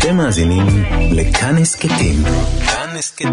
אתם 0.00 0.16
מאזינים 0.16 0.66
לכאן 1.12 1.56
הסכתים. 1.58 2.16
כאן 2.66 2.96
הסכתים. 2.98 3.30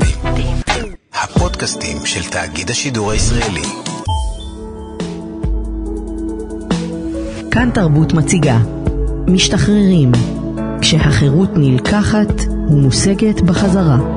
הפודקאסטים 1.13 2.05
של 2.05 2.29
תאגיד 2.29 2.69
השידור 2.69 3.11
הישראלי. 3.11 3.61
כאן 7.51 7.69
תרבות 7.73 8.13
מציגה 8.13 8.57
משתחררים 9.27 10.11
כשהחירות 10.81 11.49
נלקחת 11.55 12.41
ומושגת 12.69 13.41
בחזרה. 13.41 14.16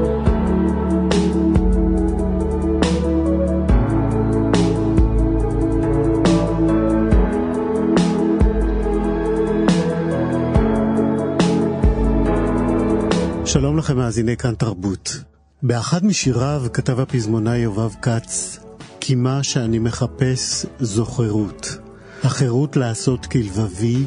שלום 13.53 13.79
לכם 13.79 13.97
מאזיני 13.97 14.37
כאן 14.37 14.55
תרבות. 14.55 15.23
באחד 15.63 16.05
משיריו 16.05 16.63
כתב 16.73 17.01
הפזמונאי 17.01 17.59
יובב 17.59 17.91
כץ, 18.03 18.59
כי 19.01 19.15
מה 19.15 19.43
שאני 19.43 19.79
מחפש 19.79 20.67
זו 20.81 21.05
חירות. 21.05 21.79
החירות 22.23 22.77
לעשות 22.77 23.27
כלבבי, 23.27 24.05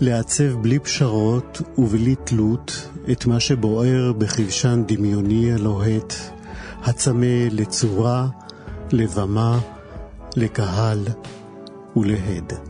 לעצב 0.00 0.52
בלי 0.62 0.78
פשרות 0.78 1.62
ובלי 1.78 2.14
תלות 2.24 2.88
את 3.12 3.26
מה 3.26 3.40
שבוער 3.40 4.12
בכבשן 4.18 4.82
דמיוני 4.86 5.52
הלוהט, 5.52 6.14
הצמא 6.82 7.46
לצורה, 7.50 8.26
לבמה, 8.92 9.58
לקהל 10.36 11.04
ולהד. 11.96 12.69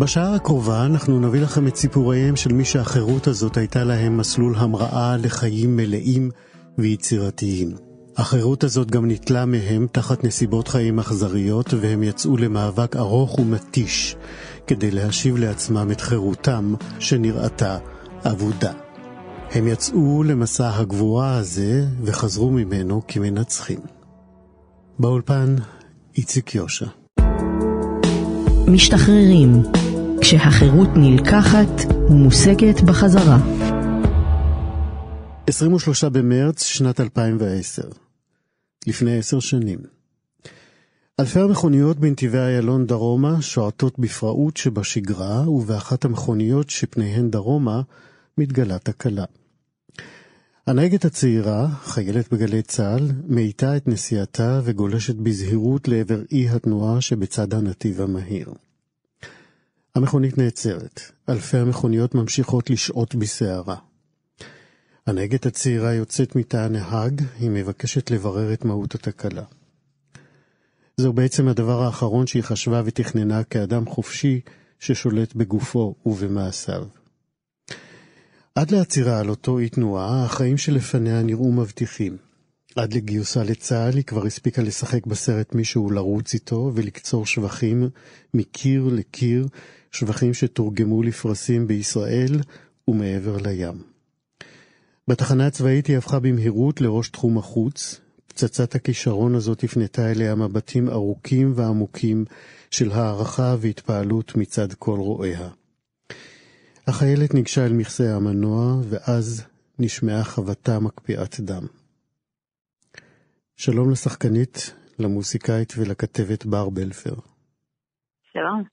בשעה 0.00 0.34
הקרובה 0.34 0.86
אנחנו 0.86 1.20
נביא 1.20 1.40
לכם 1.40 1.66
את 1.66 1.76
סיפוריהם 1.76 2.36
של 2.36 2.52
מי 2.52 2.64
שהחירות 2.64 3.26
הזאת 3.26 3.56
הייתה 3.56 3.84
להם 3.84 4.16
מסלול 4.16 4.54
המראה 4.56 5.16
לחיים 5.16 5.76
מלאים 5.76 6.30
ויצירתיים. 6.78 7.74
החירות 8.16 8.64
הזאת 8.64 8.90
גם 8.90 9.06
ניטלה 9.06 9.44
מהם 9.44 9.86
תחת 9.92 10.24
נסיבות 10.24 10.68
חיים 10.68 10.98
אכזריות, 10.98 11.74
והם 11.80 12.02
יצאו 12.02 12.36
למאבק 12.36 12.96
ארוך 12.96 13.38
ומתיש 13.38 14.16
כדי 14.66 14.90
להשיב 14.90 15.36
לעצמם 15.36 15.88
את 15.92 16.00
חירותם 16.00 16.74
שנראתה 16.98 17.78
אבודה. 18.24 18.72
הם 19.50 19.68
יצאו 19.68 20.22
למסע 20.22 20.70
הגבורה 20.76 21.36
הזה 21.36 21.86
וחזרו 22.02 22.50
ממנו 22.50 23.02
כמנצחים. 23.08 23.80
באולפן 24.98 25.56
איציק 26.16 26.54
יושע. 26.54 26.86
משתחררים 28.68 29.62
כשהחירות 30.20 30.88
נלקחת 30.96 31.92
ומושגת 32.10 32.80
בחזרה. 32.80 33.38
23 35.46 36.04
במרץ 36.04 36.62
שנת 36.62 37.00
2010, 37.00 37.82
לפני 38.86 39.18
עשר 39.18 39.40
שנים. 39.40 39.78
אלפי 41.20 41.40
המכוניות 41.40 41.98
בנתיבי 41.98 42.38
איילון 42.38 42.86
דרומה 42.86 43.42
שועטות 43.42 43.98
בפראות 43.98 44.56
שבשגרה, 44.56 45.50
ובאחת 45.50 46.04
המכוניות 46.04 46.70
שפניהן 46.70 47.30
דרומה 47.30 47.82
מתגלה 48.38 48.78
תקלה. 48.78 49.24
הנהגת 50.66 51.04
הצעירה, 51.04 51.68
חיילת 51.84 52.32
בגלי 52.32 52.62
צה"ל, 52.62 53.08
מאיטה 53.28 53.76
את 53.76 53.88
נסיעתה 53.88 54.60
וגולשת 54.64 55.16
בזהירות 55.16 55.88
לעבר 55.88 56.22
אי 56.32 56.48
התנועה 56.48 57.00
שבצד 57.00 57.54
הנתיב 57.54 58.00
המהיר. 58.00 58.52
המכונית 59.94 60.38
נעצרת, 60.38 61.00
אלפי 61.28 61.56
המכוניות 61.56 62.14
ממשיכות 62.14 62.70
לשעוט 62.70 63.14
בסערה. 63.14 63.76
הנהגת 65.06 65.46
הצעירה 65.46 65.94
יוצאת 65.94 66.36
מתא 66.36 66.56
הנהג, 66.56 67.22
היא 67.38 67.50
מבקשת 67.50 68.10
לברר 68.10 68.52
את 68.52 68.64
מהות 68.64 68.94
התקלה. 68.94 69.44
זהו 70.96 71.12
בעצם 71.12 71.48
הדבר 71.48 71.82
האחרון 71.82 72.26
שהיא 72.26 72.42
חשבה 72.42 72.82
ותכננה 72.84 73.44
כאדם 73.44 73.86
חופשי 73.86 74.40
ששולט 74.78 75.34
בגופו 75.34 75.94
ובמעשיו. 76.06 76.86
עד 78.54 78.70
לעצירה 78.70 79.18
על 79.18 79.28
אותו 79.28 79.58
אי 79.58 79.68
תנועה, 79.68 80.24
החיים 80.24 80.58
שלפניה 80.58 81.22
נראו 81.22 81.52
מבטיחים. 81.52 82.16
עד 82.76 82.92
לגיוסה 82.92 83.42
לצה"ל 83.42 83.96
היא 83.96 84.04
כבר 84.04 84.26
הספיקה 84.26 84.62
לשחק 84.62 85.06
בסרט 85.06 85.54
מישהו 85.54 85.90
לרוץ 85.90 86.34
איתו 86.34 86.72
ולקצור 86.74 87.26
שבחים 87.26 87.88
מקיר 88.34 88.88
לקיר, 88.92 89.46
שבחים 89.90 90.34
שתורגמו 90.34 91.02
לפרסים 91.02 91.66
בישראל 91.66 92.40
ומעבר 92.88 93.36
לים. 93.36 93.82
בתחנה 95.08 95.46
הצבאית 95.46 95.86
היא 95.86 95.98
הפכה 95.98 96.20
במהירות 96.20 96.80
לראש 96.80 97.08
תחום 97.08 97.38
החוץ. 97.38 98.00
פצצת 98.26 98.74
הכישרון 98.74 99.34
הזאת 99.34 99.64
הפנתה 99.64 100.10
אליה 100.10 100.34
מבטים 100.34 100.88
ארוכים 100.88 101.52
ועמוקים 101.56 102.24
של 102.70 102.90
הערכה 102.90 103.56
והתפעלות 103.60 104.36
מצד 104.36 104.72
כל 104.72 104.98
רואיה. 104.98 105.48
החיילת 106.86 107.34
ניגשה 107.34 107.66
אל 107.66 107.72
מכסה 107.72 108.16
המנוע, 108.16 108.80
ואז 108.88 109.44
נשמעה 109.78 110.24
חבטה 110.24 110.80
מקפיאת 110.80 111.40
דם. 111.40 111.66
שלום 113.56 113.90
לשחקנית, 113.90 114.74
למוסיקאית 114.98 115.72
ולכתבת 115.76 116.46
בר 116.46 116.70
בלפר. 116.70 117.14
שלום. 118.32 118.64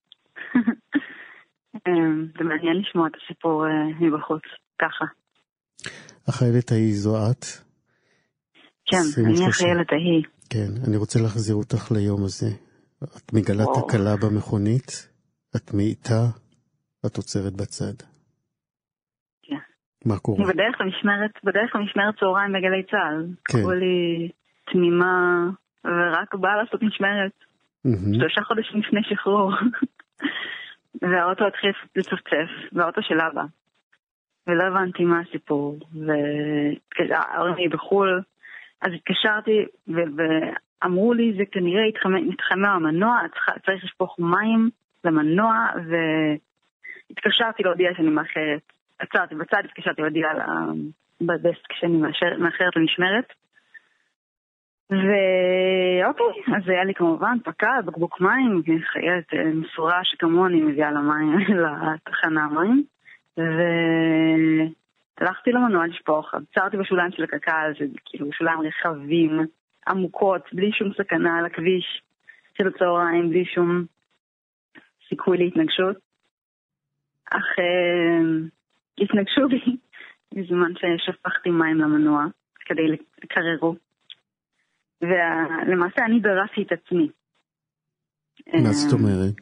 אמ, 1.88 2.27
זה 2.38 2.43
מעניין 2.43 2.77
לשמוע 2.77 3.07
את 3.07 3.13
הסיפור 3.23 3.65
אה, 3.67 3.71
מבחוץ, 3.99 4.41
ככה. 4.81 5.05
החיילת 6.27 6.71
ההיא 6.71 6.93
זו 6.93 7.15
את? 7.31 7.45
כן, 8.85 9.23
אני 9.25 9.47
החיילת 9.47 9.91
ההיא. 9.91 10.23
כן, 10.49 10.88
אני 10.88 10.97
רוצה 10.97 11.19
להחזיר 11.19 11.55
אותך 11.55 11.91
ליום 11.91 12.23
הזה. 12.23 12.49
את 13.03 13.33
מגלה 13.33 13.63
תקלה 13.75 14.15
במכונית, 14.23 15.09
את 15.55 15.73
מאיטה, 15.73 16.23
את 17.05 17.17
עוצרת 17.17 17.53
בצד. 17.53 17.97
כן. 19.44 19.55
מה 20.05 20.19
קורה? 20.19 20.38
אני 20.38 20.53
בדרך 20.53 20.81
למשמרת, 20.81 21.31
בדרך 21.44 21.75
למשמרת 21.75 22.19
צהריים 22.19 22.51
בגלי 22.53 22.83
צה"ל. 22.91 23.25
כן. 23.45 23.57
קראו 23.57 23.71
לי 23.71 24.29
תמימה, 24.71 25.45
ורק 25.85 26.35
באה 26.35 26.55
לעשות 26.63 26.83
משמרת. 26.83 27.31
שלושה 28.19 28.41
חודשים 28.41 28.79
לפני 28.79 29.01
שחרור. 29.09 29.51
והאוטו 31.01 31.47
התחיל 31.47 31.71
לצפצף, 31.95 32.49
והאוטו 32.73 33.01
של 33.01 33.21
אבא. 33.21 33.43
ולא 34.47 34.63
הבנתי 34.63 35.03
מה 35.03 35.19
הסיפור, 35.19 35.79
וההורים 37.09 37.69
בחו"ל, 37.69 38.21
אז 38.81 38.91
התקשרתי 38.93 39.65
ואמרו 39.87 41.13
לי 41.13 41.33
זה 41.37 41.43
כנראה 41.51 41.83
התחמם 42.33 42.65
המנוע, 42.65 43.19
צריך 43.65 43.83
לשפוך 43.83 44.19
מים 44.19 44.69
למנוע, 45.05 45.67
והתקשרתי 47.09 47.63
להודיע 47.63 47.89
שאני 47.97 48.09
מאחרת. 48.09 48.61
עצרתי 48.99 49.35
בצד, 49.35 49.61
התקשרתי 49.65 50.01
להודיע 50.01 50.27
בדסק 51.21 51.73
שאני 51.73 51.97
מאחרת 52.37 52.75
למשמרת. 52.75 53.33
ואוקיי, 54.89 56.55
אז 56.57 56.69
היה 56.69 56.83
לי 56.83 56.93
כמובן 56.93 57.37
פקד, 57.43 57.81
בקבוק 57.85 58.21
מים, 58.21 58.61
חיילת 58.91 59.33
אה, 59.33 59.43
מסורה 59.53 60.03
שכמוני 60.03 60.61
מביאה 60.61 60.91
למים, 60.91 61.37
לתחנה 61.63 62.47
מים. 62.47 62.83
והלכתי 65.19 65.51
למנוע 65.51 65.87
לשפוך, 65.87 66.33
עצרתי 66.33 66.77
בשוליים 66.77 67.11
של 67.11 67.23
הקק"ל, 67.23 67.73
זה 67.79 67.85
כאילו 68.05 68.33
שוליים 68.33 68.59
רחבים, 68.61 69.39
עמוקות, 69.87 70.41
בלי 70.53 70.71
שום 70.71 70.93
סכנה 70.93 71.37
על 71.37 71.45
הכביש 71.45 72.01
של 72.57 72.67
הצהריים, 72.67 73.29
בלי 73.29 73.45
שום 73.45 73.85
סיכוי 75.09 75.37
להתנגשות. 75.37 75.97
אך 77.31 77.59
אה, 77.59 78.19
התנגשו 78.99 79.47
בי 79.49 79.77
בזמן 80.33 80.71
ששפכתי 80.75 81.50
מים 81.50 81.77
למנוע 81.77 82.25
כדי 82.65 82.88
לקררו. 83.23 83.87
ולמעשה 85.01 86.05
אני 86.05 86.19
דרסתי 86.19 86.61
את 86.61 86.71
עצמי. 86.71 87.09
מה 88.53 88.71
זאת 88.71 88.94
אה, 88.94 88.99
אומרת? 88.99 89.35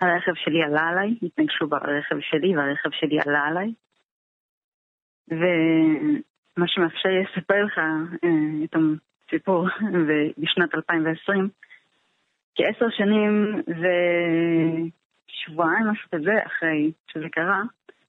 הרכב 0.00 0.34
שלי 0.34 0.62
עלה 0.62 0.82
עליי, 0.82 1.14
התנגשו 1.22 1.66
ברכב 1.66 2.20
שלי 2.20 2.56
והרכב 2.56 2.90
שלי 2.92 3.18
עלה 3.26 3.40
עליי. 3.40 3.72
ומה 5.30 6.66
שמאפשר 6.66 7.08
לי 7.08 7.22
לספר 7.22 7.64
לך 7.64 7.78
אה, 7.78 8.64
את 8.64 8.76
הסיפור 9.28 9.68
בשנת 10.38 10.74
2020, 10.74 11.48
כעשר 12.54 12.86
שנים 12.90 13.62
ושבועיים, 15.26 15.86
משהו 15.86 16.08
כזה, 16.14 16.32
אחרי 16.46 16.92
שזה 17.12 17.28
קרה, 17.32 17.62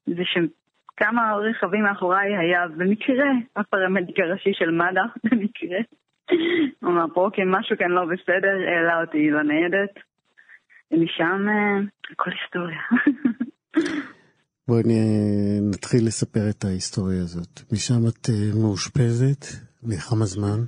זה 0.06 0.24
שכמה 0.24 1.34
רכבים 1.36 1.84
מאחוריי 1.84 2.38
היה 2.38 2.68
במקרה 2.68 3.26
הפרמדיק 3.56 4.20
הראשי 4.20 4.54
של 4.54 4.72
מד"א, 4.72 5.02
במקרה. 5.24 5.80
הוא 6.82 6.90
אמר 6.92 7.06
פה, 7.14 7.22
אוקיי, 7.22 7.44
משהו 7.48 7.78
כאן 7.78 7.92
לא 7.92 8.06
בסדר, 8.06 8.56
העלה 8.68 9.02
אותי 9.02 9.30
לניידת. 9.32 9.94
ומשם 10.92 11.50
אה, 11.50 11.80
הכל 12.12 12.32
היסטוריה. 12.32 12.82
בואי 14.68 14.84
נתחיל 15.72 16.00
לספר 16.08 16.50
את 16.50 16.64
ההיסטוריה 16.64 17.20
הזאת. 17.22 17.74
משם 17.74 18.08
את 18.10 18.30
אה, 18.30 18.62
מאושפזת, 18.62 19.46
לכמה 19.84 20.26
זמן? 20.26 20.60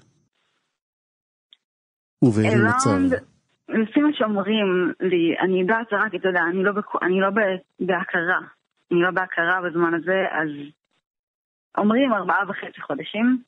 ובאיזה 2.24 2.58
מצב? 2.58 3.16
לפי 3.70 4.00
מה 4.00 4.10
שאומרים 4.14 4.94
לי, 5.00 5.36
אני 5.40 5.62
יודעת 5.62 5.88
רק, 5.92 6.16
אתה 6.16 6.28
יודע, 6.28 6.42
אני 6.52 6.64
לא, 6.64 6.72
בכ... 6.72 6.96
אני 7.02 7.20
לא 7.20 7.30
בהכרה. 7.80 8.40
אני 8.92 9.02
לא 9.02 9.12
בהכרה 9.12 9.62
בזמן 9.62 9.94
הזה, 9.94 10.26
אז 10.32 10.50
אומרים 11.78 12.14
ארבעה 12.14 12.50
וחצי 12.50 12.82
חודשים. 12.82 13.44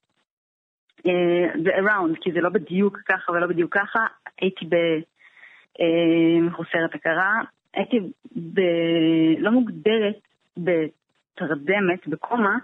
זה 1.64 1.70
uh, 1.70 1.80
around, 1.80 2.20
כי 2.22 2.32
זה 2.32 2.42
לא 2.42 2.50
בדיוק 2.50 2.98
ככה 3.06 3.32
ולא 3.32 3.48
בדיוק 3.48 3.78
ככה. 3.78 4.00
הייתי 4.42 4.66
במחוסרת 5.80 6.94
uh, 6.94 6.96
הכרה, 6.96 7.42
הייתי 7.74 8.00
ב... 8.54 8.62
לא 9.38 9.52
מוגדרת 9.52 10.20
בתרדמת, 10.58 12.08
בקומה, 12.08 12.58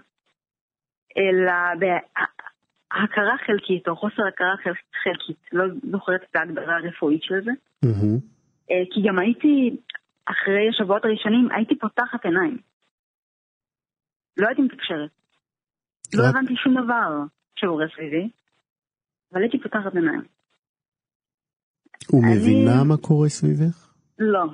אלא 1.16 1.52
בהכרה 1.78 3.36
חלקית 3.46 3.88
או 3.88 3.96
חוסר 3.96 4.26
הכרה 4.26 4.54
חלקית. 5.02 5.38
לא 5.52 5.64
זוכרת 5.90 6.22
את 6.30 6.36
ההגדרה 6.36 6.76
הרפואית 6.76 7.22
של 7.22 7.44
זה. 7.44 7.50
Mm-hmm. 7.84 8.20
כי 8.68 9.02
גם 9.08 9.18
הייתי, 9.18 9.76
אחרי 10.26 10.68
השבועות 10.68 11.04
הראשונים, 11.04 11.48
הייתי 11.50 11.78
פותחת 11.78 12.24
עיניים. 12.24 12.58
לא 14.36 14.46
הייתי 14.46 14.62
מתקשרת. 14.62 15.10
לא 16.14 16.24
הבנתי 16.28 16.56
שום 16.56 16.74
דבר 16.84 17.24
שקורה 17.60 17.84
סביבי, 17.94 18.28
אבל 19.32 19.42
הייתי 19.42 19.58
פותחת 19.58 19.94
עיניים. 19.94 20.22
ומבינה 22.12 22.84
מה 22.88 22.96
קורה 22.96 23.28
סביבך? 23.28 23.94
לא, 24.18 24.44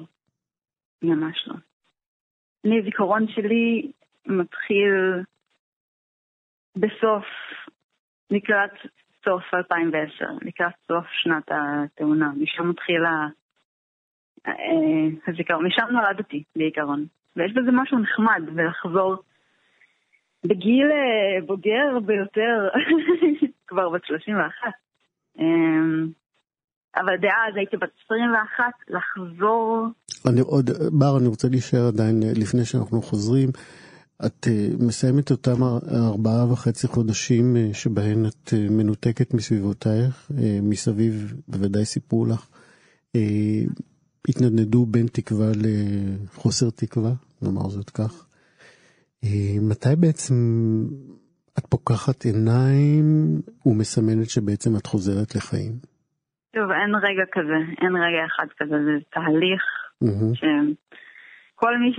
ממש 1.02 1.44
לא. 1.46 1.54
אני, 2.64 2.80
הזיכרון 2.80 3.26
שלי 3.28 3.92
מתחיל 4.26 5.22
בסוף, 6.76 7.24
לקראת 8.30 8.70
סוף 9.24 9.54
2010, 9.54 10.24
לקראת 10.42 10.72
סוף 10.88 11.04
שנת 11.22 11.48
התאונה. 11.50 12.32
משם 12.36 12.70
מתחילה 12.70 13.28
אה, 14.46 14.52
הזיכרון, 15.26 15.66
משם 15.66 15.86
נולדתי 15.90 16.42
בעיקרון. 16.56 17.06
ויש 17.36 17.52
בזה 17.52 17.70
משהו 17.72 17.98
נחמד 17.98 18.42
בלחזור 18.54 19.16
בגיל 20.46 20.88
אה, 20.93 21.46
בוגר 21.46 21.99
ביותר, 22.06 22.69
כבר 23.69 23.88
בת 23.88 24.05
31. 24.05 24.73
אמ, 25.38 26.08
אבל 26.96 27.17
דאז 27.17 27.56
הייתי 27.56 27.76
בת 27.76 27.91
21, 28.06 28.64
לחזור... 28.88 29.87
אני 30.29 30.41
עוד, 30.41 30.70
בר, 30.93 31.19
אני 31.19 31.26
רוצה 31.26 31.49
להישאר 31.49 31.87
עדיין 31.88 32.23
אה, 32.23 32.32
לפני 32.37 32.64
שאנחנו 32.64 33.02
חוזרים. 33.02 33.49
את 34.26 34.46
uh, 34.46 34.85
מסיימת 34.85 35.31
אותם 35.31 35.62
ארבעה 35.94 36.52
וחצי 36.52 36.87
חודשים 36.87 37.56
שבהן 37.73 38.26
את 38.26 38.52
מנותקת 38.70 39.35
מסביבותייך, 39.35 40.31
מסביב 40.62 41.35
בוודאי 41.49 41.85
סיפרו 41.85 42.26
לך, 42.26 42.47
התנדנדו 44.29 44.87
בין 44.87 45.06
תקווה 45.06 45.47
לחוסר 45.56 46.70
תקווה, 46.70 47.12
נאמר 47.43 47.69
זאת 47.69 47.90
כך. 47.90 48.24
Uh, 49.25 49.61
מתי 49.71 49.97
בעצם 50.00 50.35
את 51.59 51.67
פוקחת 51.67 52.25
עיניים 52.25 53.06
ומסמנת 53.67 54.31
שבעצם 54.31 54.71
את 54.79 54.87
חוזרת 54.87 55.35
לחיים? 55.35 55.73
טוב, 56.55 56.71
אין 56.71 56.94
רגע 56.94 57.25
כזה, 57.32 57.59
אין 57.82 57.97
רגע 57.97 58.26
אחד 58.26 58.47
כזה, 58.59 58.85
זה 58.85 58.93
תהליך 59.11 59.62
mm-hmm. 60.05 60.35
שכל 61.55 61.79
מי 61.79 61.93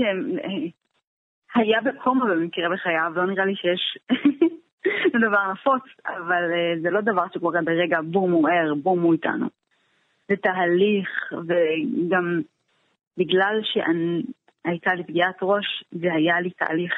שהיה 1.54 1.82
בקומה 1.82 2.26
במקרה 2.26 2.70
בחייו, 2.74 3.12
לא 3.16 3.26
נראה 3.26 3.46
לי 3.46 3.56
שיש 3.56 3.98
זה 5.12 5.20
דבר 5.28 5.52
נפוץ, 5.52 5.84
אבל 6.06 6.44
uh, 6.52 6.82
זה 6.82 6.90
לא 6.90 7.02
דבר 7.02 7.26
שקורה 7.34 7.62
ברגע 7.62 8.02
בום 8.02 8.32
הוא 8.32 8.50
ער, 8.50 8.74
בום 8.84 9.02
הוא 9.02 9.14
איתנו. 9.14 9.48
זה 10.28 10.36
תהליך, 10.36 11.10
וגם 11.32 12.42
בגלל 13.18 13.60
שהייתה 13.64 14.94
לי 14.94 15.04
פגיעת 15.04 15.38
ראש, 15.42 15.84
זה 15.92 16.14
היה 16.14 16.42
לי 16.42 16.50
תהליך 16.50 16.94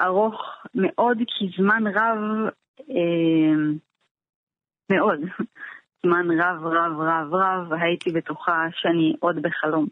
ארוך 0.00 0.34
מאוד, 0.74 1.18
כי 1.18 1.62
זמן 1.62 1.82
רב, 1.86 2.50
אה, 2.90 3.74
מאוד, 4.92 5.20
זמן 6.06 6.26
רב 6.40 6.66
רב 6.66 7.00
רב 7.00 7.34
רב 7.34 7.72
הייתי 7.72 8.10
בטוחה 8.12 8.66
שאני 8.72 9.16
עוד 9.20 9.36
בחלום. 9.42 9.86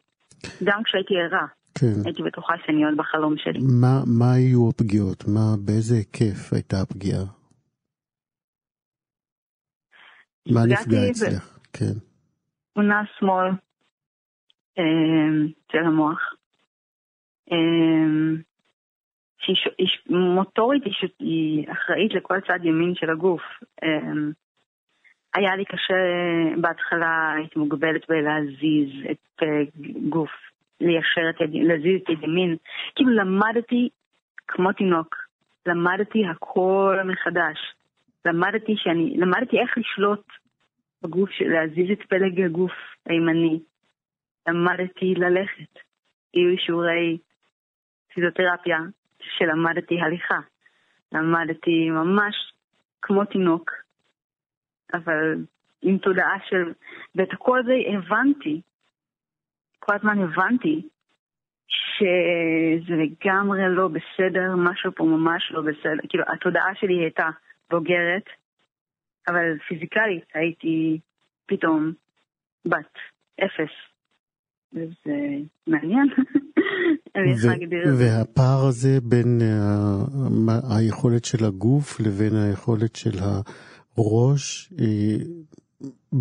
גם 0.64 0.82
כשהייתי 0.82 1.14
ערה, 1.14 1.46
כן. 1.78 2.04
הייתי 2.04 2.22
בטוחה 2.22 2.54
שאני 2.66 2.84
עוד 2.84 2.96
בחלום 2.96 3.34
שלי. 3.36 3.58
מה, 3.80 4.02
מה 4.18 4.32
היו 4.32 4.68
הפגיעות? 4.70 5.24
מה, 5.28 5.56
באיזה 5.64 5.94
היקף 5.94 6.52
הייתה 6.52 6.76
הפגיעה? 6.82 7.24
מה 10.52 10.60
נפגע 10.66 11.10
אצלך? 11.10 11.58
כן. 11.72 11.94
תמונה 12.74 13.02
שמאל 13.18 13.46
אה, 14.78 15.46
של 15.72 15.78
המוח. 15.78 16.18
שהיא 19.54 20.16
מוטורית, 20.16 20.82
היא 21.18 21.66
אחראית 21.72 22.14
לכל 22.14 22.40
צד 22.40 22.64
ימין 22.64 22.94
של 22.94 23.10
הגוף. 23.10 23.42
אמ, 23.82 24.30
היה 25.34 25.56
לי 25.56 25.64
קשה 25.64 25.94
בהתחלה, 26.60 27.32
הייתי 27.36 27.58
מוגבלת 27.58 28.02
בלהזיז 28.08 28.90
את 29.10 29.42
אה, 29.42 29.62
גוף, 30.08 30.30
ליישר 30.80 31.30
את 31.30 31.40
יד, 31.40 31.50
להזיז 31.52 32.00
את 32.02 32.08
יד 32.08 32.22
ימין. 32.22 32.56
כאילו 32.94 33.10
למדתי 33.10 33.88
כמו 34.48 34.72
תינוק, 34.72 35.16
למדתי 35.66 36.26
הכל 36.26 36.98
מחדש. 37.04 37.58
למדתי 38.24 38.74
שאני, 38.76 39.16
למדתי 39.16 39.58
איך 39.58 39.78
לשלוט 39.78 40.26
בגוף, 41.02 41.30
להזיז 41.40 41.90
את 41.92 42.02
פלג 42.08 42.40
הגוף 42.40 42.72
הימני. 43.06 43.60
למדתי 44.48 45.14
ללכת. 45.14 45.78
היו 46.34 46.58
שיעורי 46.58 47.18
פיזיותרפיה 48.14 48.78
שלמדתי 49.38 50.00
הליכה. 50.00 50.38
למדתי 51.12 51.90
ממש 51.90 52.52
כמו 53.02 53.24
תינוק, 53.24 53.70
אבל 54.94 55.34
עם 55.82 55.98
תודעה 55.98 56.38
של... 56.48 56.72
ואת 57.14 57.28
כל 57.38 57.62
זה 57.64 57.72
הבנתי, 57.96 58.60
כל 59.78 59.94
הזמן 59.94 60.18
הבנתי 60.18 60.88
שזה 61.68 62.94
לגמרי 62.94 63.60
לא 63.68 63.88
בסדר, 63.88 64.56
משהו 64.56 64.92
פה 64.94 65.04
ממש 65.04 65.52
לא 65.52 65.60
בסדר. 65.60 66.08
כאילו, 66.08 66.24
התודעה 66.28 66.74
שלי 66.74 66.94
הייתה 66.94 67.28
בוגרת, 67.70 68.24
אבל 69.28 69.58
פיזיקלית 69.68 70.24
הייתי 70.34 71.00
פתאום 71.46 71.92
בת 72.64 72.98
אפס. 73.44 73.72
וזה 74.72 75.16
מעניין. 75.66 76.08
והפער 77.98 78.66
הזה 78.66 78.98
בין 79.02 79.40
uh, 79.40 80.50
היכולת 80.70 81.24
של 81.24 81.44
הגוף 81.44 82.00
לבין 82.00 82.36
היכולת 82.36 82.96
של 82.96 83.18
הראש, 83.96 84.72
uh, 84.72 86.16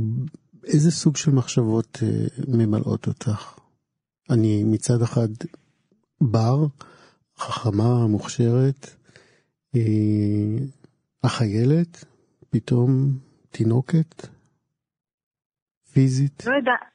איזה 0.64 0.92
סוג 0.92 1.18
של 1.18 1.32
מחשבות 1.32 1.98
uh, 2.02 2.46
ממלאות 2.48 3.08
אותך? 3.08 3.60
אני 4.30 4.64
מצד 4.64 5.02
אחד 5.02 5.28
בר, 6.22 6.66
חכמה, 7.38 8.08
מוכשרת, 8.08 8.96
החיילת, 11.24 12.06
פתאום 12.50 13.18
תינוקת, 13.50 14.28
פיזית. 15.94 16.44
לא 16.46 16.56
יודעת. 16.56 16.95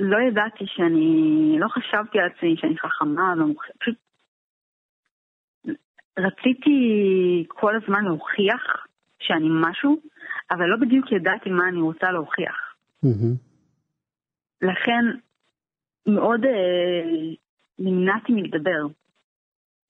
לא 0.00 0.16
ידעתי 0.28 0.64
שאני, 0.66 1.56
לא 1.58 1.68
חשבתי 1.68 2.18
על 2.18 2.28
עצמי 2.34 2.56
שאני 2.56 2.78
חכמה 2.78 3.34
ומוכשרת, 3.36 3.76
פשוט 3.80 3.94
רציתי 6.18 6.78
כל 7.48 7.76
הזמן 7.76 8.04
להוכיח 8.04 8.86
שאני 9.18 9.48
משהו, 9.50 10.00
אבל 10.50 10.66
לא 10.66 10.76
בדיוק 10.80 11.12
ידעתי 11.12 11.50
מה 11.50 11.68
אני 11.68 11.80
רוצה 11.80 12.10
להוכיח. 12.12 12.56
Mm-hmm. 13.04 13.36
לכן 14.62 15.04
מאוד 16.06 16.44
אה, 16.44 17.34
נמנעתי 17.78 18.32
מלדבר 18.32 18.86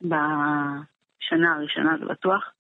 בשנה 0.01 1.55
הראשונה, 1.57 1.97
זה 2.01 2.05
בטוח. 2.05 2.53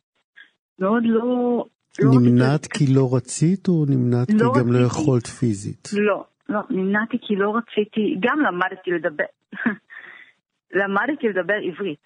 מאוד 0.78 1.02
לא... 1.06 1.64
לא 1.98 2.10
נמנעת 2.20 2.66
כי 2.66 2.94
לא 2.94 3.08
רצית 3.16 3.68
או 3.68 3.84
נמנעת 3.88 4.30
לא 4.30 4.38
כי 4.38 4.44
רציתי. 4.44 4.60
גם 4.60 4.72
לא 4.72 4.86
יכולת 4.86 5.26
פיזית? 5.26 5.88
לא, 5.92 6.24
לא, 6.50 6.60
נמנעתי 6.70 7.16
כי 7.22 7.36
לא 7.36 7.52
רציתי, 7.56 8.16
גם 8.20 8.40
למדתי 8.40 8.90
לדבר, 8.90 9.24
למדתי 10.80 11.28
לדבר 11.28 11.54
עברית. 11.54 12.04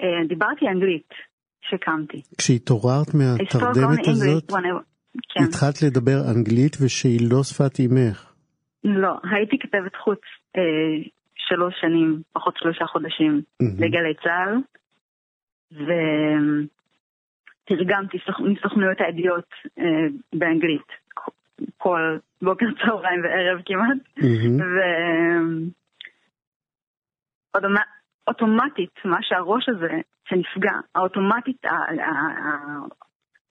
אה, 0.00 0.26
דיברתי 0.28 0.68
אנגלית 0.68 1.08
כשקמתי. 1.62 2.22
כשהתעוררת 2.38 3.14
מהתרדמת 3.14 4.06
הזאת, 4.06 4.52
כן. 5.28 5.44
התחלת 5.44 5.82
לדבר 5.82 6.18
אנגלית 6.36 6.76
ושהיא 6.80 7.20
לא 7.30 7.42
שפת 7.42 7.78
אימך. 7.78 8.32
לא, 8.84 9.12
הייתי 9.30 9.58
כתבת 9.58 9.96
חוץ 9.96 10.20
אה, 10.56 10.62
שלוש 11.36 11.74
שנים, 11.80 12.22
פחות 12.32 12.54
שלושה 12.58 12.86
חודשים, 12.86 13.42
mm-hmm. 13.62 13.66
לגלי 13.78 14.14
צה"ל, 14.24 14.58
ותרגמתי 17.66 18.18
מסוכנויות 18.40 18.98
הידיעות 19.00 19.48
אה, 19.78 20.06
באנגלית, 20.32 20.88
כל 21.78 22.18
בוקר, 22.42 22.66
צהריים 22.80 23.20
וערב 23.24 23.60
כמעט, 23.66 23.98
mm-hmm. 24.18 24.62
ואוטומטית, 28.28 28.94
מה 29.04 29.18
שהראש 29.22 29.68
הזה 29.68 30.00
שנפגע, 30.28 30.72
האוטומטית 30.94 31.62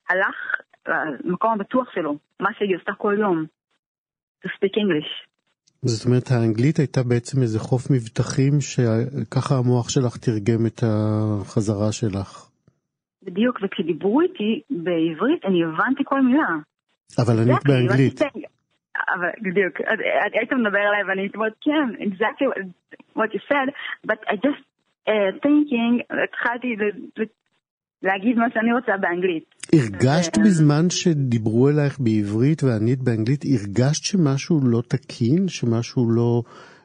הלך 0.09 0.35
למקום 1.23 1.51
הבטוח 1.51 1.87
שלו, 1.93 2.17
מה 2.39 2.49
שהיא 2.57 2.75
עושה 2.75 2.93
כל 2.97 3.15
יום, 3.19 3.45
to 4.45 4.49
speak 4.49 4.75
English. 4.77 5.27
זאת 5.85 6.05
אומרת, 6.05 6.31
האנגלית 6.31 6.77
הייתה 6.77 7.03
בעצם 7.03 7.41
איזה 7.41 7.59
חוף 7.59 7.91
מבטחים 7.91 8.53
שככה 8.61 9.55
המוח 9.55 9.89
שלך 9.89 10.17
תרגם 10.17 10.65
את 10.65 10.83
החזרה 10.83 11.91
שלך. 11.91 12.49
בדיוק, 13.23 13.59
וכשדיברו 13.63 14.21
איתי 14.21 14.61
בעברית 14.69 15.45
אני 15.45 15.63
הבנתי 15.63 16.03
כל 16.05 16.21
מילה. 16.21 16.47
אבל 17.19 17.39
ענית 17.39 17.63
באנגלית. 17.67 18.21
אבל 19.15 19.29
בדיוק, 19.41 19.75
היית 20.33 20.53
מדבר 20.53 20.79
אליי 20.89 21.03
ואני 21.07 21.21
הייתי 21.21 21.37
אומרת, 21.37 21.53
כן, 21.61 22.03
exactly 22.03 22.45
what 23.17 23.29
you 23.33 23.41
said, 23.51 23.67
but 24.07 24.19
I 24.27 24.35
just 24.35 24.63
uh, 25.07 25.31
thinking, 25.43 25.93
התחלתי 26.23 26.67
להגיד 28.03 28.37
מה 28.37 28.45
שאני 28.53 28.73
רוצה 28.73 28.97
באנגלית. 28.97 29.55
הרגשת 29.73 30.37
בזמן 30.37 30.89
שדיברו 30.89 31.69
אלייך 31.69 31.99
בעברית 31.99 32.63
וענית 32.63 32.99
באנגלית, 32.99 33.43
הרגשת 33.45 34.03
שמשהו 34.03 34.59
לא 34.63 34.81
תקין, 34.81 35.47
שמשהו 35.47 36.11
לא, 36.11 36.41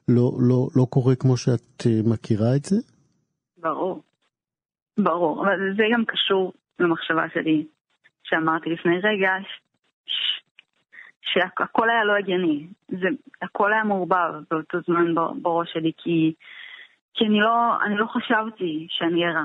לא, 0.09 0.31
לא, 0.49 0.69
לא 0.77 0.87
קורה 0.91 1.15
כמו 1.17 1.37
שאת 1.37 1.87
אה, 1.87 2.13
מכירה 2.13 2.57
את 2.57 2.65
זה? 2.65 2.77
ברור, 3.59 4.03
ברור, 4.99 5.43
אבל 5.43 5.59
זה 5.77 5.83
גם 5.95 6.05
קשור 6.05 6.53
למחשבה 6.79 7.25
שלי, 7.35 7.67
שאמרתי 8.25 8.71
לפני 8.71 8.97
רגע. 8.99 9.31
שהכל 11.33 11.91
היה 11.91 12.05
לא 12.05 12.17
הגיוני, 12.17 12.67
זה, 12.89 13.09
הכל 13.43 13.73
היה 13.73 13.85
מעורבב 13.85 14.33
באותו 14.51 14.79
זמן 14.87 15.15
בראש 15.43 15.73
שלי, 15.73 15.93
כי, 15.97 16.35
כי 17.15 17.25
אני, 17.25 17.41
לא, 17.41 17.85
אני 17.87 17.97
לא 17.97 18.07
חשבתי 18.07 18.87
שאני 18.91 19.25
ערה. 19.25 19.45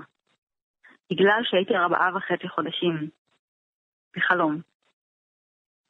בגלל 1.12 1.42
שהייתי 1.44 1.75
ארבעה 1.75 2.10
וחצי 2.16 2.50
חודשים 2.50 3.10
בחלום. 4.18 4.62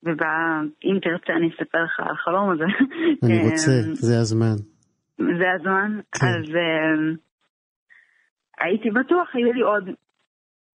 ואם 0.03 0.99
תרצה 1.01 1.33
אני 1.33 1.49
אספר 1.49 1.83
לך 1.83 1.99
על 1.99 2.11
החלום 2.11 2.49
הזה. 2.49 2.63
אני 3.25 3.43
רוצה, 3.43 3.71
זה 4.07 4.19
הזמן. 4.19 4.55
זה 5.17 5.51
הזמן? 5.55 5.99
כן. 6.11 6.27
אז 6.27 6.45
uh, 6.45 7.17
הייתי 8.59 8.89
בטוח, 8.89 9.29
היו 9.33 9.53
לי 9.53 9.61
עוד 9.61 9.89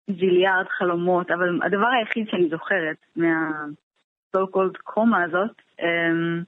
זיליארד 0.07 0.67
חלומות, 0.69 1.31
אבל 1.31 1.59
הדבר 1.63 1.87
היחיד 2.01 2.29
שאני 2.31 2.49
זוכרת 2.49 2.97
מה 3.17 3.65
so 4.37 4.57
called 4.57 4.79
קומה 4.85 5.23
הזאת, 5.25 5.63
um, 5.81 6.45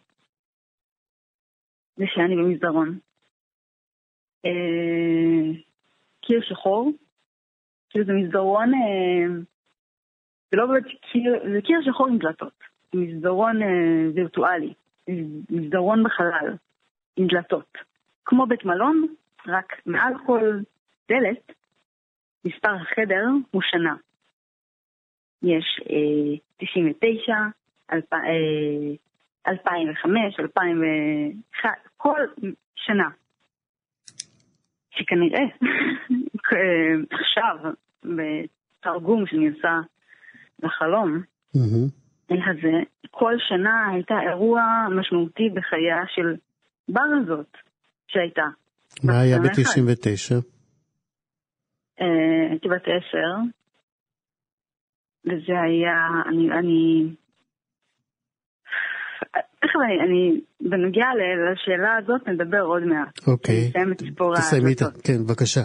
זה 1.96 2.04
שאני 2.06 2.36
במסדרון. 2.36 2.98
Uh, 4.46 5.68
קיר 6.20 6.40
שחור, 6.42 6.92
כאילו 7.90 8.04
זה 8.04 8.12
מסדרון, 8.12 8.74
אה, 8.74 9.40
זה 10.50 10.56
לא 10.56 10.66
באמת 10.66 10.84
קיר, 11.12 11.32
זה 11.52 11.60
קיר 11.64 11.80
שחור 11.84 12.08
עם 12.08 12.18
דלתות. 12.18 12.52
מסדרון 12.94 13.62
אה, 13.62 14.10
וירטואלי, 14.14 14.72
מסדרון 15.50 16.04
בחלל, 16.04 16.56
עם 17.16 17.26
דלתות. 17.26 17.78
כמו 18.24 18.46
בית 18.46 18.64
מלון, 18.64 19.06
רק 19.46 19.80
מעל 19.86 20.12
כל 20.26 20.60
דלת, 21.08 21.52
מספר 22.44 22.74
החדר 22.74 23.24
הוא 23.50 23.62
שנה. 23.62 23.94
יש 25.42 25.80
אה, 25.90 26.36
99, 26.56 27.16
אלפ, 27.22 27.30
אה, 27.30 27.46
2005, 27.92 30.40
2001, 30.40 31.70
כל 31.96 32.20
שנה. 32.74 33.08
שכנראה 34.90 35.44
עכשיו, 37.20 37.56
בתרגום 38.04 39.26
עושה 39.48 39.80
לחלום, 40.62 41.22
הזה, 42.30 42.72
כל 43.10 43.34
שנה 43.48 43.88
הייתה 43.92 44.14
אירוע 44.28 44.62
משמעותי 44.98 45.50
בחייה 45.54 45.96
של 46.14 46.36
בר 46.88 47.10
הזאת 47.22 47.56
שהייתה. 48.08 48.46
מה 49.04 49.20
היה 49.20 49.38
ב-99? 49.38 50.34
אה, 52.00 52.50
הייתי 52.50 52.68
בת 52.68 52.82
עשר, 52.82 53.36
וזה 55.24 55.60
היה, 55.60 56.08
אני, 56.26 56.50
אני 56.58 57.08
תכף 59.60 59.76
אני, 59.84 60.00
אני, 60.00 60.40
בנוגע 60.60 61.06
לשאלה 61.52 61.96
הזאת 61.96 62.28
נדבר 62.28 62.60
עוד 62.60 62.82
מעט. 62.82 63.26
אוקיי. 63.26 63.68
נסיים 63.68 63.92
את 63.92 64.00
סיפור 64.00 64.34
תסיימי 64.34 64.70
איתה, 64.70 64.84
כן, 65.04 65.24
בבקשה. 65.26 65.60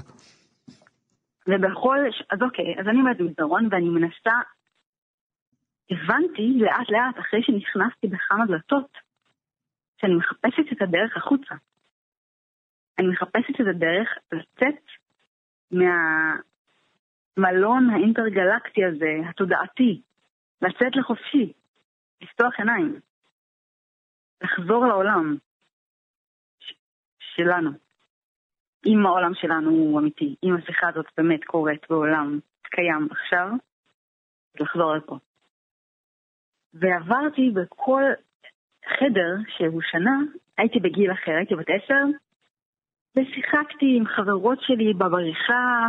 ובכל, 1.47 1.97
אז 2.31 2.41
אוקיי, 2.41 2.75
אז 2.79 2.87
אני 2.87 2.97
עומדת 2.97 3.17
במסדרון 3.17 3.67
ואני 3.71 3.89
מנסה, 3.89 4.31
הבנתי 5.91 6.59
לאט 6.59 6.89
לאט 6.89 7.19
אחרי 7.19 7.43
שנכנסתי 7.43 8.07
בכמה 8.07 8.45
דלתות, 8.47 8.97
שאני 10.01 10.15
מחפשת 10.15 10.71
את 10.71 10.81
הדרך 10.81 11.17
החוצה. 11.17 11.55
אני 12.99 13.07
מחפשת 13.07 13.61
את 13.61 13.67
הדרך 13.67 14.09
לצאת 14.31 14.83
מהמלון 15.71 17.89
האינטרגלקטי 17.89 18.85
הזה, 18.85 19.29
התודעתי, 19.29 20.01
לצאת 20.61 20.95
לחופשי, 20.95 21.53
לפתוח 22.21 22.59
עיניים. 22.59 22.99
לחזור 24.43 24.85
לעולם 24.85 25.35
שלנו. 27.19 27.71
אם 28.85 29.05
העולם 29.05 29.33
שלנו 29.33 29.69
הוא 29.69 29.99
אמיתי, 29.99 30.35
אם 30.43 30.55
השיחה 30.55 30.89
הזאת 30.89 31.05
באמת 31.17 31.43
קורית 31.43 31.89
בעולם 31.89 32.39
קיים 32.63 33.07
עכשיו, 33.11 33.49
לחזור 34.59 34.95
לפה. 34.95 35.17
ועברתי 36.73 37.51
בכל 37.53 38.03
חדר 38.85 39.35
שהוא 39.57 39.81
שנה, 39.81 40.17
הייתי 40.57 40.79
בגיל 40.79 41.11
אחר, 41.11 41.31
הייתי 41.31 41.55
בת 41.55 41.67
עשר, 41.69 42.03
ושיחקתי 43.15 43.97
עם 43.97 44.05
חברות 44.05 44.59
שלי 44.61 44.93
בבריכה, 44.93 45.87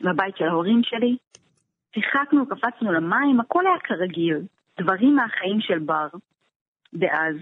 בבית 0.00 0.36
של 0.36 0.44
ההורים 0.44 0.80
שלי. 0.84 1.16
שיחקנו, 1.94 2.46
קפצנו 2.46 2.92
למים, 2.92 3.40
הכל 3.40 3.66
היה 3.66 3.78
כרגיל, 3.78 4.38
דברים 4.80 5.16
מהחיים 5.16 5.60
של 5.60 5.78
בר. 5.78 6.08
דאז, 6.94 7.36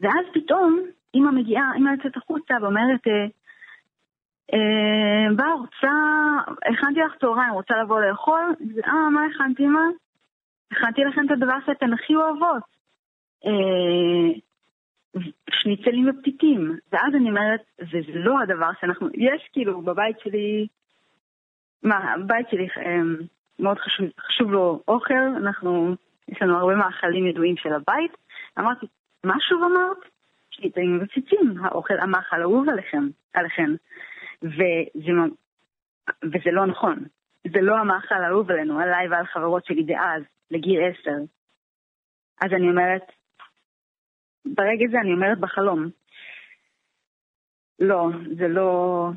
ואז 0.00 0.26
פתאום 0.34 0.80
אמא 1.14 1.30
מגיעה, 1.30 1.72
אמא 1.76 1.90
יוצאת 1.90 2.16
החוצה 2.16 2.54
ואומרת, 2.62 3.06
אה, 3.06 3.26
אה, 4.54 5.34
באה, 5.36 5.52
רוצה, 5.54 5.92
הכנתי 6.72 7.00
לך 7.00 7.14
צהריים, 7.20 7.52
רוצה 7.52 7.74
לבוא 7.82 8.00
לאכול? 8.00 8.54
אה, 8.86 9.10
מה 9.10 9.20
הכנתי 9.24 9.64
אמא? 9.64 9.80
הכנתי 10.72 11.00
לכם 11.04 11.26
את 11.26 11.30
הדבר 11.30 11.56
שאתן 11.66 11.92
הכי 11.92 12.14
אוהבות. 12.14 12.62
אה, 13.46 14.40
שניצלים 15.50 16.08
ופתיתים. 16.08 16.78
ואז 16.92 17.14
אני 17.14 17.28
אומרת, 17.28 17.60
וזה 17.80 18.12
לא 18.14 18.40
הדבר 18.40 18.70
שאנחנו, 18.80 19.08
יש 19.14 19.48
כאילו 19.52 19.82
בבית 19.82 20.16
שלי, 20.20 20.66
מה, 21.82 22.12
הבית 22.12 22.46
שלי 22.50 22.68
אה, 22.76 23.00
מאוד 23.58 23.78
חשוב, 23.78 24.06
חשוב 24.20 24.52
לו 24.52 24.82
אוכל, 24.88 25.14
אנחנו 25.14 25.94
יש 26.28 26.42
לנו 26.42 26.58
הרבה 26.58 26.74
מאכלים 26.74 27.26
ידועים 27.26 27.56
של 27.56 27.72
הבית. 27.72 28.12
אמרתי, 28.58 28.86
מה 29.24 29.34
שוב 29.40 29.62
אמרת? 29.62 30.12
שניתנים 30.50 30.98
מציצים, 31.02 31.64
האוכל, 31.64 31.94
המאכל 32.00 32.42
אהוב 32.42 32.68
עליכם, 32.68 33.08
עליכם. 33.34 33.70
וזה, 34.42 35.24
וזה 36.22 36.50
לא 36.52 36.66
נכון. 36.66 37.04
זה 37.52 37.60
לא 37.60 37.78
המאכל 37.78 38.14
האהוב 38.14 38.50
עלינו, 38.50 38.80
עליי 38.80 39.08
ועל 39.08 39.26
חברות 39.26 39.64
שלי 39.64 39.82
דאז, 39.82 40.22
לגיל 40.50 40.80
עשר. 40.80 41.16
אז 42.40 42.52
אני 42.52 42.70
אומרת, 42.70 43.02
ברגע 44.44 44.84
זה 44.90 45.00
אני 45.00 45.12
אומרת 45.12 45.38
בחלום, 45.38 45.88
לא, 47.78 48.08
זה 48.38 48.48
לא, 48.48 49.10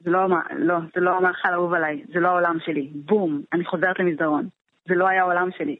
זה 0.00 0.10
לא, 0.10 0.26
לא, 0.56 0.76
זה 0.94 1.00
לא 1.00 1.16
המאכל 1.16 1.48
האהוב 1.48 1.74
עליי, 1.74 2.04
זה 2.12 2.20
לא 2.20 2.28
העולם 2.28 2.56
שלי. 2.64 2.90
בום, 2.94 3.42
אני 3.52 3.64
חוזרת 3.64 3.98
למסדרון. 3.98 4.48
זה 4.88 4.94
לא 4.94 5.08
היה 5.08 5.22
העולם 5.22 5.48
שלי. 5.58 5.76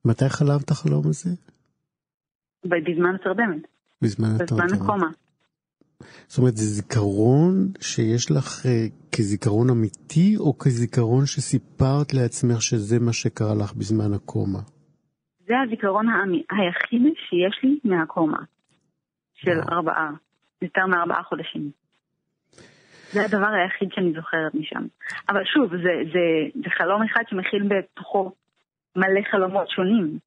מתי 0.05 0.29
חלמת 0.29 0.71
החלום 0.71 1.01
הזה? 1.05 1.29
בזמן 2.65 3.15
התרדמת. 3.15 3.67
בזמן 4.01 4.27
התרדמת. 4.35 4.71
בזמן 4.71 4.81
הקומה. 4.81 5.07
זאת 6.27 6.37
אומרת, 6.37 6.57
זה 6.57 6.65
זיכרון 6.65 7.53
שיש 7.81 8.31
לך 8.31 8.65
אה, 8.65 8.85
כזיכרון 9.11 9.69
אמיתי, 9.69 10.35
או 10.39 10.57
כזיכרון 10.57 11.25
שסיפרת 11.25 12.13
לעצמך 12.13 12.61
שזה 12.61 12.99
מה 12.99 13.13
שקרה 13.13 13.55
לך 13.55 13.73
בזמן 13.73 14.13
הקומה? 14.13 14.59
זה 15.47 15.53
הזיכרון 15.65 16.05
היחיד 16.51 17.01
שיש 17.15 17.59
לי 17.63 17.79
מהקומה, 17.83 18.39
של 19.33 19.59
ארבעה, 19.71 20.11
יותר 20.61 20.85
מארבעה 20.85 21.23
חודשים. 21.23 21.71
זה 23.11 23.25
הדבר 23.25 23.47
היחיד 23.47 23.89
שאני 23.91 24.13
זוכרת 24.15 24.55
משם. 24.55 24.85
אבל 25.29 25.41
שוב, 25.45 25.71
זה, 25.71 25.93
זה, 26.13 26.59
זה 26.63 26.69
חלום 26.77 27.03
אחד 27.03 27.21
שמכיל 27.29 27.63
בתוכו 27.67 28.31
מלא 28.95 29.21
חלומות 29.31 29.69
שונים. 29.69 30.19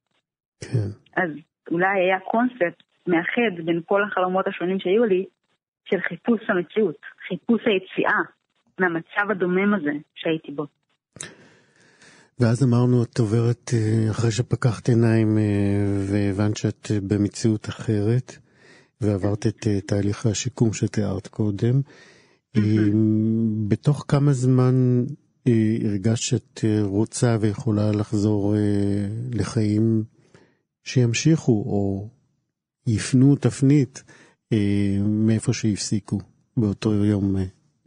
כן. 0.60 0.88
אז 1.16 1.30
אולי 1.70 1.86
היה 1.86 2.20
קונספט 2.20 2.82
מאחד 3.06 3.64
בין 3.64 3.80
כל 3.86 4.02
החלומות 4.04 4.46
השונים 4.46 4.80
שהיו 4.80 5.04
לי, 5.04 5.24
של 5.84 6.00
חיפוש 6.08 6.40
המציאות, 6.48 6.96
חיפוש 7.28 7.62
היציאה 7.66 8.20
מהמצב 8.78 9.30
הדומם 9.30 9.74
הזה 9.74 9.92
שהייתי 10.14 10.52
בו. 10.52 10.66
ואז 12.40 12.64
אמרנו, 12.64 13.02
את 13.02 13.18
עוברת, 13.18 13.70
אה, 13.74 14.10
אחרי 14.10 14.30
שפקחת 14.30 14.88
עיניים 14.88 15.38
אה, 15.38 15.42
והבנת 16.10 16.56
שאת 16.56 16.88
אה, 16.90 16.98
במציאות 17.00 17.68
אחרת, 17.68 18.38
ועברת 19.00 19.46
את 19.46 19.66
תהליך 19.86 20.26
השיקום 20.26 20.72
שתיארת 20.72 21.26
קודם, 21.26 21.80
בתוך 23.68 24.04
כמה 24.08 24.32
זמן 24.32 25.04
הרגשת 25.84 26.22
שאת 26.22 26.64
רוצה 26.82 27.36
ויכולה 27.40 27.90
לחזור 27.92 28.54
לחיים 29.32 30.04
שימשיכו, 30.84 31.52
או 31.52 32.08
יפנו 32.86 33.36
תפנית 33.36 34.02
מאיפה 35.26 35.52
שהפסיקו 35.52 36.18
באותו 36.56 36.94
יום 36.94 37.34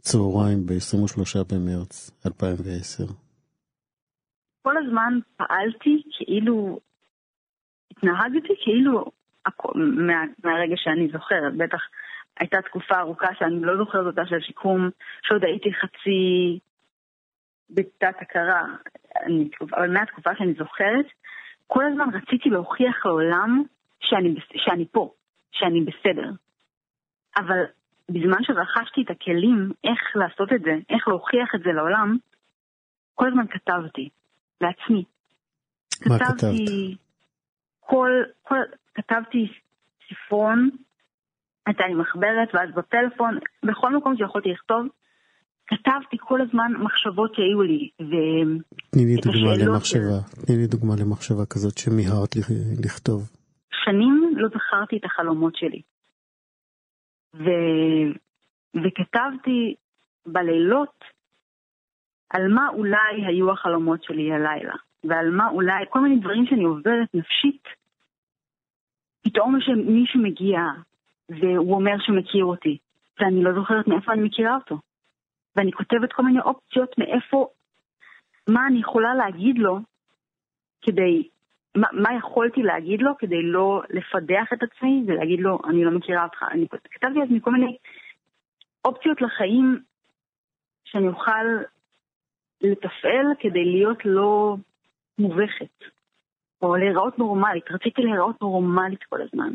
צהריים 0.00 0.66
ב-23 0.66 1.54
במרץ 1.54 2.10
2010? 2.26 3.04
כל 4.62 4.76
הזמן 4.76 5.18
פעלתי 5.36 6.02
כאילו, 6.10 6.80
התנהגתי 7.90 8.54
כאילו 8.64 9.04
מה, 9.74 10.24
מהרגע 10.44 10.74
שאני 10.76 11.08
זוכרת, 11.12 11.56
בטח 11.56 11.80
הייתה 12.40 12.62
תקופה 12.62 12.98
ארוכה 12.98 13.26
שאני 13.38 13.60
לא 13.60 13.76
זוכרת 13.76 14.06
אותה 14.06 14.22
של 14.26 14.40
שיקום, 14.40 14.90
שעוד 15.22 15.44
הייתי 15.44 15.68
חצי 15.72 16.58
בתת 17.70 18.16
הכרה, 18.20 18.62
אבל 19.76 19.92
מהתקופה 19.92 20.30
שאני 20.38 20.54
זוכרת, 20.58 21.06
כל 21.68 21.84
הזמן 21.86 22.08
רציתי 22.14 22.50
להוכיח 22.50 23.06
לעולם 23.06 23.62
שאני, 24.00 24.34
שאני 24.56 24.86
פה, 24.92 25.12
שאני 25.52 25.80
בסדר. 25.80 26.30
אבל 27.36 27.62
בזמן 28.08 28.42
שרכשתי 28.42 29.02
את 29.02 29.10
הכלים 29.10 29.72
איך 29.84 30.00
לעשות 30.14 30.52
את 30.52 30.60
זה, 30.60 30.74
איך 30.90 31.08
להוכיח 31.08 31.54
את 31.54 31.60
זה 31.60 31.70
לעולם, 31.72 32.16
כל 33.14 33.28
הזמן 33.28 33.46
כתבתי. 33.46 34.08
לעצמי. 34.60 35.04
מה 36.06 36.18
כתבת? 36.18 36.40
כל, 37.80 38.10
כל, 38.42 38.56
כתבתי 38.94 39.52
ספרון, 40.08 40.70
הייתה 41.66 41.86
לי 41.86 41.94
מחברת, 41.94 42.48
ואז 42.54 42.70
בטלפון, 42.74 43.38
בכל 43.62 43.96
מקום 43.96 44.16
שיכולתי 44.16 44.48
לכתוב, 44.48 44.86
כתבתי 45.68 46.16
כל 46.20 46.40
הזמן 46.40 46.72
מחשבות 46.78 47.34
שהיו 47.34 47.62
לי. 47.62 47.90
ו... 48.00 48.12
תני 48.90 49.04
לי 49.06 49.16
דוגמה 49.16 49.56
למחשבה. 49.64 50.18
תני 50.46 50.56
לי 50.56 50.66
דוגמה 50.66 50.94
למחשבה 51.00 51.46
כזאת 51.50 51.78
שמיהרת 51.78 52.36
לכתוב. 52.84 53.30
שנים 53.84 54.34
לא 54.36 54.48
זכרתי 54.48 54.96
את 54.96 55.04
החלומות 55.04 55.56
שלי. 55.56 55.82
ו... 57.34 57.48
וכתבתי 58.74 59.74
בלילות 60.26 61.04
על 62.30 62.48
מה 62.48 62.68
אולי 62.68 63.26
היו 63.26 63.52
החלומות 63.52 64.02
שלי 64.02 64.32
הלילה, 64.32 64.74
ועל 65.04 65.30
מה 65.30 65.48
אולי, 65.48 65.84
כל 65.90 66.00
מיני 66.00 66.20
דברים 66.20 66.46
שאני 66.46 66.64
עוברת 66.64 67.14
נפשית. 67.14 67.62
פתאום 69.22 69.58
שמישהו 69.60 70.20
מגיע 70.22 70.60
והוא 71.28 71.74
אומר 71.74 71.94
שהוא 71.98 72.16
מכיר 72.16 72.44
אותי, 72.44 72.78
ואני 73.20 73.42
לא 73.42 73.52
זוכרת 73.54 73.88
מאיפה 73.88 74.12
אני 74.12 74.22
מכירה 74.22 74.54
אותו. 74.54 74.78
ואני 75.56 75.72
כותבת 75.72 76.12
כל 76.12 76.22
מיני 76.22 76.40
אופציות 76.40 76.98
מאיפה, 76.98 77.48
מה 78.48 78.66
אני 78.66 78.80
יכולה 78.80 79.14
להגיד 79.14 79.58
לו 79.58 79.78
כדי, 80.82 81.28
מה, 81.76 81.88
מה 81.92 82.08
יכולתי 82.18 82.62
להגיד 82.62 83.02
לו 83.02 83.12
כדי 83.18 83.42
לא 83.42 83.82
לפדח 83.90 84.52
את 84.52 84.62
עצמי 84.62 85.04
ולהגיד 85.06 85.40
לו, 85.40 85.58
אני 85.68 85.84
לא 85.84 85.90
מכירה 85.90 86.24
אותך. 86.24 86.42
אני 86.50 86.66
כתבתי 86.68 87.18
לעצמי 87.18 87.40
כל 87.40 87.50
מיני 87.50 87.76
אופציות 88.84 89.22
לחיים 89.22 89.82
שאני 90.84 91.08
אוכל 91.08 91.46
לתפעל 92.60 93.26
כדי 93.40 93.64
להיות 93.64 93.98
לא 94.04 94.56
מובכת, 95.18 95.84
או 96.62 96.76
להיראות 96.76 97.18
נורמלית. 97.18 97.70
רציתי 97.70 98.02
להיראות 98.02 98.42
נורמלית 98.42 99.04
כל 99.08 99.22
הזמן. 99.22 99.54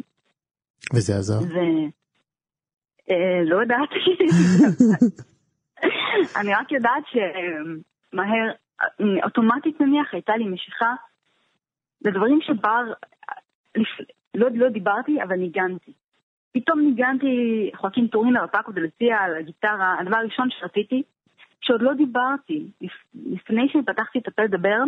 וזה 0.94 1.14
עזר? 1.16 1.40
ו... 1.40 1.58
אה, 3.10 3.44
לא 3.46 3.62
יודעת. 3.62 3.90
אני 6.40 6.54
רק 6.54 6.72
יודעת 6.72 7.04
שמהר, 7.12 8.52
אוטומטית 9.24 9.82
נניח, 9.82 10.14
הייתה 10.14 10.38
לי 10.38 10.46
משיכה 10.46 10.94
לדברים 12.06 12.40
שבר, 12.42 12.84
לא, 14.36 14.48
לא 14.54 14.70
דיברתי, 14.70 15.24
אבל 15.24 15.36
ניגנתי. 15.36 15.92
פתאום 16.54 16.80
ניגנתי 16.80 17.72
חוקים 17.76 18.08
טורין 18.08 18.34
לרפקו 18.34 18.72
דלסיה 18.72 19.20
על 19.20 19.38
הגיטרה, 19.38 19.96
הדבר 20.00 20.18
הראשון 20.18 20.48
שרציתי 20.52 21.04
כשעוד 21.62 21.82
לא 21.82 21.94
דיברתי, 21.94 22.68
לפני 23.14 23.70
שפתחתי 23.70 24.20
את 24.20 24.28
הפה 24.28 24.44
לדבר, 24.44 24.84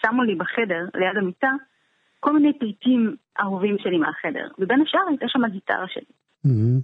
שמו 0.00 0.22
לי 0.22 0.34
בחדר, 0.34 0.84
ליד 0.94 1.16
המיטה, 1.16 1.50
כל 2.20 2.32
מיני 2.32 2.58
פריטים 2.58 3.16
אהובים 3.40 3.76
שלי 3.78 3.98
מהחדר, 3.98 4.48
ובין 4.58 4.80
השאר 4.80 5.00
הייתה 5.08 5.26
שם 5.28 5.44
הגיטרה 5.44 5.88
שלי. 5.88 6.12
Mm-hmm. 6.46 6.82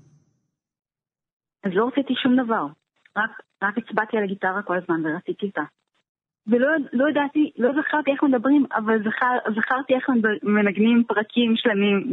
אז 1.64 1.72
לא 1.74 1.88
רציתי 1.88 2.14
שום 2.22 2.37
דבר, 2.44 2.66
רק, 3.16 3.31
רק 3.62 3.79
הצבעתי 3.79 4.16
על 4.16 4.25
הגיטרה 4.25 4.62
כל 4.62 4.77
הזמן 4.77 5.07
ורציתי 5.07 5.46
אותה. 5.46 5.62
ולא 6.46 6.68
לא 6.92 7.09
ידעתי, 7.11 7.51
לא 7.59 7.70
זכרתי 7.81 8.11
איך 8.11 8.22
מדברים, 8.22 8.66
אבל 8.77 8.98
זכר, 8.98 9.37
זכרתי 9.57 9.94
איך 9.94 10.09
מנגנים 10.42 11.05
פרקים 11.09 11.55
שלמים 11.57 12.11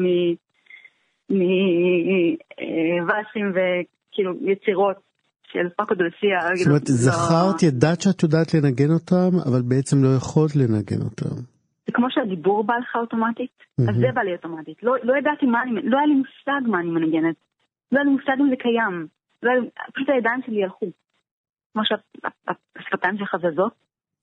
מוואסים 2.99 3.51
וכאילו 3.51 4.33
יצירות 4.41 4.95
של 5.51 5.69
פאקו 5.77 5.95
דולסיה. 5.95 6.39
זאת 6.55 6.67
אומרת, 6.67 6.85
זכרת, 6.85 7.63
ידעת 7.63 8.01
שאת 8.01 8.23
יודעת 8.23 8.53
לנגן 8.53 8.91
אותם, 8.93 9.31
אבל 9.47 9.61
בעצם 9.61 9.97
לא 10.03 10.09
יכולת 10.17 10.55
לנגן 10.55 11.01
אותם. 11.05 11.35
זה 11.85 11.93
כמו 11.93 12.07
שהדיבור 12.09 12.63
בא 12.63 12.73
לך 12.77 12.95
אוטומטית, 12.95 13.51
אז 13.79 13.95
זה 13.95 14.07
בא 14.13 14.21
לי 14.21 14.31
אוטומטית. 14.31 14.83
לא, 14.83 14.95
לא 15.03 15.17
ידעתי 15.17 15.45
מה 15.45 15.63
אני, 15.63 15.71
לא 15.83 15.97
היה 15.97 16.07
לי 16.07 16.13
מושג 16.13 16.61
מה 16.67 16.79
אני 16.79 16.89
מנגנת. 16.89 17.35
לא 17.91 17.97
היה 17.97 18.03
לי 18.03 18.11
מושג 18.11 18.35
אם 18.39 18.49
זה 18.49 18.55
קיים. 18.55 19.07
לא 19.43 19.51
פשוט 19.93 20.09
הידיים 20.09 20.41
שלי 20.45 20.63
הלכו. 20.63 20.91
כמו 21.73 21.81
שהשפתיים 21.85 23.17
שלך 23.17 23.35
זזות, 23.37 23.73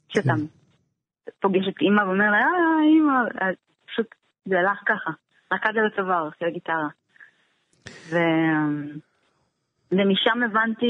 שאתה 0.08 0.28
כן. 0.28 0.46
פוגש 1.40 1.68
את 1.68 1.80
אימא 1.80 2.02
ואומר 2.02 2.30
לה, 2.30 2.38
אה, 2.38 2.82
אימא, 2.82 3.52
פשוט 3.86 4.14
זה 4.44 4.58
הלך 4.58 4.78
ככה. 4.86 5.10
רקד 5.52 5.78
על 5.78 5.86
הצוואר 5.86 6.28
של 6.38 6.46
הגיטרה. 6.46 6.88
ו... 7.88 8.16
ומשם 9.92 10.42
הבנתי, 10.42 10.86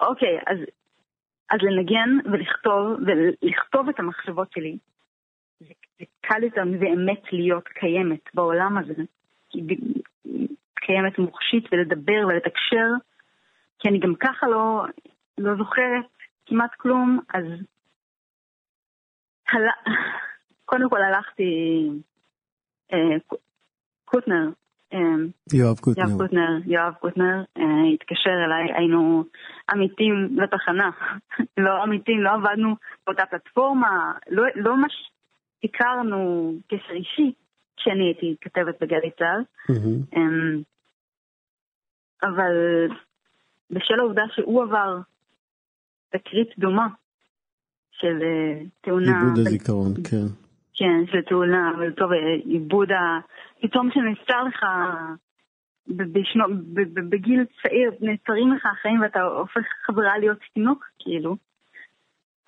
אוקיי, 0.00 0.38
אז, 0.46 0.58
אז 1.50 1.58
לנגן 1.62 2.28
ולכתוב, 2.32 2.98
ולכתוב 3.06 3.88
את 3.88 4.00
המחשבות 4.00 4.52
שלי, 4.52 4.78
זה, 5.60 5.72
זה 5.98 6.04
קל 6.20 6.42
יותר 6.42 6.62
באמת 6.80 7.32
להיות 7.32 7.68
קיימת 7.68 8.34
בעולם 8.34 8.78
הזה. 8.78 9.02
קיימת 10.74 11.18
מוחשית 11.18 11.64
ולדבר 11.72 12.26
ולתקשר, 12.28 12.88
כי 13.84 13.88
אני 13.88 13.98
גם 13.98 14.14
ככה 14.14 14.46
לא, 14.46 14.84
לא 15.38 15.56
זוכרת 15.56 16.04
כמעט 16.46 16.70
כלום, 16.76 17.20
אז 17.34 17.44
הל... 19.48 19.62
קודם 20.64 20.90
כל 20.90 21.02
הלכתי, 21.02 21.52
אה, 22.92 23.16
קוטנר, 24.04 24.48
אה, 24.92 24.98
יואב 25.52 25.78
קוטנר, 25.78 26.04
יואב 26.04 26.18
קוטנר, 26.18 26.58
יואב 26.66 26.94
קוטנר 26.94 27.42
אה, 27.58 27.94
התקשר 27.94 28.44
אליי, 28.46 28.72
היינו 28.78 29.24
עמיתים 29.70 30.36
לתחנה, 30.36 30.90
לא 31.64 31.82
עמיתים, 31.82 32.20
לא 32.20 32.30
עבדנו 32.30 32.76
באותה 33.06 33.26
פלטפורמה, 33.26 34.12
לא, 34.30 34.44
לא 34.54 34.76
ממש 34.76 35.10
הכרנו 35.64 36.52
קשר 36.68 36.92
אישי 36.92 37.32
כשאני 37.76 38.04
הייתי 38.04 38.36
כתבת 38.40 38.80
בגלי 38.80 39.10
צה"ל, 39.18 39.44
mm-hmm. 39.72 40.18
אבל 42.22 42.52
בשל 43.70 44.00
העובדה 44.00 44.22
שהוא 44.34 44.62
עבר 44.62 44.98
תקרית 46.10 46.58
דומה 46.58 46.88
של 47.92 48.22
אה, 48.22 48.62
תאונה... 48.80 49.20
עיבוד 49.20 49.38
הזיכרון, 49.38 49.94
כן. 50.10 50.26
כן, 50.74 51.06
של 51.12 51.22
תאונה, 51.22 51.72
וטוב, 51.80 52.10
עיבוד 52.44 52.92
ה... 52.92 53.20
פתאום 53.60 53.90
שנפטר 53.90 54.42
לך 54.42 54.64
בשנו, 55.88 56.44
בגיל 56.94 57.44
צעיר, 57.62 57.90
נעצרים 58.00 58.52
לך 58.52 58.66
החיים 58.66 59.00
ואתה 59.00 59.22
הופך 59.22 59.62
חזרה 59.86 60.18
להיות 60.18 60.38
תינוק, 60.54 60.84
כאילו. 60.98 61.36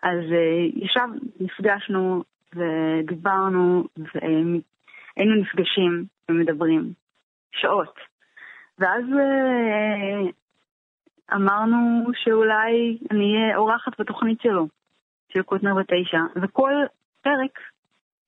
אז 0.02 0.20
uh, 0.20 0.84
ישב, 0.84 1.08
נפגשנו 1.40 2.22
ודיברנו, 2.56 3.84
והיינו 4.14 5.34
נפגשים 5.40 6.04
ומדברים 6.28 6.92
שעות. 7.52 7.94
ואז 8.78 9.04
אמרנו 11.34 12.10
שאולי 12.14 12.98
אני 13.10 13.34
אהיה 13.34 13.56
אורחת 13.56 14.00
בתוכנית 14.00 14.40
שלו, 14.40 14.68
של 15.32 15.42
קוטנר 15.42 15.74
בתשע, 15.74 16.20
וכל 16.42 16.72
פרק 17.22 17.58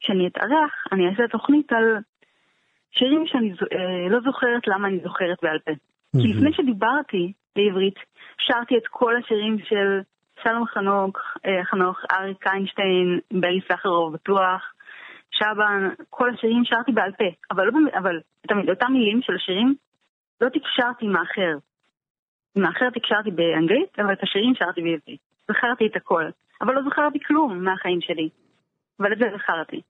שאני 0.01 0.27
אתארח, 0.27 0.73
אני 0.93 1.09
אעשה 1.09 1.29
תוכנית 1.29 1.73
על 1.73 1.97
שירים 2.91 3.27
שאני 3.27 3.53
אה, 3.53 4.09
לא 4.11 4.21
זוכרת 4.21 4.67
למה 4.67 4.89
אני 4.89 4.99
זוכרת 5.03 5.39
בעל 5.43 5.59
פה. 5.59 5.71
Mm-hmm. 5.71 6.23
כי 6.23 6.29
לפני 6.29 6.53
שדיברתי 6.53 7.33
בעברית, 7.57 7.99
שרתי 8.39 8.77
את 8.77 8.87
כל 8.91 9.17
השירים 9.17 9.59
של 9.59 10.01
שלום 10.43 10.67
חנוך, 10.67 11.17
אה, 11.47 11.65
חנוך, 11.65 11.99
אריק 12.13 12.47
איינשטיין, 12.47 13.21
ברי 13.33 13.61
סחרוב 13.73 14.13
בטוח, 14.13 14.73
שבן, 15.31 15.89
כל 16.11 16.31
השירים 16.31 16.65
שרתי 16.65 16.93
בעל 16.93 17.13
פה. 17.13 17.25
אבל, 17.51 17.65
לא, 17.67 17.73
אבל 17.99 18.21
את 18.45 18.51
אותם 18.69 18.93
מילים 18.93 19.23
של 19.23 19.35
השירים 19.35 19.75
לא 20.41 20.49
תקשרתי 20.49 21.07
עם 21.07 21.17
האחר. 21.17 21.59
עם 22.57 22.65
האחר 22.65 22.91
תקשרתי 22.91 23.31
באנגלית, 23.31 23.99
אבל 23.99 24.13
את 24.13 24.23
השירים 24.23 24.55
שרתי 24.55 24.83
בעברית. 24.83 25.21
זכרתי 25.49 25.87
את 25.87 25.97
הכל. 25.97 26.25
אבל 26.61 26.75
לא 26.75 26.83
זכרתי 26.91 27.19
כלום 27.27 27.65
מהחיים 27.65 28.01
שלי. 28.01 28.29
אבל 29.01 29.13
את 29.13 29.19
זה 29.19 29.25
זכרתי. 29.37 29.81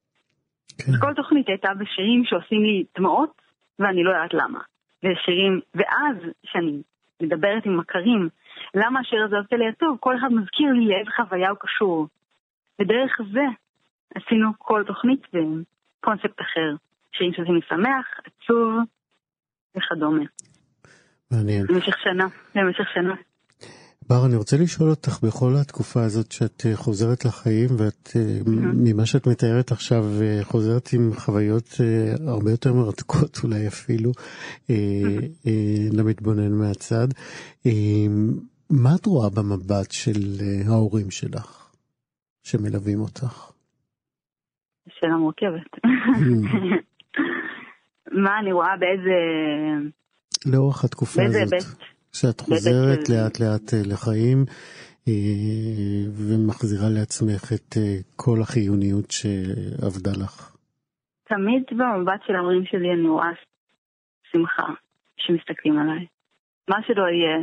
כן. 0.78 0.92
כל 1.00 1.14
תוכנית 1.14 1.48
הייתה 1.48 1.74
בשירים 1.74 2.24
שעושים 2.24 2.62
לי 2.62 2.84
דמעות, 2.98 3.42
ואני 3.78 4.04
לא 4.04 4.10
יודעת 4.10 4.34
למה. 4.34 4.60
ושירים, 5.02 5.60
ואז, 5.74 6.16
כשאני 6.46 6.82
מדברת 7.22 7.66
עם 7.66 7.76
מכרים, 7.76 8.28
למה 8.74 9.00
השיר 9.00 9.24
הזה 9.24 9.36
עושה 9.36 9.56
לי 9.56 9.68
עצוב, 9.68 9.96
כל 10.00 10.16
אחד 10.18 10.32
מזכיר 10.32 10.72
לי 10.72 10.86
לאיזה 10.86 11.10
חוויה 11.16 11.50
הוא 11.50 11.58
קשור. 11.60 12.06
ודרך 12.80 13.20
זה 13.32 13.44
עשינו 14.14 14.48
כל 14.58 14.84
תוכנית 14.86 15.26
בקונספט 15.32 16.40
אחר. 16.40 16.74
שירים 17.12 17.32
שעושים 17.32 17.54
לי 17.54 17.60
שמח, 17.68 18.20
עצוב 18.24 18.78
וכדומה. 19.76 20.24
מעניין. 21.30 21.66
במשך 21.66 21.94
שנה, 22.04 22.26
במשך 22.54 22.84
שנה. 22.94 23.14
בר, 24.08 24.26
אני 24.26 24.36
רוצה 24.36 24.56
לשאול 24.56 24.90
אותך, 24.90 25.20
בכל 25.22 25.52
התקופה 25.60 26.02
הזאת 26.02 26.32
שאת 26.32 26.66
אה, 26.66 26.76
חוזרת 26.76 27.24
לחיים, 27.24 27.68
ואת, 27.78 28.08
mm-hmm. 28.08 28.50
ממה 28.84 29.06
שאת 29.06 29.26
מתארת 29.26 29.72
עכשיו, 29.72 30.04
אה, 30.22 30.38
חוזרת 30.42 30.88
עם 30.92 31.10
חוויות 31.14 31.68
הרבה 32.26 32.50
יותר 32.50 32.72
מרתקות 32.72 33.38
אולי 33.44 33.66
אפילו, 33.66 34.10
mm-hmm. 34.10 34.70
למתבונן 35.92 36.52
מהצד. 36.52 37.08
מה 38.70 38.90
את 39.00 39.06
רואה 39.06 39.30
במבט 39.30 39.90
של 39.90 40.20
ההורים 40.68 41.10
שלך, 41.10 41.70
שמלווים 42.42 43.00
אותך? 43.00 43.52
שאלה 44.88 45.16
מורכבת. 45.16 45.76
Mm-hmm. 45.86 46.58
מה 48.24 48.38
אני 48.38 48.52
רואה 48.52 48.76
באיזה... 48.76 49.18
לאורך 50.46 50.84
התקופה 50.84 51.22
הזאת. 51.22 51.52
היבט? 51.52 51.88
שאת 52.12 52.40
חוזרת 52.40 53.08
לאט 53.08 53.40
לאט 53.40 53.74
אה, 53.74 53.82
לחיים 53.92 54.44
אה, 55.08 56.04
ומחזירה 56.18 56.88
לעצמך 56.98 57.52
את 57.52 57.76
אה, 57.76 57.96
כל 58.16 58.38
החיוניות 58.42 59.10
שעבדה 59.10 60.10
לך. 60.22 60.56
תמיד 61.24 61.62
במבט 61.70 62.20
של 62.26 62.34
ההורים 62.36 62.64
שלי 62.64 62.92
אני 62.92 63.08
רואה 63.08 63.30
שמחה 64.32 64.66
שמסתכלים 65.16 65.78
עליי. 65.78 66.06
מה 66.68 66.76
שלא 66.86 67.04
יהיה, 67.08 67.38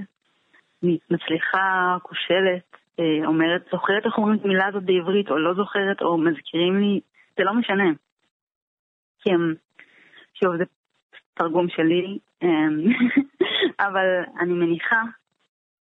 מצליחה, 0.84 1.98
כושלת, 2.04 2.78
אומרת, 3.26 3.62
זוכרת 3.72 4.06
איך 4.06 4.18
אומרים 4.18 4.40
את 4.40 4.46
המילה 4.46 4.68
הזאת 4.68 4.84
בעברית, 4.84 5.30
או 5.30 5.38
לא 5.38 5.54
זוכרת, 5.54 6.02
או 6.02 6.18
מזכירים 6.18 6.80
לי, 6.80 7.00
זה 7.38 7.44
לא 7.44 7.54
משנה. 7.54 7.90
כי 9.20 9.30
הם, 9.32 9.54
שוב, 10.34 10.58
זה 10.58 10.64
תרגום 11.36 11.70
שלי, 11.70 12.18
אמ, 12.44 12.94
אבל 13.88 14.24
אני 14.40 14.54
מניחה 14.54 15.02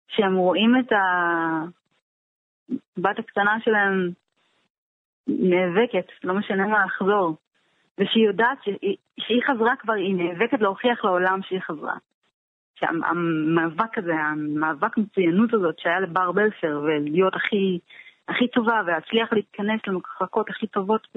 שהם 0.08 0.34
רואים 0.34 0.72
את 0.80 0.92
הבת 2.98 3.18
הקטנה 3.18 3.56
שלהם 3.64 4.10
נאבקת, 5.26 6.06
לא 6.24 6.34
משנה 6.34 6.66
מה 6.66 6.84
לחזור, 6.84 7.36
ושהיא 7.98 8.26
יודעת 8.26 8.58
שהיא, 8.64 8.96
שהיא 9.20 9.42
חזרה 9.50 9.76
כבר, 9.76 9.92
היא 9.92 10.14
נאבקת 10.14 10.60
להוכיח 10.60 11.04
לעולם 11.04 11.40
שהיא 11.42 11.60
חזרה. 11.60 11.96
שהמאבק 12.74 13.98
הזה, 13.98 14.14
המאבק 14.14 14.96
מצוינות 14.96 15.54
הזאת 15.54 15.78
שהיה 15.78 16.00
לבר 16.00 16.32
בלפר, 16.32 16.80
ולהיות 16.84 17.34
הכי, 17.36 17.78
הכי 18.28 18.48
טובה 18.48 18.80
ולהצליח 18.86 19.32
להתכנס 19.32 19.80
למחלקות 19.86 20.50
הכי 20.50 20.66
טובות 20.66 21.08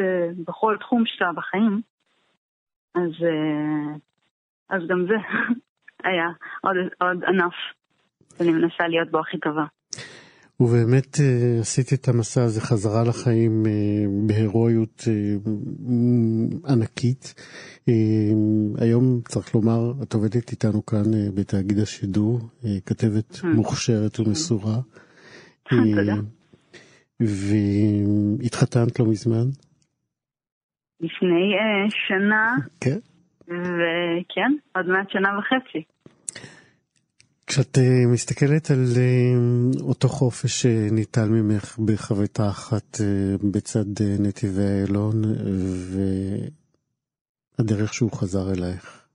בכל 0.47 0.77
תחום 0.79 1.03
שלה 1.05 1.33
בחיים, 1.33 1.81
אז, 2.95 3.11
אה, 3.23 3.95
אז 4.69 4.81
גם 4.89 5.05
זה 5.07 5.15
היה 6.09 6.27
עוד, 6.61 6.75
עוד 7.01 7.23
ענף 7.23 7.53
שאני 8.37 8.51
מנסה 8.51 8.87
להיות 8.87 9.11
בו 9.11 9.19
הכי 9.19 9.37
טובה. 9.39 9.65
ובאמת 10.59 11.19
אה, 11.19 11.59
עשית 11.59 11.93
את 11.93 12.07
המסע 12.07 12.43
הזה 12.43 12.61
חזרה 12.61 13.03
לחיים 13.03 13.65
אה, 13.65 13.71
בהירואיות 14.27 15.03
אה, 15.07 15.13
ענקית. 16.73 17.33
היום 18.77 19.21
צריך 19.27 19.55
לומר, 19.55 20.03
את 20.03 20.13
עובדת 20.13 20.51
איתנו 20.51 20.85
כאן 20.85 21.03
בתאגיד 21.35 21.79
השידור, 21.79 22.39
כתבת 22.85 23.43
מוכשרת 23.43 24.19
ומסורה. 24.19 24.75
תודה. 25.69 26.15
והתחתנת 27.19 28.99
לא 28.99 29.05
מזמן? 29.05 29.47
לפני 30.99 31.53
שנה. 32.07 32.55
כן. 32.81 32.99
וכן, 33.47 34.51
עוד 34.75 34.85
מעט 34.85 35.09
שנה 35.09 35.39
וחצי. 35.39 35.83
כשאת 37.47 37.77
uh, 37.77 37.81
מסתכלת 38.13 38.71
על 38.71 38.85
uh, 38.95 39.83
אותו 39.83 40.07
חופש 40.07 40.61
שניטל 40.61 41.29
ממך 41.29 41.79
בחביתה 41.79 42.49
אחת 42.49 42.97
בצד 43.51 44.03
נתיבי 44.19 44.61
איילון 44.61 45.21
והדרך 47.59 47.93
שהוא 47.93 48.11
חזר 48.11 48.53
אלייך, 48.57 49.05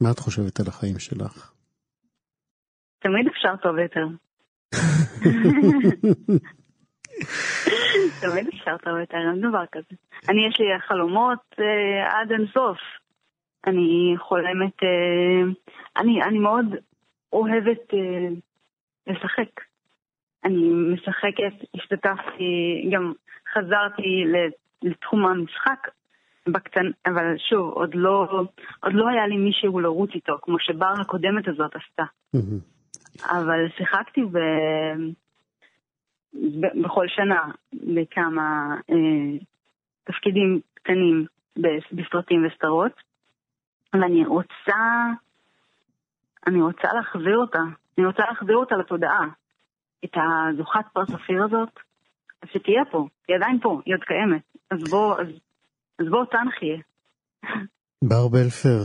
מה 0.00 0.10
את 0.10 0.18
חושבת 0.18 0.60
על 0.60 0.66
החיים 0.68 0.98
שלך? 0.98 1.52
תמיד 2.98 3.26
אפשר 3.26 3.56
טוב 3.62 3.78
יותר. 3.78 4.06
תמיד 8.22 8.48
אפשר 8.48 8.76
טוב 8.84 8.98
יותר, 9.00 9.16
אין 9.16 9.40
דבר 9.48 9.64
כזה. 9.72 9.94
אני, 10.28 10.46
יש 10.48 10.60
לי 10.60 10.66
חלומות 10.88 11.38
עד 12.10 12.32
אינסוף. 12.32 12.78
אני 13.66 14.14
חולמת, 14.18 14.82
uh, 14.82 15.54
אני, 15.96 16.22
אני 16.22 16.38
מאוד 16.38 16.66
אוהבת 17.32 17.94
אה, 17.94 18.28
לשחק. 19.06 19.60
אני 20.44 20.70
משחקת, 20.94 21.68
השתתפתי, 21.74 22.88
גם 22.92 23.12
חזרתי 23.54 24.24
לתחום 24.82 25.26
המשחק 25.26 25.88
בקטן, 26.48 26.90
אבל 27.06 27.34
שוב, 27.48 27.72
עוד 27.72 27.94
לא, 27.94 28.26
עוד 28.82 28.92
לא 28.92 29.08
היה 29.08 29.26
לי 29.26 29.36
מישהו 29.36 29.80
לרוץ 29.80 30.10
איתו, 30.14 30.38
כמו 30.42 30.56
שבר 30.58 30.94
הקודמת 31.00 31.48
הזאת 31.48 31.76
עשתה. 31.76 32.02
אבל 33.24 33.68
שיחקתי 33.76 34.20
ב... 34.24 34.38
ב... 36.34 36.82
בכל 36.82 37.08
שנה 37.08 37.50
בכמה 37.72 38.76
אה, 38.90 39.38
תפקידים 40.04 40.60
קטנים 40.74 41.26
בסרטים 41.92 42.46
וסדרות, 42.46 42.92
ואני 43.92 44.26
רוצה 44.26 44.76
אני 46.46 46.62
רוצה 46.62 46.88
להחזיר 46.94 47.36
אותה. 47.36 47.58
אני 47.98 48.06
רוצה 48.06 48.22
להחזיר 48.28 48.56
אותה 48.56 48.76
לתודעה. 48.76 49.26
את 50.04 50.10
הזוכת 50.14 50.84
פרס 50.92 51.10
אופיר 51.10 51.44
הזאת, 51.44 51.68
אז 52.42 52.48
שתהיה 52.52 52.84
פה, 52.90 53.06
היא 53.28 53.36
עדיין 53.36 53.58
פה, 53.62 53.80
היא 53.86 53.94
עוד 53.94 54.04
קיימת. 54.04 54.42
אז 54.70 54.90
בוא, 54.90 55.20
אז, 55.20 55.26
אז 55.98 56.06
בוא 56.10 56.18
אותה 56.18 56.38
נחיה. 56.48 56.78
בר 58.04 58.28
בלפר, 58.28 58.82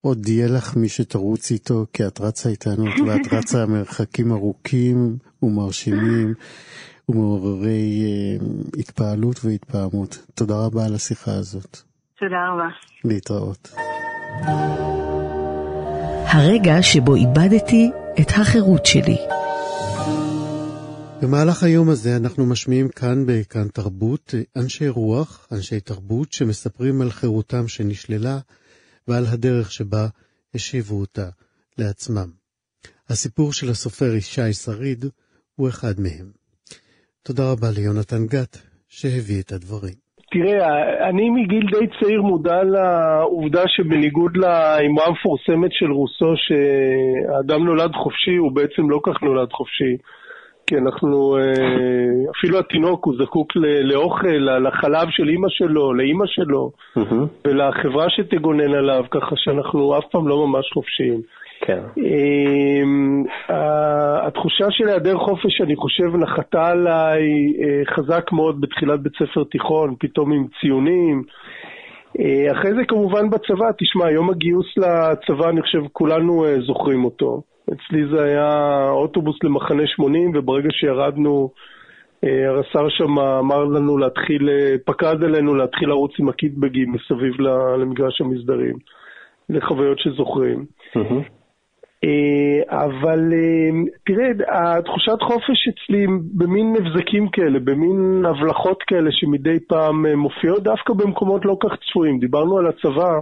עוד 0.00 0.28
יהיה 0.28 0.46
לך 0.56 0.76
מי 0.76 0.88
שתרוץ 0.88 1.50
איתו, 1.50 1.86
כי 1.92 2.06
את 2.06 2.20
רצה 2.20 2.48
איתנו, 2.48 2.84
ואת 2.84 3.32
רצה 3.32 3.66
מרחקים 3.72 4.32
ארוכים 4.32 4.96
ומרשימים 5.42 6.34
ומעוררי 7.08 8.02
uh, 8.38 8.80
התפעלות 8.80 9.36
והתפעמות. 9.44 10.26
תודה 10.34 10.54
רבה 10.66 10.86
על 10.86 10.94
השיחה 10.94 11.30
הזאת. 11.30 11.76
תודה 12.18 12.48
רבה. 12.52 12.68
להתראות. 13.04 13.68
הרגע 16.32 16.82
שבו 16.82 17.14
איבדתי 17.14 17.90
את 18.20 18.30
החירות 18.36 18.86
שלי. 18.86 19.16
במהלך 21.22 21.62
היום 21.62 21.88
הזה 21.88 22.16
אנחנו 22.16 22.46
משמיעים 22.46 22.88
כאן 22.88 23.24
בכאן 23.26 23.68
תרבות 23.68 24.34
אנשי 24.56 24.88
רוח, 24.88 25.46
אנשי 25.52 25.80
תרבות, 25.80 26.32
שמספרים 26.32 27.00
על 27.00 27.10
חירותם 27.10 27.68
שנשללה 27.68 28.38
ועל 29.08 29.26
הדרך 29.26 29.72
שבה 29.72 30.08
השיבו 30.54 31.00
אותה 31.00 31.28
לעצמם. 31.78 32.30
הסיפור 33.08 33.52
של 33.52 33.70
הסופר 33.70 34.14
ישי 34.14 34.52
שריד 34.52 35.04
הוא 35.54 35.68
אחד 35.68 36.00
מהם. 36.00 36.30
תודה 37.22 37.50
רבה 37.50 37.70
ליונתן 37.70 38.26
גת 38.26 38.58
שהביא 38.88 39.40
את 39.40 39.52
הדברים. 39.52 40.09
תראה, 40.30 41.08
אני 41.08 41.30
מגיל 41.30 41.66
די 41.70 41.86
צעיר 42.00 42.22
מודע 42.22 42.62
לעובדה 42.62 43.62
שבניגוד 43.66 44.36
לאמרה 44.36 45.06
המפורסמת 45.06 45.72
של 45.72 45.90
רוסו, 45.92 46.32
שהאדם 46.36 47.64
נולד 47.64 47.92
חופשי, 47.94 48.36
הוא 48.36 48.52
בעצם 48.52 48.90
לא 48.90 49.00
כך 49.02 49.22
נולד 49.22 49.52
חופשי. 49.52 49.96
כי 50.66 50.76
אנחנו, 50.78 51.36
אה, 51.36 52.30
אפילו 52.38 52.58
התינוק 52.58 53.04
הוא 53.06 53.14
זקוק 53.22 53.52
לאוכל, 53.82 54.36
לחלב 54.66 55.08
של 55.10 55.28
אימא 55.28 55.48
שלו, 55.48 55.94
לאימא 55.94 56.26
שלו, 56.26 56.70
ולחברה 57.44 58.06
שתגונן 58.10 58.74
עליו, 58.74 59.04
ככה 59.10 59.34
שאנחנו 59.36 59.98
אף 59.98 60.04
פעם 60.10 60.28
לא 60.28 60.46
ממש 60.46 60.70
חופשיים. 60.74 61.20
כן. 61.60 61.80
אמ, 61.98 63.24
התחושה 64.26 64.64
של 64.70 64.88
היעדר 64.88 65.18
חופש, 65.18 65.60
אני 65.60 65.76
חושב, 65.76 66.16
נחתה 66.16 66.66
עליי 66.66 67.22
אה, 67.62 67.94
חזק 67.94 68.32
מאוד 68.32 68.60
בתחילת 68.60 69.00
בית 69.00 69.12
ספר 69.12 69.44
תיכון, 69.44 69.94
פתאום 69.98 70.32
עם 70.32 70.46
ציונים. 70.60 71.22
אה, 72.20 72.52
אחרי 72.52 72.74
זה 72.74 72.84
כמובן 72.88 73.30
בצבא, 73.30 73.70
תשמע, 73.78 74.10
יום 74.10 74.30
הגיוס 74.30 74.66
לצבא, 74.76 75.48
אני 75.48 75.62
חושב, 75.62 75.82
כולנו 75.92 76.44
זוכרים 76.66 77.04
אותו. 77.04 77.42
אצלי 77.72 78.06
זה 78.12 78.22
היה 78.24 78.80
אוטובוס 78.90 79.36
למחנה 79.44 79.82
80, 79.86 80.32
וברגע 80.34 80.68
שירדנו, 80.72 81.50
אה, 82.24 82.48
הרס"ר 82.48 82.88
שם 82.88 83.18
אמר 83.18 83.64
לנו 83.64 83.98
להתחיל, 83.98 84.48
אה, 84.48 84.74
פקד 84.84 85.24
עלינו 85.24 85.54
להתחיל 85.54 85.88
לרוץ 85.88 86.12
עם 86.18 86.28
הקיטבגים 86.28 86.92
מסביב 86.92 87.40
למגרש 87.78 88.20
המסדרים, 88.20 88.74
לחוויות 89.48 89.98
שזוכרים. 89.98 90.64
אה, 90.96 91.02
אבל 92.68 93.32
תראה, 94.06 94.30
התחושת 94.76 95.22
חופש 95.22 95.68
אצלי 95.68 96.06
במין 96.34 96.72
מבזקים 96.72 97.28
כאלה, 97.28 97.58
במין 97.58 98.24
הבלחות 98.24 98.82
כאלה 98.82 99.10
שמדי 99.12 99.60
פעם 99.68 100.06
מופיעות 100.06 100.62
דווקא 100.62 100.92
במקומות 100.92 101.44
לא 101.44 101.56
כך 101.60 101.70
צפויים. 101.76 102.18
דיברנו 102.18 102.58
על 102.58 102.66
הצבא. 102.66 103.20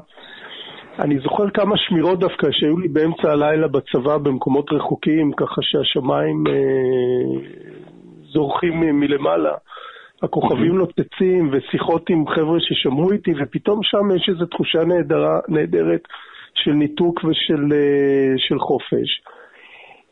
אני 0.99 1.19
זוכר 1.19 1.51
כמה 1.51 1.77
שמירות 1.77 2.19
דווקא 2.19 2.47
שהיו 2.51 2.79
לי 2.79 2.89
באמצע 2.89 3.33
הלילה 3.33 3.69
בצבא 3.69 4.19
במקומות 4.19 4.73
רחוקים, 4.73 5.33
ככה 5.33 5.63
שהשמיים 5.63 6.45
אה, 6.47 7.41
זורחים 8.33 8.81
מלמעלה. 9.01 9.55
הכוכבים 10.23 10.79
נוצצים 10.79 11.51
ושיחות 11.53 12.11
עם 12.11 12.29
חבר'ה 12.29 12.59
ששמעו 12.61 13.13
איתי, 13.13 13.33
ופתאום 13.41 13.81
שם 13.83 14.17
יש 14.17 14.29
איזו 14.29 14.47
תחושה 14.47 14.85
נהדרה, 14.85 15.41
נהדרת 15.49 16.03
של 16.65 16.73
ניתוק 16.73 17.25
ושל 17.25 17.73
אה, 17.73 18.35
של 18.37 18.59
חופש. 18.59 19.23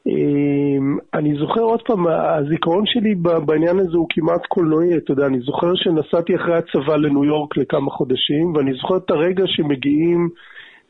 אה, 0.09 0.79
אני 1.15 1.35
זוכר 1.39 1.61
עוד 1.61 1.83
פעם, 1.83 2.07
הזיכרון 2.09 2.87
שלי 2.87 3.15
בעניין 3.47 3.79
הזה 3.79 3.97
הוא 3.97 4.07
כמעט 4.11 4.47
קולנועי, 4.49 4.97
אתה 4.97 5.13
יודע, 5.13 5.27
אני 5.27 5.41
זוכר 5.41 5.75
שנסעתי 5.75 6.37
אחרי 6.37 6.57
הצבא 6.57 6.97
לניו 6.97 7.25
יורק 7.25 7.57
לכמה 7.57 7.91
חודשים, 7.91 8.55
ואני 8.55 8.73
זוכר 8.73 8.97
את 8.97 9.11
הרגע 9.11 9.45
שמגיעים 9.47 10.29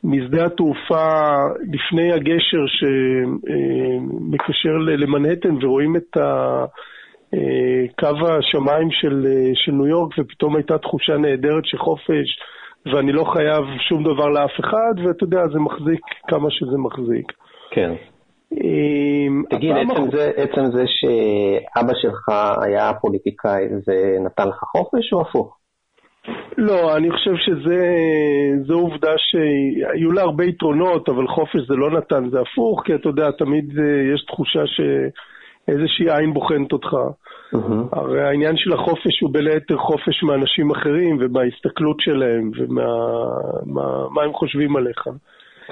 משדה 0.03 0.45
התעופה 0.45 1.35
לפני 1.73 2.13
הגשר 2.13 2.65
שמקשר 2.67 4.77
למנהטן 4.77 5.55
ורואים 5.61 5.95
את 5.95 6.17
קו 7.99 8.27
השמיים 8.27 8.91
של, 8.91 9.25
של 9.53 9.71
ניו 9.71 9.87
יורק 9.87 10.19
ופתאום 10.19 10.55
הייתה 10.55 10.77
תחושה 10.77 11.17
נהדרת 11.17 11.65
של 11.65 11.77
חופש 11.77 12.39
ואני 12.93 13.11
לא 13.11 13.23
חייב 13.23 13.63
שום 13.89 14.03
דבר 14.03 14.29
לאף 14.29 14.59
אחד 14.59 14.93
ואתה 15.05 15.23
יודע, 15.23 15.47
זה 15.53 15.59
מחזיק 15.59 16.01
כמה 16.27 16.51
שזה 16.51 16.77
מחזיק. 16.77 17.31
כן. 17.71 17.93
תגיד, 19.49 19.75
עצם 19.75 20.11
זה, 20.11 20.31
עצם 20.35 20.65
זה 20.71 20.83
שאבא 20.87 21.93
שלך 22.01 22.29
היה 22.61 22.93
פוליטיקאי 23.01 23.65
זה 23.85 24.17
נתן 24.25 24.47
לך 24.47 24.63
חופש 24.63 25.13
או 25.13 25.21
הפוך? 25.21 25.57
לא, 26.57 26.97
אני 26.97 27.11
חושב 27.11 27.35
שזו 27.35 28.73
עובדה 28.73 29.13
שהיו 29.17 30.11
לה 30.11 30.21
הרבה 30.21 30.45
יתרונות, 30.45 31.09
אבל 31.09 31.27
חופש 31.27 31.61
זה 31.67 31.75
לא 31.75 31.91
נתן, 31.91 32.29
זה 32.29 32.39
הפוך, 32.39 32.81
כי 32.85 32.95
אתה 32.95 33.09
יודע, 33.09 33.31
תמיד 33.31 33.79
אה, 33.79 34.13
יש 34.13 34.25
תחושה 34.25 34.63
שאיזושהי 34.65 36.17
עין 36.17 36.33
בוחנת 36.33 36.71
אותך. 36.73 36.89
Mm-hmm. 37.53 37.99
הרי 37.99 38.21
העניין 38.21 38.57
של 38.57 38.73
החופש 38.73 39.21
הוא 39.21 39.33
בין 39.33 39.47
היתר 39.47 39.77
חופש 39.77 40.23
מאנשים 40.23 40.71
אחרים 40.71 41.17
ומההסתכלות 41.19 41.99
שלהם 41.99 42.51
ומה 42.57 42.85
מה, 43.65 44.09
מה 44.09 44.23
הם 44.23 44.33
חושבים 44.33 44.75
עליך. 44.75 45.07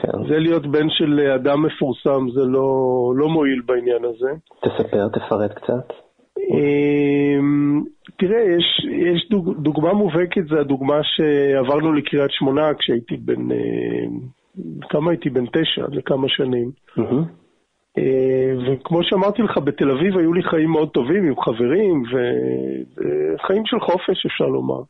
כן. 0.01 0.27
זה 0.29 0.39
להיות 0.39 0.67
בן 0.67 0.89
של 0.89 1.19
אדם 1.19 1.65
מפורסם, 1.65 2.29
זה 2.33 2.45
לא, 2.45 2.67
לא 3.15 3.29
מועיל 3.29 3.61
בעניין 3.65 4.05
הזה. 4.05 4.31
תספר, 4.61 5.07
תפרט 5.07 5.53
קצת. 5.53 5.93
אמ, 6.37 7.83
תראה, 8.17 8.41
יש, 8.41 8.85
יש 8.91 9.29
דוג, 9.29 9.53
דוגמה 9.59 9.93
מובהקת, 9.93 10.47
זה 10.49 10.59
הדוגמה 10.59 10.99
שעברנו 11.03 11.93
לקריית 11.93 12.31
שמונה 12.31 12.73
כשהייתי 12.73 13.17
בן, 13.17 13.51
אה, 13.51 13.57
כמה 14.89 15.11
הייתי? 15.11 15.29
בן 15.29 15.45
תשע, 15.45 15.85
לכמה 15.91 16.29
שנים. 16.29 16.71
Mm-hmm. 16.97 17.44
וכמו 18.67 19.03
שאמרתי 19.03 19.41
לך, 19.41 19.57
בתל 19.57 19.91
אביב 19.91 20.17
היו 20.17 20.33
לי 20.33 20.43
חיים 20.43 20.69
מאוד 20.69 20.89
טובים 20.89 21.27
עם 21.27 21.41
חברים, 21.41 22.03
וחיים 22.03 23.65
של 23.65 23.79
חופש 23.79 24.25
אפשר 24.25 24.45
לומר. 24.45 24.81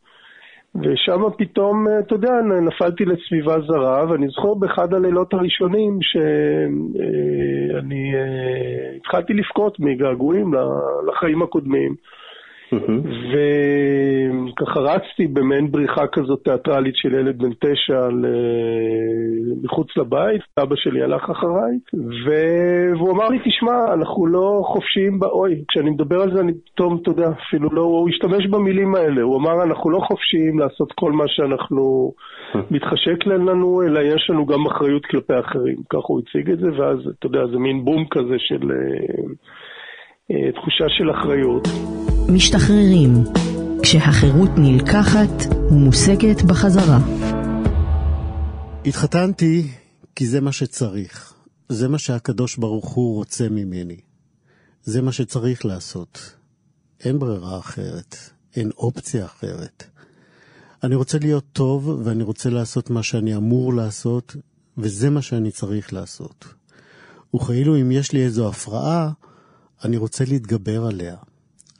ושם 0.74 1.22
פתאום, 1.38 1.86
אתה 1.98 2.14
יודע, 2.14 2.32
נפלתי 2.62 3.04
לסביבה 3.04 3.60
זרה, 3.60 4.10
ואני 4.10 4.28
זוכר 4.28 4.54
באחד 4.54 4.94
הלילות 4.94 5.34
הראשונים 5.34 5.98
שאני 6.02 6.34
אה, 8.14 8.96
התחלתי 8.96 9.32
לבכות 9.32 9.80
מגעגועים 9.80 10.54
לחיים 11.08 11.42
הקודמים. 11.42 11.94
וככה 12.72 14.80
רצתי 14.80 15.26
במעין 15.26 15.70
בריחה 15.70 16.06
כזאת 16.06 16.44
תיאטרלית 16.44 16.96
של 16.96 17.14
ילד 17.14 17.38
בן 17.38 17.50
תשע 17.60 18.08
מחוץ 19.62 19.96
לבית, 19.96 20.42
אבא 20.58 20.76
שלי 20.76 21.02
הלך 21.02 21.30
אחריי, 21.30 21.78
והוא 22.24 23.12
אמר 23.12 23.28
לי, 23.28 23.38
תשמע, 23.38 23.94
אנחנו 23.94 24.26
לא 24.26 24.62
חופשיים, 24.64 25.18
אוי, 25.22 25.64
כשאני 25.68 25.90
מדבר 25.90 26.22
על 26.22 26.34
זה 26.34 26.40
אני 26.40 26.52
פתאום, 26.54 26.98
אתה 27.02 27.10
יודע, 27.10 27.28
אפילו 27.48 27.68
לא, 27.72 27.82
הוא 27.82 28.08
השתמש 28.08 28.46
במילים 28.46 28.94
האלה, 28.94 29.22
הוא 29.22 29.36
אמר, 29.36 29.62
אנחנו 29.62 29.90
לא 29.90 29.98
חופשיים 29.98 30.58
לעשות 30.58 30.92
כל 30.92 31.12
מה 31.12 31.24
שאנחנו 31.26 32.12
מתחשק 32.70 33.26
לנו, 33.26 33.82
אלא 33.82 34.00
יש 34.00 34.30
לנו 34.30 34.46
גם 34.46 34.66
אחריות 34.66 35.06
כלפי 35.06 35.40
אחרים. 35.40 35.76
ככה 35.90 36.06
הוא 36.06 36.20
הציג 36.20 36.50
את 36.50 36.58
זה, 36.58 36.68
ואז, 36.78 36.98
אתה 37.18 37.26
יודע, 37.26 37.46
זה 37.46 37.58
מין 37.58 37.84
בום 37.84 38.04
כזה 38.10 38.36
של 38.38 38.70
אה, 38.70 38.76
אה, 40.30 40.52
תחושה 40.52 40.88
של 40.88 41.10
אחריות. 41.10 41.68
משתחררים, 42.28 43.24
כשהחירות 43.82 44.50
נלקחת 44.56 45.54
ומושגת 45.70 46.42
בחזרה. 46.42 46.98
התחתנתי 48.86 49.68
כי 50.14 50.26
זה 50.26 50.40
מה 50.40 50.52
שצריך. 50.52 51.32
זה 51.68 51.88
מה 51.88 51.98
שהקדוש 51.98 52.56
ברוך 52.56 52.88
הוא 52.88 53.14
רוצה 53.14 53.48
ממני. 53.48 54.00
זה 54.84 55.02
מה 55.02 55.12
שצריך 55.12 55.66
לעשות. 55.66 56.34
אין 57.04 57.18
ברירה 57.18 57.58
אחרת. 57.58 58.16
אין 58.56 58.70
אופציה 58.78 59.24
אחרת. 59.24 59.84
אני 60.84 60.94
רוצה 60.94 61.18
להיות 61.18 61.44
טוב 61.52 62.00
ואני 62.04 62.22
רוצה 62.22 62.50
לעשות 62.50 62.90
מה 62.90 63.02
שאני 63.02 63.36
אמור 63.36 63.74
לעשות, 63.74 64.36
וזה 64.78 65.10
מה 65.10 65.22
שאני 65.22 65.50
צריך 65.50 65.92
לעשות. 65.92 66.44
וכאילו 67.34 67.80
אם 67.80 67.90
יש 67.92 68.12
לי 68.12 68.24
איזו 68.24 68.48
הפרעה, 68.48 69.10
אני 69.84 69.96
רוצה 69.96 70.24
להתגבר 70.24 70.86
עליה. 70.86 71.16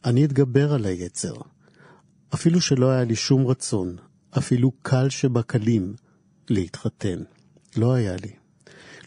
אני 0.06 0.24
אתגבר 0.24 0.72
על 0.72 0.84
היצר. 0.84 1.34
אפילו 2.34 2.60
שלא 2.60 2.90
היה 2.90 3.04
לי 3.04 3.16
שום 3.16 3.46
רצון, 3.46 3.96
אפילו 4.38 4.72
קל 4.82 5.08
שבקלים, 5.08 5.94
להתחתן. 6.48 7.18
לא 7.76 7.92
היה 7.94 8.16
לי. 8.16 8.32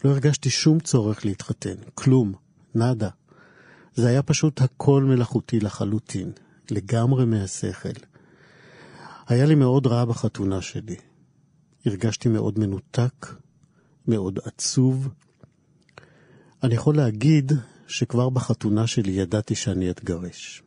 לא 0.04 0.10
הרגשתי 0.10 0.50
שום 0.50 0.80
צורך 0.80 1.24
להתחתן, 1.24 1.74
כלום, 1.94 2.32
נאדה. 2.74 3.08
זה 3.94 4.08
היה 4.08 4.22
פשוט 4.22 4.60
הכל 4.60 5.04
מלאכותי 5.04 5.60
לחלוטין, 5.60 6.32
לגמרי 6.70 7.24
מהשכל. 7.24 7.88
היה 9.28 9.46
לי 9.46 9.54
מאוד 9.54 9.86
רע 9.86 10.04
בחתונה 10.04 10.62
שלי. 10.62 10.96
הרגשתי 11.86 12.28
מאוד 12.28 12.58
מנותק, 12.58 13.26
מאוד 14.06 14.38
עצוב. 14.44 15.08
אני 16.62 16.74
יכול 16.74 16.96
להגיד 16.96 17.52
שכבר 17.86 18.28
בחתונה 18.30 18.86
שלי 18.86 19.12
ידעתי 19.12 19.54
שאני 19.54 19.90
אתגרש. 19.90 20.62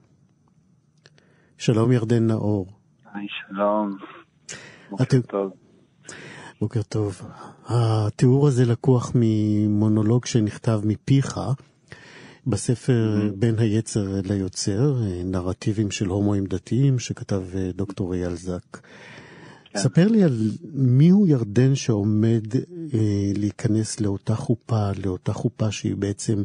שלום 1.65 1.91
ירדן 1.91 2.27
נאור. 2.27 2.67
היי, 3.13 3.27
שלום. 3.47 3.97
בוקר. 4.89 5.21
טוב. 5.21 5.51
בוקר 6.61 6.81
טוב. 6.81 7.21
התיאור 7.67 8.47
הזה 8.47 8.65
לקוח 8.65 9.11
ממונולוג 9.15 10.25
שנכתב 10.25 10.81
מפיך 10.83 11.39
בספר 12.47 13.17
mm-hmm. 13.17 13.35
בין 13.39 13.59
היצר 13.59 14.21
ליוצר, 14.23 14.95
נרטיבים 15.25 15.91
של 15.91 16.07
הומואים 16.07 16.45
דתיים, 16.45 16.99
שכתב 16.99 17.43
אה, 17.55 17.71
דוקטור 17.75 18.13
אייל 18.13 18.35
זק. 18.35 18.81
כן. 19.65 19.79
ספר 19.79 20.07
לי 20.07 20.23
על 20.23 20.51
מיהו 20.73 21.27
ירדן 21.27 21.75
שעומד 21.75 22.55
אה, 22.93 23.31
להיכנס 23.35 23.99
לאותה 23.99 24.35
חופה, 24.35 24.89
לאותה 25.05 25.33
חופה 25.33 25.71
שהיא 25.71 25.95
בעצם 25.95 26.43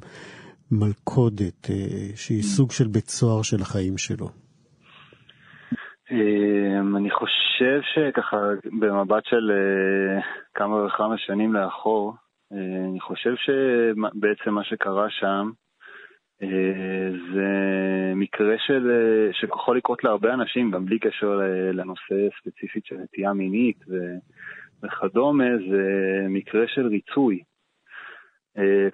מלכודת, 0.71 1.71
אה, 1.71 1.77
שהיא 2.15 2.43
mm-hmm. 2.43 2.47
סוג 2.47 2.71
של 2.71 2.87
בית 2.87 3.11
סוהר 3.11 3.43
של 3.43 3.63
החיים 3.63 3.99
שלו. 3.99 4.31
אמ, 6.11 6.97
אני 6.97 7.11
חושב 7.11 7.81
שככה 7.83 8.37
במבט 8.81 9.25
של 9.25 9.51
אה, 9.51 10.21
כמה 10.55 10.85
וכמה 10.85 11.19
שנים 11.19 11.53
לאחור, 11.53 12.15
אה, 12.53 12.85
אני 12.91 13.01
חושב 13.01 13.35
שבעצם 13.37 14.55
מה 14.55 14.65
שקרה 14.65 15.11
שם 15.11 15.51
אה, 16.43 17.11
זה 17.35 17.49
מקרה 18.15 18.55
של, 18.59 18.91
שיכול 19.33 19.77
לקרות 19.77 20.05
להרבה 20.05 20.35
אנשים, 20.35 20.71
גם 20.71 20.85
בלי 20.85 20.99
קשר 20.99 21.41
לנושא 21.73 22.15
ספציפית 22.41 22.87
של 22.87 22.97
נטייה 22.97 23.33
מינית 23.33 23.79
וכדומה, 24.83 25.45
זה 25.71 25.83
מקרה 26.29 26.69
של 26.69 26.87
ריצוי. 26.87 27.43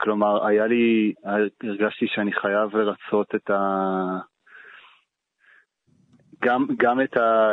כלומר, 0.00 0.46
היה 0.46 0.66
לי, 0.66 1.14
הרגשתי 1.24 2.06
שאני 2.08 2.32
חייב 2.32 2.76
לרצות 2.76 3.34
את 3.34 3.50
ה... 3.50 4.33
גם, 6.42 6.66
גם 6.78 7.00
את, 7.00 7.16
ה, 7.16 7.50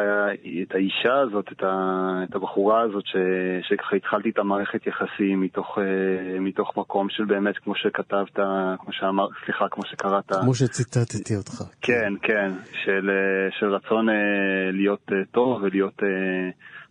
את 0.63 0.75
האישה 0.75 1.19
הזאת, 1.19 1.45
את, 1.51 1.63
ה, 1.63 2.23
את 2.29 2.35
הבחורה 2.35 2.81
הזאת, 2.81 3.03
ש, 3.05 3.15
שככה 3.69 3.95
התחלתי 3.95 4.29
את 4.29 4.39
המערכת 4.39 4.87
יחסים 4.87 5.41
מתוך, 5.41 5.77
אה, 5.77 6.39
מתוך 6.39 6.77
מקום 6.77 7.07
של 7.09 7.25
באמת, 7.25 7.57
כמו 7.57 7.75
שכתבת, 7.75 8.35
כמו 8.79 8.91
שאמר, 8.91 9.27
סליחה, 9.45 9.65
כמו 9.71 9.83
שקראת. 9.85 10.31
כמו 10.41 10.53
שציטטתי 10.53 11.35
אותך. 11.35 11.63
כן, 11.81 12.13
כן, 12.21 12.51
של, 12.85 13.09
אה, 13.09 13.59
של 13.59 13.65
רצון 13.75 14.09
אה, 14.09 14.15
להיות 14.71 15.11
טוב 15.31 15.63
ולהיות 15.63 16.01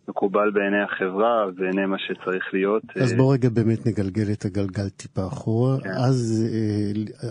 מקובל 0.08 0.50
בעיני 0.50 0.82
החברה, 0.82 1.46
בעיני 1.56 1.86
מה 1.86 1.96
שצריך 1.98 2.44
להיות. 2.52 2.82
אז 3.02 3.12
בוא 3.12 3.34
רגע 3.34 3.48
באמת 3.48 3.86
נגלגל 3.86 4.32
את 4.32 4.44
הגלגל 4.44 4.88
טיפה 4.88 5.26
אחורה. 5.26 5.76
כן. 5.82 5.90
אז 5.90 6.44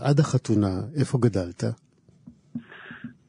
עד 0.01 0.19
החתונה, 0.19 0.69
איפה 0.99 1.17
גדלת? 1.21 1.63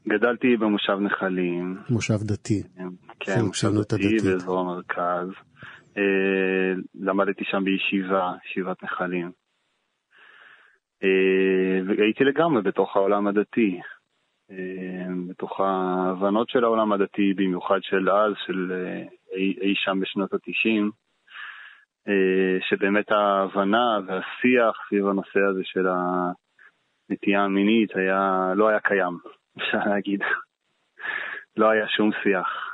גדלתי 0.08 0.56
במושב 0.56 0.98
נחלים. 1.00 1.76
מושב 1.90 2.18
דתי. 2.22 2.62
כן, 3.20 3.40
מושב 3.46 3.68
דתי 3.68 4.16
באזור 4.24 4.60
המרכז. 4.60 5.28
אה, 5.98 6.72
למדתי 7.00 7.44
שם 7.44 7.64
בישיבה, 7.64 8.32
ישיבת 8.44 8.82
נחלים. 8.82 9.30
אה, 11.02 11.80
והייתי 11.86 12.24
לגמרי 12.24 12.62
בתוך 12.62 12.96
העולם 12.96 13.26
הדתי. 13.26 13.80
אה, 14.50 15.06
בתוך 15.28 15.60
ההבנות 15.60 16.48
של 16.48 16.64
העולם 16.64 16.92
הדתי, 16.92 17.34
במיוחד 17.36 17.78
של 17.82 18.10
אז, 18.10 18.32
של 18.46 18.72
אי, 19.34 19.54
אי 19.60 19.74
שם 19.76 20.00
בשנות 20.00 20.34
התשעים, 20.34 20.90
שבאמת 22.68 23.12
ההבנה 23.12 23.98
והשיח 24.06 24.88
סביב 24.88 25.06
הנושא 25.06 25.40
הזה 25.50 25.60
של 25.64 25.86
הנטייה 25.88 27.44
המינית 27.44 27.96
היה, 27.96 28.52
לא 28.56 28.68
היה 28.68 28.80
קיים. 28.80 29.18
אפשר 29.58 29.78
להגיד. 29.90 30.20
לא 31.56 31.70
היה 31.70 31.88
שום 31.88 32.10
שיח. 32.22 32.70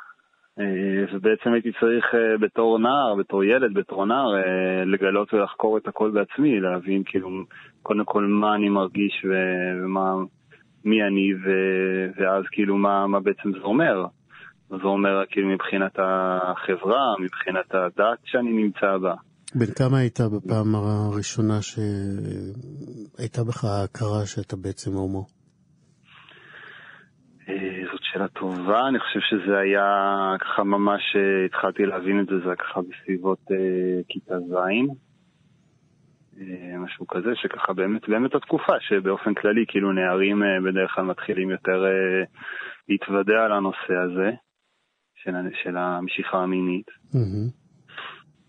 אה, 0.60 1.04
ובעצם 1.12 1.52
הייתי 1.52 1.72
צריך 1.80 2.04
אה, 2.14 2.38
בתור 2.40 2.78
נער, 2.78 3.14
בתור 3.18 3.44
ילד, 3.44 3.74
בתור 3.74 4.06
נער, 4.06 4.36
אה, 4.36 4.84
לגלות 4.84 5.34
ולחקור 5.34 5.78
את 5.78 5.88
הכל 5.88 6.10
בעצמי, 6.10 6.60
להבין 6.60 7.02
כאילו 7.06 7.28
קודם 7.82 8.04
כל 8.04 8.24
מה 8.24 8.54
אני 8.54 8.68
מרגיש 8.68 9.24
ומה, 9.24 10.14
מי 10.84 11.02
אני, 11.02 11.34
ו, 11.34 11.48
ואז 12.16 12.44
כאילו 12.52 12.76
מה, 12.76 13.06
מה 13.06 13.20
בעצם 13.20 13.52
זה 13.52 13.58
אומר. 13.58 14.06
זה 14.68 14.84
אומר 14.84 15.24
כאילו 15.30 15.48
מבחינת 15.48 15.92
החברה, 15.98 17.14
מבחינת 17.20 17.74
הדת 17.74 18.18
שאני 18.24 18.52
נמצא 18.52 18.96
בה. 18.96 19.14
בן 19.54 19.66
כמה 19.66 19.98
היית 19.98 20.20
בפעם 20.20 20.74
הראשונה 20.74 21.62
שהייתה 21.62 23.44
בך 23.44 23.64
ההכרה 23.64 24.26
שאתה 24.26 24.56
בעצם 24.56 24.92
הומו? 24.92 25.26
אה, 27.48 27.82
זאת 27.92 28.00
שאלה 28.02 28.28
טובה, 28.28 28.88
אני 28.88 28.98
חושב 29.00 29.20
שזה 29.20 29.58
היה 29.58 29.84
ככה 30.40 30.64
ממש, 30.64 31.16
אה, 31.16 31.44
התחלתי 31.44 31.86
להבין 31.86 32.20
את 32.20 32.26
זה, 32.26 32.38
זה 32.38 32.46
היה 32.46 32.56
ככה 32.56 32.80
בסביבות 32.82 33.38
אה, 33.50 34.02
כיתה 34.08 34.38
ז', 34.38 34.54
אה, 36.40 36.78
משהו 36.78 37.06
כזה, 37.06 37.30
שככה 37.34 37.72
באמת, 37.72 38.08
באמת 38.08 38.34
התקופה 38.34 38.72
שבאופן 38.80 39.34
כללי, 39.34 39.64
כאילו 39.68 39.92
נערים 39.92 40.42
אה, 40.42 40.60
בדרך 40.64 40.90
כלל 40.94 41.04
מתחילים 41.04 41.50
יותר 41.50 41.84
אה, 41.84 42.24
להתוודע 42.88 43.44
על 43.44 43.52
הנושא 43.52 43.94
הזה, 44.04 44.30
של, 45.14 45.32
של 45.62 45.76
המשיכה 45.76 46.38
המינית. 46.38 46.86
Mm-hmm. 46.86 47.66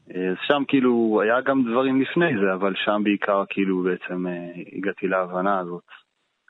אז 0.10 0.38
שם 0.48 0.64
כאילו, 0.68 1.22
היה 1.24 1.42
גם 1.42 1.72
דברים 1.72 2.02
לפני 2.02 2.38
זה, 2.42 2.54
אבל 2.54 2.74
שם 2.86 3.02
בעיקר 3.04 3.44
כאילו 3.50 3.84
בעצם 3.84 4.28
אה, 4.28 4.52
הגעתי 4.78 5.08
להבנה 5.08 5.60
הזאת. 5.60 5.84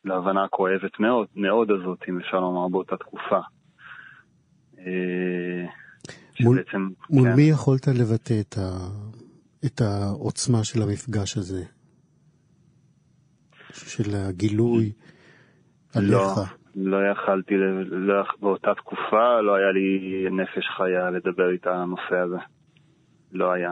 להבנה 0.08 0.44
הכואבת 0.44 1.00
מאוד, 1.00 1.28
מאוד 1.36 1.72
הזאת, 1.72 2.00
אם 2.10 2.20
אפשר 2.20 2.40
לומר, 2.40 2.68
באותה 2.68 2.98
תקופה. 2.98 3.40
אה, 4.80 5.66
מול, 6.40 6.58
שבעצם, 6.58 6.90
מול 7.10 7.30
כן. 7.30 7.36
מי 7.36 7.42
יכולת 7.42 7.88
לבטא 7.88 8.40
את, 8.42 8.58
ה, 8.58 8.70
את 9.66 9.82
העוצמה 9.82 10.64
של 10.64 10.82
המפגש 10.82 11.38
הזה? 11.38 11.64
של 13.74 14.16
הגילוי 14.16 14.92
עליך? 15.96 16.12
לא, 16.12 16.44
לא 16.76 16.98
יכלתי, 17.12 17.54
לא, 17.86 18.24
באותה 18.40 18.74
תקופה 18.76 19.42
לא 19.42 19.56
היה 19.56 19.72
לי 19.72 20.26
נפש 20.32 20.66
חיה 20.78 21.10
לדבר 21.10 21.50
איתה 21.50 21.70
על 21.70 21.82
הנושא 21.82 22.16
הזה. 22.26 22.57
לא 23.38 23.52
היה, 23.52 23.72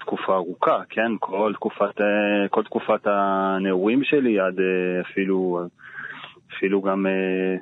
תקופה 0.00 0.34
ארוכה, 0.34 0.82
כן? 0.88 1.12
כל 1.20 1.52
תקופת, 1.54 2.00
אה, 2.00 2.48
כל 2.50 2.62
תקופת 2.62 3.00
הנעורים 3.06 4.04
שלי, 4.04 4.40
עד 4.40 4.60
אה, 4.60 5.00
אפילו, 5.00 5.60
אפילו 6.56 6.82
גם 6.82 7.06
אה, 7.06 7.56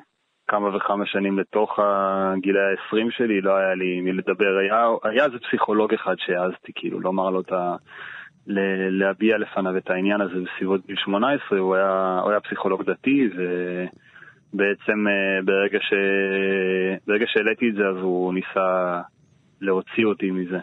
כמה 0.49 0.77
וכמה 0.77 1.07
שנים 1.07 1.39
לתוך 1.39 1.79
הגילי 1.79 2.59
ה-20 2.59 3.11
שלי, 3.11 3.41
לא 3.41 3.57
היה 3.57 3.75
לי 3.75 4.01
מי 4.01 4.13
לדבר. 4.13 4.59
היה, 4.61 4.87
היה 5.03 5.25
איזה 5.25 5.39
פסיכולוג 5.39 5.95
אחד 5.95 6.15
שהעזתי, 6.19 6.73
כאילו, 6.75 7.01
לומר 7.01 7.31
לו 7.31 7.41
את 7.41 7.53
ה... 7.53 7.77
להביע 8.91 9.39
לפניו 9.39 9.77
את 9.77 9.91
העניין 9.91 10.21
הזה 10.21 10.35
בסביבות 10.35 10.87
גיל 10.87 10.97
18, 10.97 11.59
הוא 11.59 11.75
היה, 11.75 12.19
הוא 12.23 12.31
היה 12.31 12.41
פסיכולוג 12.41 12.83
דתי, 12.83 13.29
ובעצם 13.35 15.05
ברגע, 15.45 15.79
ש... 15.81 15.93
ברגע 17.07 17.25
שהעליתי 17.29 17.69
את 17.69 17.75
זה, 17.75 17.89
אז 17.89 17.97
הוא 17.97 18.35
ניסה 18.35 19.01
להוציא 19.61 20.05
אותי 20.05 20.31
מזה. 20.31 20.59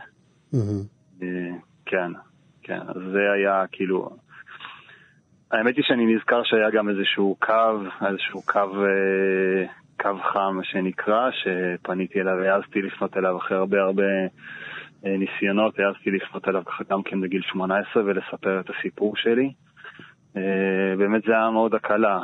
אה, 1.22 1.50
כן, 1.86 2.12
כן, 2.64 2.80
אז 2.88 3.02
זה 3.12 3.32
היה 3.36 3.64
כאילו... 3.72 4.10
האמת 5.52 5.76
היא 5.76 5.84
שאני 5.88 6.16
נזכר 6.16 6.44
שהיה 6.44 6.70
גם 6.70 6.90
איזשהו 6.90 7.38
קו, 7.40 7.82
איזשהו 8.08 8.42
קו, 8.42 8.86
אה, 8.86 9.66
קו 10.02 10.20
חם, 10.34 10.60
שנקרא, 10.64 11.30
שפניתי 11.32 12.22
אליו, 12.22 12.34
העזתי 12.40 12.82
לפנות 12.82 13.18
אליו 13.18 13.38
אחרי 13.38 13.58
הרבה 13.58 13.82
הרבה 13.82 14.04
אה, 15.06 15.18
ניסיונות, 15.18 15.80
העזתי 15.80 16.12
לפנות 16.12 16.48
אליו 16.48 16.66
ככה 16.66 16.84
גם 16.90 17.04
כן 17.04 17.22
בגיל 17.22 17.42
18 17.42 18.04
ולספר 18.06 18.60
את 18.60 18.70
הסיפור 18.70 19.16
שלי. 19.16 19.54
באמת 20.98 21.24
זה 21.24 21.32
היה 21.32 21.50
מאוד 21.50 21.76
הקלה. 21.76 22.20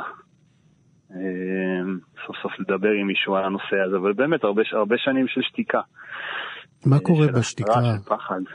סוף 2.26 2.36
סוף 2.42 2.52
לדבר 2.58 2.90
עם 2.90 3.06
מישהו 3.06 3.36
על 3.36 3.44
הנושא 3.44 3.76
הזה, 3.86 3.96
אבל 3.96 4.12
באמת 4.12 4.44
הרבה, 4.44 4.62
הרבה 4.72 4.98
שנים 4.98 5.28
של 5.28 5.42
שתיקה. 5.42 5.80
מה 6.86 6.98
קורה 6.98 7.26
בשתיקה? 7.38 7.80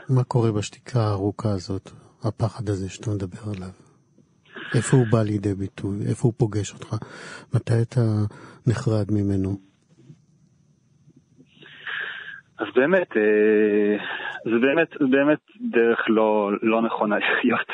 מה 0.08 0.24
קורה 0.24 0.52
בשתיקה 0.52 1.00
הארוכה 1.00 1.48
הזאת, 1.48 1.90
הפחד 2.24 2.68
הזה 2.68 2.90
שאתה 2.90 3.10
מדבר 3.10 3.52
עליו? 3.56 3.70
איפה 4.74 4.96
הוא 4.96 5.06
בא 5.12 5.22
לידי 5.22 5.54
ביטוי? 5.54 5.96
איפה 6.08 6.28
הוא 6.28 6.32
פוגש 6.36 6.72
אותך? 6.74 6.96
מתי 7.54 7.82
אתה 7.82 8.00
נחרד 8.66 9.06
ממנו? 9.10 9.50
אז 12.58 12.66
באמת, 12.74 13.16
אה, 13.16 13.96
זה 14.44 14.58
באמת, 14.60 14.88
באמת 15.10 15.40
דרך 15.70 15.98
לא, 16.08 16.50
לא 16.62 16.82
נכונה 16.82 17.16
לחיות, 17.24 17.66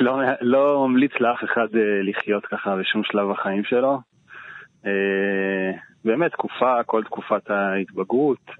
לא, 0.00 0.18
לא 0.40 0.88
ממליץ 0.88 1.12
לאף 1.20 1.44
אחד 1.44 1.66
לחיות 2.02 2.46
ככה 2.46 2.76
בשום 2.76 3.02
שלב 3.04 3.30
בחיים 3.30 3.64
שלו. 3.64 4.00
באמת, 6.04 6.32
תקופה, 6.32 6.82
כל 6.86 7.04
תקופת 7.04 7.50
ההתבגרות, 7.50 8.50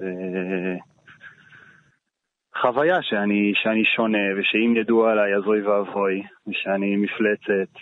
חוויה 2.60 3.02
שאני, 3.02 3.52
שאני 3.54 3.84
שונה, 3.96 4.18
ושאם 4.38 4.76
ידעו 4.76 5.06
עליי 5.06 5.34
אז 5.34 5.42
אוי 5.46 5.62
ואבוי, 5.62 6.22
ושאני 6.48 6.96
מפלצת, 6.96 7.72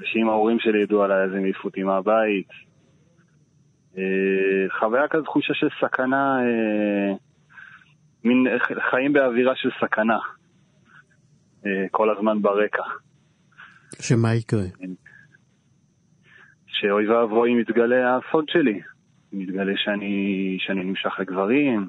ושאם 0.00 0.28
ההורים 0.28 0.58
שלי 0.60 0.82
ידעו 0.82 1.02
עליי 1.02 1.24
אז 1.24 1.32
הם 1.32 1.44
יעיפו 1.44 1.68
אותי 1.68 1.82
מהבית. 1.82 2.48
חוויה 4.78 5.08
כזו 5.08 5.22
תחושה 5.22 5.54
של 5.54 5.68
סכנה, 5.80 6.38
מין 8.24 8.46
חיים 8.90 9.12
באווירה 9.12 9.56
של 9.56 9.68
סכנה, 9.80 10.18
כל 11.90 12.16
הזמן 12.16 12.42
ברקע. 12.42 12.82
שמה 14.00 14.34
יקרה? 14.34 14.64
שאוי 16.66 17.08
ואבוי 17.08 17.52
אם 17.52 17.60
יתגלה 17.60 18.16
הסוד 18.16 18.48
שלי, 18.48 18.80
אם 19.34 19.40
יתגלה 19.40 19.72
שאני, 19.76 20.56
שאני 20.60 20.84
נמשך 20.84 21.18
לגברים. 21.18 21.88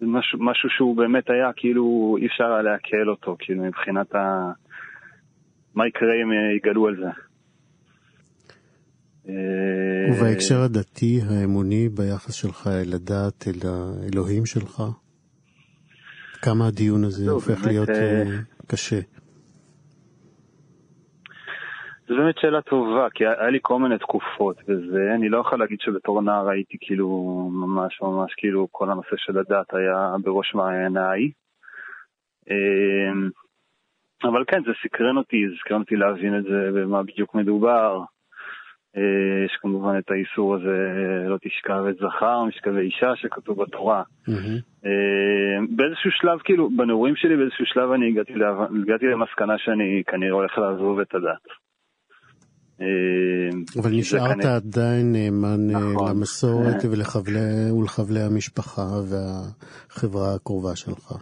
זה 0.00 0.06
משהו, 0.06 0.38
משהו 0.38 0.68
שהוא 0.70 0.96
באמת 0.96 1.30
היה, 1.30 1.50
כאילו 1.56 2.16
אי 2.20 2.26
אפשר 2.26 2.44
היה 2.44 2.62
לעכל 2.62 3.08
אותו, 3.08 3.36
כאילו 3.38 3.64
מבחינת 3.64 4.14
ה... 4.14 4.52
מה 5.74 5.86
יקרה 5.88 6.08
אם 6.22 6.56
יגלו 6.56 6.86
על 6.88 6.96
זה. 6.96 7.10
ובהקשר 10.12 10.60
הדתי, 10.60 11.20
האמוני, 11.30 11.88
ביחס 11.88 12.34
שלך 12.34 12.66
אל 12.66 12.94
הדת, 12.94 13.48
אל 13.48 13.68
האלוהים 13.68 14.46
שלך? 14.46 14.82
כמה 16.42 16.66
הדיון 16.66 17.04
הזה 17.04 17.30
הופך 17.30 17.66
להיות 17.66 17.88
קשה? 18.66 19.00
זו 22.08 22.16
באמת 22.16 22.38
שאלה 22.38 22.62
טובה, 22.62 23.10
כי 23.14 23.26
היה 23.26 23.50
לי 23.50 23.58
כל 23.62 23.78
מיני 23.78 23.98
תקופות 23.98 24.56
וזה, 24.68 25.12
אני 25.14 25.28
לא 25.28 25.38
יכול 25.38 25.58
להגיד 25.58 25.80
שבתור 25.80 26.22
נער 26.22 26.48
הייתי 26.48 26.76
כאילו 26.80 27.08
ממש 27.52 27.98
ממש 28.02 28.34
כאילו 28.36 28.68
כל 28.70 28.90
הנושא 28.90 29.16
של 29.16 29.38
הדת 29.38 29.74
היה 29.74 30.14
בראש 30.22 30.54
מעייניי. 30.54 31.30
אבל 34.22 34.44
כן, 34.46 34.62
זה 34.66 34.72
סקרן 34.84 35.16
אותי, 35.16 35.48
זה 35.48 35.54
סקרן 35.60 35.80
אותי 35.80 35.96
להבין 35.96 36.38
את 36.38 36.44
זה, 36.44 36.70
במה 36.74 37.02
בדיוק 37.02 37.34
מדובר. 37.34 38.02
יש 39.44 39.56
כמובן 39.60 39.98
את 39.98 40.10
האיסור 40.10 40.54
הזה, 40.54 40.88
לא 41.28 41.36
תשכב 41.42 41.84
את 41.90 41.96
זכר, 41.96 42.44
משכבי 42.44 42.80
אישה, 42.80 43.16
שכתוב 43.16 43.62
בתורה. 43.62 44.02
Mm-hmm. 44.28 44.86
באיזשהו 45.76 46.10
שלב, 46.10 46.38
כאילו, 46.38 46.70
בנעורים 46.76 47.16
שלי, 47.16 47.36
באיזשהו 47.36 47.66
שלב 47.66 47.90
אני 47.90 48.08
הגעתי, 48.08 48.34
לה, 48.34 48.66
הגעתי 48.82 49.06
למסקנה 49.06 49.58
שאני 49.58 50.02
כנראה 50.06 50.32
הולך 50.32 50.58
לעזוב 50.58 51.00
את 51.00 51.14
הדת. 51.14 51.63
אבל 53.80 53.90
נשארת 53.90 54.32
כנראה... 54.32 54.56
עדיין 54.56 55.12
נאמן 55.12 55.70
נכון. 55.70 56.08
למסורת 56.08 56.84
ולחבלי, 56.90 57.70
ולחבלי 57.78 58.20
המשפחה 58.20 58.86
והחברה 59.10 60.34
הקרובה 60.34 60.76
שלך. 60.76 61.12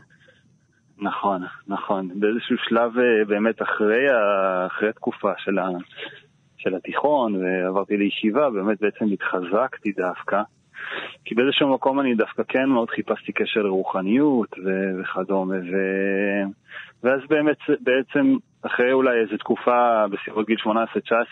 נכון, 0.99 1.43
נכון. 1.69 2.09
באיזשהו 2.21 2.57
שלב 2.69 2.93
באמת 3.29 3.63
אחרי, 3.63 4.07
אחרי 4.67 4.89
התקופה 4.89 5.33
של 5.39 5.59
ה... 5.59 5.69
של 6.57 6.75
התיכון, 6.75 7.37
ועברתי 7.37 7.97
לישיבה, 7.97 8.51
באמת 8.51 8.81
בעצם 8.81 9.05
התחזקתי 9.13 9.93
דווקא. 9.93 10.43
כי 11.25 11.35
באיזשהו 11.35 11.75
מקום 11.75 12.01
אני 12.01 12.15
דווקא 12.15 12.43
כן 12.49 12.69
מאוד 12.69 12.91
חיפשתי 12.91 13.33
קשר 13.33 13.61
לרוחניות 13.61 14.59
ו- 14.65 15.01
וכדומה, 15.01 15.55
ו- 15.55 16.45
ואז 17.03 17.21
באמת 17.29 17.59
בעצם 17.69 18.37
אחרי 18.67 18.93
אולי 18.93 19.21
איזו 19.21 19.37
תקופה 19.37 20.07
בסביבות 20.09 20.47
גיל 20.47 20.57
18-19 20.59 20.69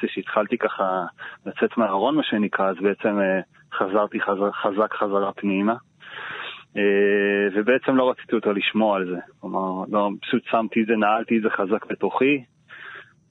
שהתחלתי 0.07 0.59
ככה 0.59 1.05
לצאת 1.47 1.77
מהארון 1.77 2.17
מה 2.17 2.23
שנקרא, 2.23 2.71
אז 2.71 2.77
בעצם 2.83 3.19
אה, 3.21 3.41
חזרתי 3.73 4.21
חזר, 4.21 4.51
חזק 4.53 4.95
חזרה 4.95 5.33
פנימה. 5.33 5.75
אה, 6.77 7.49
ובעצם 7.55 7.97
לא 7.97 8.11
רציתי 8.11 8.35
יותר 8.35 8.53
לשמוע 8.53 8.97
על 8.97 9.07
זה, 9.11 9.19
כלומר, 9.41 9.85
לא, 9.89 10.11
פשוט 10.23 10.43
שמתי 10.51 10.83
את 10.83 10.87
זה, 10.87 10.97
נעלתי 10.97 11.37
את 11.39 11.43
זה 11.43 11.51
חזק 11.51 11.87
בתוכי, 11.87 12.45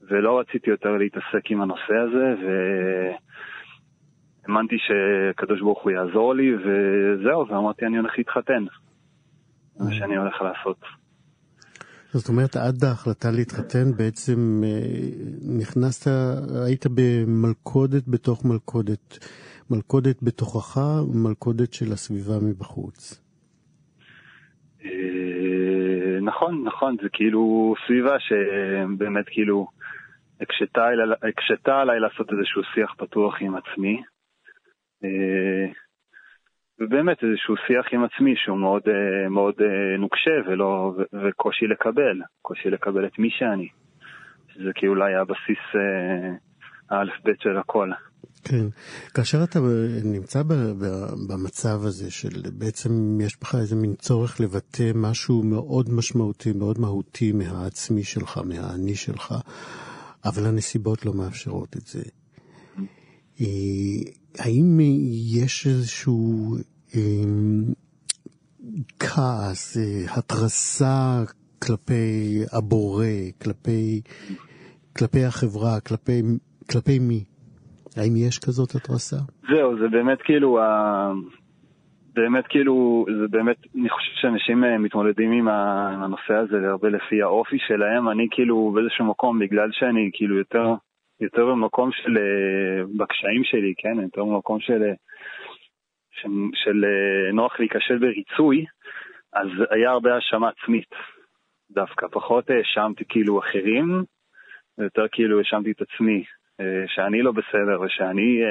ולא 0.08 0.38
רציתי 0.38 0.70
יותר 0.70 0.90
להתעסק 0.90 1.50
עם 1.50 1.60
הנושא 1.60 1.94
הזה, 1.94 2.34
והאמנתי 4.46 4.76
שקדוש 4.78 5.60
ברוך 5.60 5.82
הוא 5.82 5.90
יעזור 5.90 6.34
לי, 6.34 6.54
וזהו, 6.54 7.48
ואמרתי, 7.48 7.86
אני 7.86 7.96
הולך 7.96 8.18
להתחתן. 8.18 8.64
זה 9.74 9.84
מה 9.84 9.92
שאני 9.92 10.16
הולך 10.16 10.42
לעשות. 10.42 10.99
זאת 12.12 12.28
אומרת, 12.28 12.56
עד 12.56 12.84
ההחלטה 12.84 13.30
להתחתן 13.30 13.92
בעצם 13.96 14.60
אה, 14.64 14.68
נכנסת, 15.60 16.06
היית 16.66 16.86
במלכודת 16.94 18.08
בתוך 18.08 18.44
מלכודת. 18.44 19.18
מלכודת 19.70 20.22
בתוכך, 20.22 20.80
מלכודת 21.14 21.72
של 21.72 21.92
הסביבה 21.92 22.34
מבחוץ. 22.48 23.22
אה, 24.84 26.20
נכון, 26.22 26.64
נכון, 26.64 26.96
זה 27.02 27.08
כאילו 27.12 27.74
סביבה 27.86 28.16
שבאמת 28.18 29.24
כאילו 29.26 29.66
הקשתה, 30.40 30.84
הקשתה 31.28 31.80
עליי 31.80 32.00
לעשות 32.00 32.32
איזשהו 32.32 32.62
שיח 32.74 32.94
פתוח 32.98 33.34
עם 33.40 33.54
עצמי. 33.56 34.02
אה, 36.80 36.86
ובאמת 36.86 37.16
איזשהו 37.22 37.54
שיח 37.66 37.86
עם 37.92 38.04
עצמי 38.04 38.34
שהוא 38.36 38.58
מאוד, 38.58 38.82
אה, 38.88 39.28
מאוד 39.28 39.54
אה, 39.60 39.96
נוקשה 39.98 40.30
ולא, 40.48 40.94
וקושי 41.12 41.66
לקבל, 41.66 42.20
קושי 42.42 42.70
לקבל 42.70 43.06
את 43.06 43.18
מי 43.18 43.28
שאני. 43.30 43.68
שזה 44.54 44.70
כאילו 44.74 44.92
אולי 44.92 45.14
הבסיס 45.14 45.64
האלף-בית 46.90 47.40
של 47.40 47.58
הכל. 47.58 47.90
כן, 48.44 48.66
כאשר 49.14 49.38
אתה 49.44 49.58
נמצא 50.04 50.42
במצב 51.28 51.78
הזה 51.82 52.10
של 52.10 52.50
בעצם 52.58 52.90
יש 53.20 53.36
בך 53.40 53.54
איזה 53.54 53.76
מין 53.76 53.94
צורך 53.94 54.40
לבטא 54.40 54.90
משהו 54.94 55.42
מאוד 55.42 55.86
משמעותי, 55.90 56.52
מאוד 56.52 56.78
מהותי 56.80 57.32
מהעצמי 57.32 58.02
שלך, 58.02 58.40
מהאני 58.44 58.94
שלך, 58.94 59.34
אבל 60.24 60.46
הנסיבות 60.46 61.06
לא 61.06 61.12
מאפשרות 61.14 61.76
את 61.76 61.86
זה. 61.86 62.02
האם 64.38 64.78
יש 65.36 65.66
איזשהו 65.66 66.56
כעס, 68.98 69.76
התרסה 70.16 71.22
כלפי 71.66 72.40
הבורא, 72.52 73.04
כלפי, 73.42 74.00
כלפי 74.98 75.24
החברה, 75.24 75.80
כלפי, 75.88 76.22
כלפי 76.70 76.98
מי? 76.98 77.24
האם 77.96 78.12
יש 78.16 78.38
כזאת 78.38 78.74
התרסה? 78.74 79.16
זהו, 79.48 79.78
זה 79.78 79.88
באמת 79.88 80.18
כאילו, 80.22 80.58
באמת 82.14 82.44
כאילו, 82.48 83.06
זה 83.20 83.28
באמת, 83.30 83.56
אני 83.80 83.88
חושב 83.88 84.12
שאנשים 84.14 84.64
אה, 84.64 84.78
מתמודדים 84.78 85.32
עם 85.32 85.48
הנושא 85.48 86.34
הזה 86.34 86.56
הרבה 86.70 86.88
לפי 86.88 87.22
האופי 87.22 87.56
שלהם. 87.68 88.08
אני 88.08 88.26
כאילו 88.30 88.72
באיזשהו 88.74 89.04
מקום, 89.04 89.38
בגלל 89.38 89.68
שאני 89.72 90.10
כאילו 90.12 90.38
יותר, 90.38 90.74
יותר 91.20 91.46
במקום 91.46 91.90
של, 91.92 92.18
אה, 92.18 92.84
בקשיים 92.96 93.44
שלי, 93.44 93.74
כן? 93.78 94.00
יותר 94.02 94.24
במקום 94.24 94.60
של, 94.60 94.82
אה, 94.82 94.92
של, 96.10 96.28
של 96.54 96.84
נוח 97.32 97.60
להיכשל 97.60 97.98
בריצוי, 97.98 98.64
אז 99.32 99.48
היה 99.70 99.90
הרבה 99.90 100.14
האשמה 100.14 100.48
עצמית 100.48 100.88
דווקא. 101.70 102.06
פחות 102.08 102.50
האשמתי 102.50 103.04
כאילו 103.08 103.38
אחרים, 103.38 104.04
יותר 104.78 105.08
כאילו 105.12 105.38
האשמתי 105.38 105.70
את 105.70 105.80
עצמי, 105.80 106.24
שאני 106.86 107.22
לא 107.22 107.32
בסדר 107.32 107.80
ושאני 107.80 108.42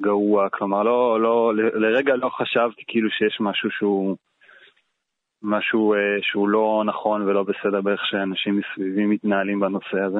גרוע, 0.00 0.48
כלומר 0.48 0.82
לא, 0.82 1.20
לא, 1.20 1.52
לרגע 1.54 2.16
לא 2.16 2.28
חשבתי 2.28 2.82
כאילו 2.86 3.10
שיש 3.10 3.36
משהו 3.40 3.70
שהוא, 3.70 4.16
משהו 5.42 5.94
אה, 5.94 6.18
שהוא 6.22 6.48
לא 6.48 6.82
נכון 6.86 7.22
ולא 7.22 7.42
בסדר 7.42 7.80
באיך 7.80 8.06
שאנשים 8.06 8.60
מסביבי 8.60 9.06
מתנהלים 9.06 9.60
בנושא 9.60 10.00
הזה. 10.00 10.18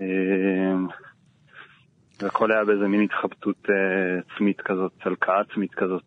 אה, 0.00 0.76
והכל 2.22 2.52
היה 2.52 2.64
באיזה 2.64 2.88
מין 2.88 3.02
התחבטות 3.02 3.70
אה, 3.70 3.74
עצמית 4.18 4.60
כזאת, 4.60 4.92
צלקה 5.04 5.40
עצמית 5.40 5.74
כזאת. 5.74 6.04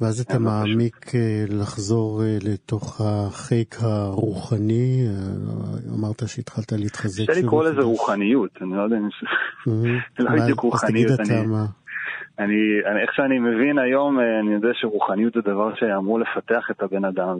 ואז 0.00 0.20
אתה 0.20 0.38
מעמיק 0.38 1.14
אה, 1.14 1.44
לחזור 1.48 2.22
אה, 2.22 2.36
לתוך 2.42 3.00
החיק 3.00 3.74
הרוחני, 3.80 5.06
אמרת 5.98 6.22
שהתחלת 6.26 6.72
להתחזק. 6.72 7.30
קשה 7.30 7.40
לקרוא 7.40 7.64
לזה 7.64 7.80
רוחניות, 7.82 8.50
אני 8.62 8.76
לא 8.76 8.82
יודע 8.82 8.96
לא 10.18 10.30
בדיוק 10.42 10.60
רוחניות. 10.60 11.10
אז 11.10 11.16
תגיד 11.16 11.36
אתה 11.36 11.46
מה. 11.46 11.64
אני, 12.38 12.54
אני, 12.86 13.02
איך 13.02 13.14
שאני 13.14 13.38
מבין 13.38 13.78
היום, 13.78 14.18
אני 14.20 14.54
יודע 14.54 14.68
שרוחניות 14.72 15.34
זה 15.34 15.40
דבר 15.40 15.74
שאמור 15.74 16.20
לפתח 16.20 16.70
את 16.70 16.82
הבן 16.82 17.04
אדם 17.04 17.36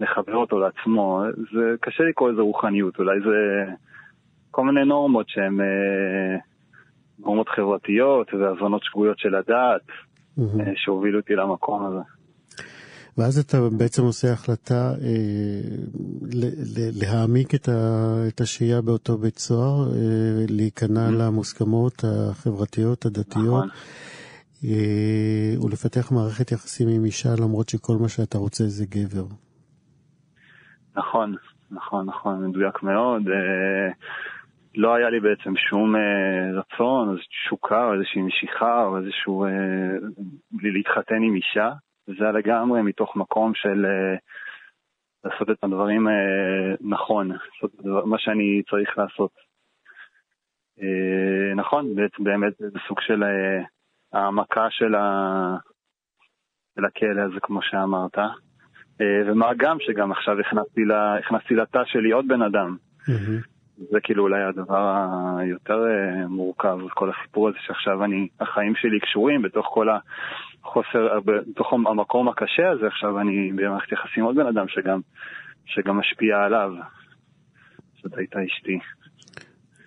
ולחבר 0.00 0.36
אותו 0.36 0.58
לעצמו. 0.58 1.22
זה 1.52 1.74
קשה 1.80 2.04
לקרוא 2.04 2.30
לזה 2.30 2.42
רוחניות, 2.42 2.98
אולי 2.98 3.20
זה 3.20 3.64
כל 4.52 4.64
מיני 4.64 4.84
נורמות 4.84 5.28
שהן 5.28 5.58
נורמות 7.18 7.48
חברתיות 7.48 8.34
והבנות 8.34 8.82
שגויות 8.84 9.18
של 9.18 9.34
הדת. 9.34 9.82
mm-hmm. 10.38 10.72
שהובילו 10.76 11.20
אותי 11.20 11.34
למקום 11.34 11.86
הזה. 11.86 12.00
ואז 13.18 13.38
אתה 13.38 13.56
בעצם 13.78 14.02
עושה 14.02 14.32
החלטה 14.32 14.92
אה, 15.02 15.60
להעמיק 17.02 17.54
את, 17.54 17.68
ה, 17.68 18.14
את 18.28 18.40
השהייה 18.40 18.82
באותו 18.82 19.18
בית 19.18 19.38
סוהר, 19.38 19.88
אה, 19.88 20.44
להיכנע 20.48 21.08
mm-hmm. 21.08 21.12
למוסכמות 21.12 22.04
החברתיות, 22.04 23.06
הדתיות, 23.06 23.64
נכון. 23.64 23.68
אה, 24.64 25.64
ולפתח 25.64 26.12
מערכת 26.12 26.52
יחסים 26.52 26.88
עם 26.88 27.04
אישה 27.04 27.28
למרות 27.40 27.68
שכל 27.68 27.96
מה 28.00 28.08
שאתה 28.08 28.38
רוצה 28.38 28.64
זה 28.66 28.84
גבר. 28.88 29.26
נכון, 30.96 31.36
נכון, 31.70 32.06
נכון, 32.06 32.48
מדויק 32.48 32.82
מאוד. 32.82 33.22
אה, 33.28 33.92
לא 34.74 34.94
היה 34.94 35.10
לי 35.10 35.20
בעצם 35.20 35.56
שום 35.56 35.96
אה, 35.96 36.60
רצון, 36.60 37.10
איזושהי 37.10 37.28
תשוקה 37.28 37.84
או 37.84 37.94
איזושהי 37.94 38.22
משיכה 38.22 38.84
או 38.84 38.98
איזשהו... 38.98 39.44
אה, 39.44 39.50
להתחתן 40.62 41.22
עם 41.22 41.34
אישה. 41.34 41.70
זה 42.06 42.24
היה 42.24 42.32
לגמרי 42.32 42.82
מתוך 42.82 43.16
מקום 43.16 43.54
של 43.54 43.86
אה, 43.86 44.16
לעשות 45.24 45.50
את 45.50 45.64
הדברים 45.64 46.08
אה, 46.08 46.74
נכון, 46.80 47.28
לעשות 47.28 47.70
הדבר, 47.78 48.04
מה 48.04 48.18
שאני 48.18 48.62
צריך 48.70 48.98
לעשות. 48.98 49.30
אה, 50.82 51.54
נכון, 51.56 51.94
באמת 52.18 52.52
זה 52.58 52.78
סוג 52.88 53.00
של 53.00 53.24
אה, 53.24 53.62
העמקה 54.12 54.66
של, 54.70 54.94
ה... 54.94 55.56
של 56.74 56.84
הכלא 56.84 57.22
הזה, 57.22 57.40
כמו 57.42 57.62
שאמרת. 57.62 58.18
אה, 59.00 59.22
ומה 59.26 59.50
גם 59.56 59.76
שגם 59.80 60.12
עכשיו 60.12 60.36
לה, 60.76 61.18
הכנסתי 61.18 61.54
לתא 61.54 61.82
שלי 61.86 62.10
עוד 62.10 62.28
בן 62.28 62.42
אדם. 62.42 62.76
Mm-hmm. 63.08 63.51
זה 63.90 63.98
כאילו 64.02 64.22
אולי 64.22 64.42
הדבר 64.42 65.06
היותר 65.38 65.84
אה, 65.86 66.26
מורכב, 66.26 66.78
כל 66.94 67.10
הסיפור 67.10 67.48
הזה 67.48 67.58
שעכשיו 67.66 68.04
אני, 68.04 68.28
החיים 68.40 68.74
שלי 68.76 69.00
קשורים 69.00 69.42
בתוך 69.42 69.66
כל 69.74 69.88
החוסר, 70.62 71.20
בתוך 71.24 71.72
המקום 71.72 72.28
הקשה 72.28 72.70
הזה, 72.70 72.86
עכשיו 72.86 73.20
אני 73.20 73.52
במערכת 73.52 73.92
יחסים 73.92 74.24
עוד 74.24 74.36
בן 74.36 74.46
אדם 74.46 74.68
שגם, 74.68 75.00
שגם 75.66 75.96
משפיע 75.96 76.36
עליו. 76.36 76.72
זאת 78.02 78.18
הייתה 78.18 78.38
אשתי. 78.44 78.78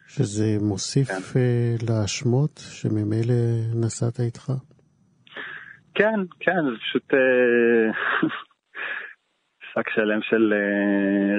שזה 0.08 0.58
מוסיף 0.62 1.08
כן. 1.08 1.40
אה, 1.40 1.76
להאשמות 1.90 2.58
שממילא 2.58 3.34
נסעת 3.76 4.20
איתך? 4.20 4.52
כן, 5.96 6.20
כן, 6.40 6.64
זה 6.72 6.78
פשוט... 6.82 7.14
שק 9.76 9.90
שלם 9.96 10.22
של 10.30 10.54
uh, 10.54 10.58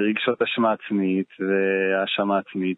רגשות 0.09 0.41
אשמה 0.41 0.69
עצמית 0.73 1.27
והאשמה 1.39 2.39
עצמית, 2.39 2.77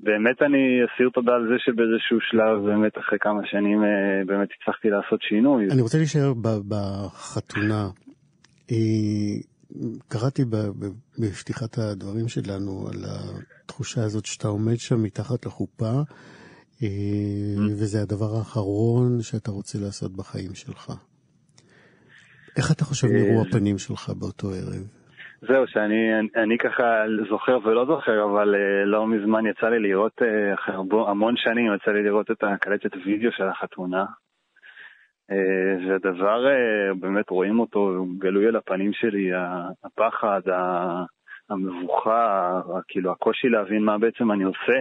ובאמת 0.00 0.42
אני 0.42 0.84
אסיר 0.84 1.08
תודה 1.14 1.34
על 1.34 1.48
זה 1.48 1.54
שבאיזשהו 1.58 2.18
שלב, 2.20 2.54
באמת 2.66 2.98
אחרי 2.98 3.18
כמה 3.20 3.40
שנים, 3.50 3.82
uh, 3.82 3.86
באמת 4.26 4.48
הצלחתי 4.60 4.90
לעשות 4.90 5.22
שינוי. 5.22 5.68
אני 5.70 5.82
רוצה 5.82 5.98
להישאר 5.98 6.32
בחתונה. 6.68 7.88
אה, 8.70 9.34
קראתי 10.08 10.42
בפתיחת 11.18 11.78
הדברים 11.78 12.28
שלנו 12.28 12.88
על 12.88 13.04
התחושה 13.64 14.04
הזאת 14.04 14.26
שאתה 14.26 14.48
עומד 14.48 14.78
שם 14.78 15.02
מתחת 15.02 15.46
לחופה, 15.46 15.92
mm. 16.00 16.84
וזה 17.78 18.02
הדבר 18.02 18.36
האחרון 18.38 19.22
שאתה 19.22 19.50
רוצה 19.50 19.78
לעשות 19.78 20.16
בחיים 20.16 20.54
שלך. 20.54 20.92
איך 22.56 22.72
אתה 22.72 22.84
חושב 22.84 23.06
נראו 23.06 23.38
אה, 23.38 23.42
הפנים 23.48 23.78
שלך 23.78 24.10
באותו 24.18 24.48
ערב? 24.48 25.02
זהו, 25.48 25.66
שאני 25.66 26.18
אני, 26.18 26.28
אני 26.36 26.58
ככה 26.58 26.84
זוכר 27.30 27.58
ולא 27.64 27.86
זוכר, 27.86 28.24
אבל 28.24 28.54
uh, 28.54 28.86
לא 28.86 29.06
מזמן 29.06 29.46
יצא 29.46 29.66
לי 29.66 29.78
לראות, 29.78 30.22
uh, 30.22 30.54
אחרי 30.54 30.74
המון 31.08 31.34
שנים 31.36 31.74
יצא 31.74 31.90
לי 31.90 32.02
לראות 32.02 32.30
את 32.30 32.44
הקלטת 32.44 32.90
וידאו 33.04 33.32
של 33.32 33.48
החתונה. 33.48 34.04
Uh, 35.32 35.88
והדבר, 35.88 36.46
uh, 36.46 36.94
באמת 37.00 37.30
רואים 37.30 37.60
אותו 37.60 38.06
גלוי 38.18 38.46
על 38.46 38.56
הפנים 38.56 38.92
שלי, 38.92 39.30
הפחד, 39.84 40.40
המבוכה, 41.50 42.60
כאילו 42.88 43.12
הקושי 43.12 43.48
להבין 43.48 43.82
מה 43.82 43.98
בעצם 43.98 44.32
אני 44.32 44.44
עושה. 44.44 44.80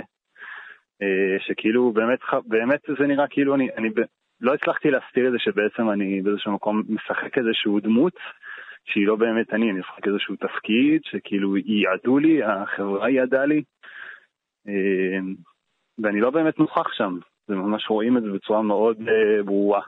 שכאילו 1.47 1.91
באמת, 1.91 2.19
באמת 2.45 2.79
זה 2.99 3.07
נראה 3.07 3.27
כאילו 3.27 3.55
אני, 3.55 3.69
אני 3.77 3.89
לא 4.41 4.53
הצלחתי 4.53 4.91
להסתיר 4.91 5.27
את 5.27 5.31
זה 5.31 5.37
שבעצם 5.39 5.89
אני 5.89 6.21
באיזשהו 6.21 6.51
מקום 6.51 6.83
משחק 6.89 7.37
איזשהו 7.37 7.79
דמות 7.79 8.13
שהיא 8.85 9.07
לא 9.07 9.15
באמת 9.15 9.53
אני, 9.53 9.71
אני 9.71 9.79
משחק 9.79 10.07
איזשהו 10.07 10.35
תפקיד 10.35 11.01
שכאילו 11.03 11.57
ייעדו 11.57 12.17
לי, 12.17 12.43
החברה 12.43 13.09
ייעדה 13.09 13.45
לי, 13.45 13.63
אמ, 14.67 15.35
ואני 16.03 16.21
לא 16.21 16.29
באמת 16.29 16.59
נוכח 16.59 16.87
שם, 16.97 17.17
זה 17.47 17.55
ממש 17.55 17.83
רואים 17.89 18.17
את 18.17 18.23
זה 18.23 18.29
בצורה 18.31 18.61
מאוד 18.61 18.97
אה, 18.99 19.43
ברורה. 19.43 19.81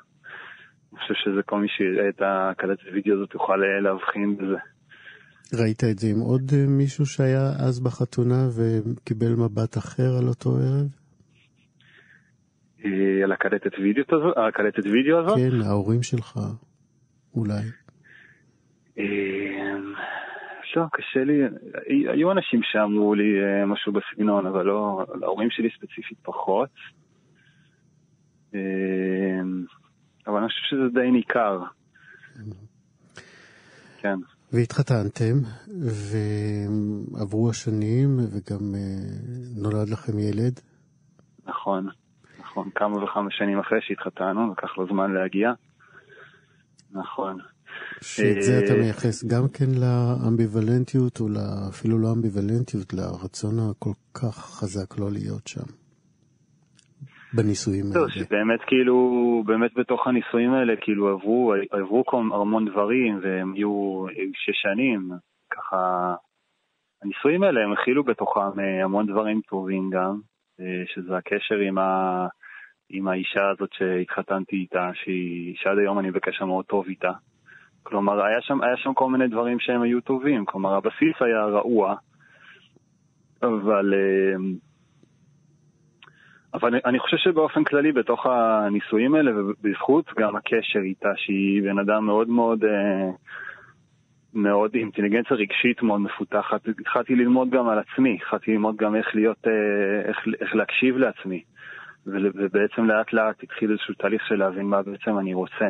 אני 0.92 1.00
חושב 1.00 1.14
שזה 1.14 1.44
כל 1.46 1.60
מי 1.60 1.68
שיראה 1.68 2.10
את 2.10 2.22
הקלטת 2.22 2.84
וידאו 2.94 3.14
הזאת 3.16 3.34
יוכל 3.34 3.64
אה, 3.64 3.80
להבחין 3.80 4.38
בזה. 4.38 4.58
ראית 5.62 5.84
את 5.92 6.00
זה 6.00 6.08
עם 6.08 6.20
עוד 6.20 6.42
אה, 6.54 6.66
מישהו 6.68 7.06
שהיה 7.06 7.46
אז 7.68 7.80
בחתונה 7.84 8.42
וקיבל 8.56 9.34
מבט 9.38 9.78
אחר 9.78 10.12
על 10.20 10.28
אותו 10.28 10.50
ערב? 10.50 11.03
על 13.24 13.32
הקלטת 13.32 13.80
וידאו 13.80 14.04
הזאת? 14.10 14.38
הקלטת 14.38 14.86
וידאו 14.86 15.20
הזאת? 15.20 15.38
כן, 15.38 15.62
ההורים 15.68 16.04
שלך, 16.04 16.40
אולי. 17.36 17.62
אמ, 18.98 19.94
לא, 20.76 20.84
קשה 20.92 21.24
לי, 21.24 21.42
היו 21.88 22.32
אנשים 22.32 22.60
שאמרו 22.64 23.16
לי 23.16 23.44
אה, 23.44 23.66
משהו 23.66 23.94
בסגנון, 23.94 24.46
אבל 24.46 24.66
לא, 24.66 25.06
להורים 25.20 25.50
שלי 25.52 25.70
ספציפית 25.78 26.18
פחות. 26.22 26.70
אבל 30.28 30.38
אני 30.38 30.48
חושב 30.48 30.62
שזה 30.70 31.00
די 31.02 31.12
ניכר. 31.12 31.60
כן. 34.02 34.20
והתחתנתם, 34.54 35.36
ועברו 37.12 37.50
השנים, 37.50 38.18
וגם 38.20 38.76
אה, 38.76 38.80
נולד 39.56 39.90
לכם 39.90 40.20
ילד. 40.20 40.60
נכון. 41.46 41.88
נכון, 42.54 42.70
כמה 42.76 43.04
וכמה 43.04 43.32
שנים 43.32 43.60
אחרי 43.60 43.80
שהתחתנו, 43.82 44.52
לקח 44.52 44.78
לו 44.78 44.88
זמן 44.88 45.14
להגיע. 45.14 45.52
נכון. 46.92 47.38
שאת 48.02 48.42
זה 48.42 48.60
אתה 48.66 48.74
מייחס 48.74 49.26
גם 49.26 49.44
כן 49.54 49.66
לאמביוולנטיות, 49.82 51.20
או 51.20 51.26
אפילו 51.70 51.98
לא 51.98 52.08
אמביוולנטיות, 52.16 52.94
לרצון 52.94 53.56
הכל 53.60 53.94
כך 54.14 54.36
חזק 54.36 55.00
לא 55.00 55.12
להיות 55.12 55.48
שם. 55.48 55.68
בנישואים 57.34 57.86
האלה. 57.96 58.10
שבאמת 58.10 58.60
כאילו, 58.68 58.98
באמת 59.46 59.72
בתוך 59.78 60.08
הנישואים 60.08 60.54
האלה, 60.54 60.74
כאילו 60.82 61.10
עברו, 61.10 61.54
עברו 61.72 62.04
המון 62.12 62.66
דברים, 62.66 63.20
והם 63.24 63.54
היו 63.54 64.06
שש 64.34 64.62
שנים, 64.62 65.12
ככה, 65.50 66.14
הנישואים 67.04 67.44
האלה 67.44 67.64
הם 67.64 67.74
הכילו 67.74 68.04
בתוכם 68.04 68.60
אה, 68.60 68.84
המון 68.84 69.06
דברים 69.08 69.42
טובים 69.50 69.90
גם, 69.90 70.20
אה, 70.60 70.84
שזה 70.94 71.18
הקשר 71.18 71.56
עם, 71.56 71.78
ה, 71.78 72.28
עם 72.90 73.08
האישה 73.08 73.50
הזאת 73.50 73.70
שהתחתנתי 73.74 74.56
איתה, 74.56 74.92
שהיא, 74.94 75.56
שעד 75.58 75.78
היום 75.78 76.00
אני 76.00 76.12
בקשר 76.12 76.46
מאוד 76.46 76.66
טוב 76.66 76.86
איתה. 76.88 77.12
כלומר, 77.84 78.24
היה 78.26 78.42
שם, 78.42 78.62
היה 78.62 78.78
שם 78.78 78.94
כל 78.94 79.10
מיני 79.10 79.28
דברים 79.28 79.60
שהם 79.60 79.82
היו 79.82 80.02
טובים, 80.02 80.46
כלומר, 80.46 80.76
הבסיס 80.76 81.16
היה 81.20 81.46
רעוע, 81.46 81.96
אבל, 83.44 83.94
אה, 83.94 84.36
אבל 86.54 86.80
אני 86.86 87.00
חושב 87.00 87.18
שבאופן 87.18 87.64
כללי 87.64 87.92
בתוך 87.92 88.26
הנישואים 88.26 89.16
האלה, 89.16 89.32
ובזכות 89.36 90.06
גם 90.18 90.36
הקשר 90.36 90.80
איתה, 90.80 91.10
שהיא 91.16 91.64
בן 91.64 91.80
אדם 91.80 92.06
מאוד 92.06 92.30
מאוד, 92.30 92.64
אה, 92.64 93.10
מאוד 94.34 94.76
אינטליגנציה 94.76 95.38
רגשית 95.38 95.82
מאוד 95.84 96.02
מפותחת, 96.02 96.68
התחלתי 96.80 97.16
ללמוד 97.16 97.50
גם 97.50 97.70
על 97.70 97.80
עצמי, 97.80 98.18
התחלתי 98.22 98.52
ללמוד 98.52 98.76
גם 98.76 98.96
איך 98.96 99.16
להיות, 99.16 99.48
איך, 100.06 100.18
איך 100.42 100.56
להקשיב 100.56 100.98
לעצמי. 100.98 101.44
ובעצם 102.08 102.86
לאט 102.86 103.14
לאט 103.14 103.44
התחיל 103.44 103.72
איזשהו 103.72 103.94
תהליך 103.94 104.22
של 104.28 104.36
להבין 104.36 104.66
מה 104.66 104.82
בעצם 104.82 105.20
אני 105.20 105.34
רוצה. 105.34 105.66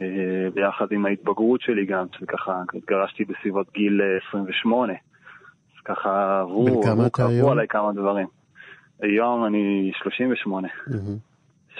אה, 0.00 0.50
ביחד 0.54 0.86
עם 0.90 1.06
ההתבגרות 1.06 1.60
שלי 1.60 1.86
גם, 1.86 2.06
שככה 2.18 2.62
התגרשתי 2.74 3.24
בסביבות 3.24 3.72
גיל 3.72 4.00
28. 4.28 4.92
אה, 4.92 4.98
אז 5.76 5.82
ככה 5.84 6.40
עברו, 6.40 6.82
עברו 7.18 7.50
עליי 7.50 7.68
כמה 7.68 7.92
דברים. 7.92 8.26
היום 9.02 9.44
אני 9.44 9.92
38, 10.02 10.68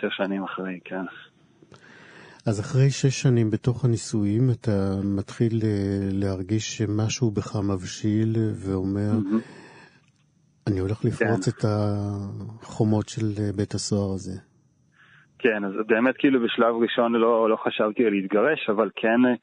שש 0.01 0.17
שנים 0.17 0.45
אחרי, 0.45 0.79
כן. 0.85 1.05
אז 2.47 2.61
אחרי 2.61 2.91
שש 2.91 3.23
שנים 3.23 3.51
בתוך 3.51 3.85
הנישואים, 3.85 4.51
אתה 4.51 4.95
מתחיל 5.05 5.61
אה, 5.65 5.69
להרגיש 6.13 6.77
שמשהו 6.77 7.31
בך 7.31 7.57
מבשיל 7.57 8.37
ואומר, 8.55 9.13
mm-hmm. 9.13 9.68
אני 10.69 10.79
הולך 10.79 11.05
לפרוץ 11.05 11.49
כן. 11.49 11.51
את 11.51 11.65
החומות 11.65 13.09
של 13.09 13.27
אה, 13.39 13.53
בית 13.57 13.75
הסוהר 13.75 14.15
הזה. 14.15 14.41
כן, 15.39 15.65
אז 15.65 15.73
באמת 15.87 16.15
כאילו 16.19 16.41
בשלב 16.45 16.75
ראשון 16.83 17.13
לא, 17.13 17.51
לא 17.51 17.57
חשבתי 17.57 18.05
על 18.05 18.13
להתגרש, 18.13 18.71
אבל 18.71 18.91
כן 18.97 19.21
אה, 19.27 19.35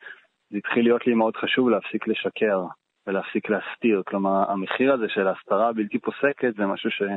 זה 0.52 0.58
התחיל 0.58 0.84
להיות 0.84 1.08
לי 1.08 1.14
מאוד 1.14 1.34
חשוב 1.36 1.70
להפסיק 1.70 2.08
לשקר 2.08 2.60
ולהפסיק 3.08 3.50
להסתיר. 3.50 4.02
כלומר, 4.08 4.52
המחיר 4.52 4.94
הזה 4.94 5.06
של 5.08 5.28
ההסתרה 5.28 5.70
הבלתי 5.70 6.00
פוסקת 6.00 6.54
זה 6.58 6.66
משהו 6.66 6.90
שלא 6.92 7.08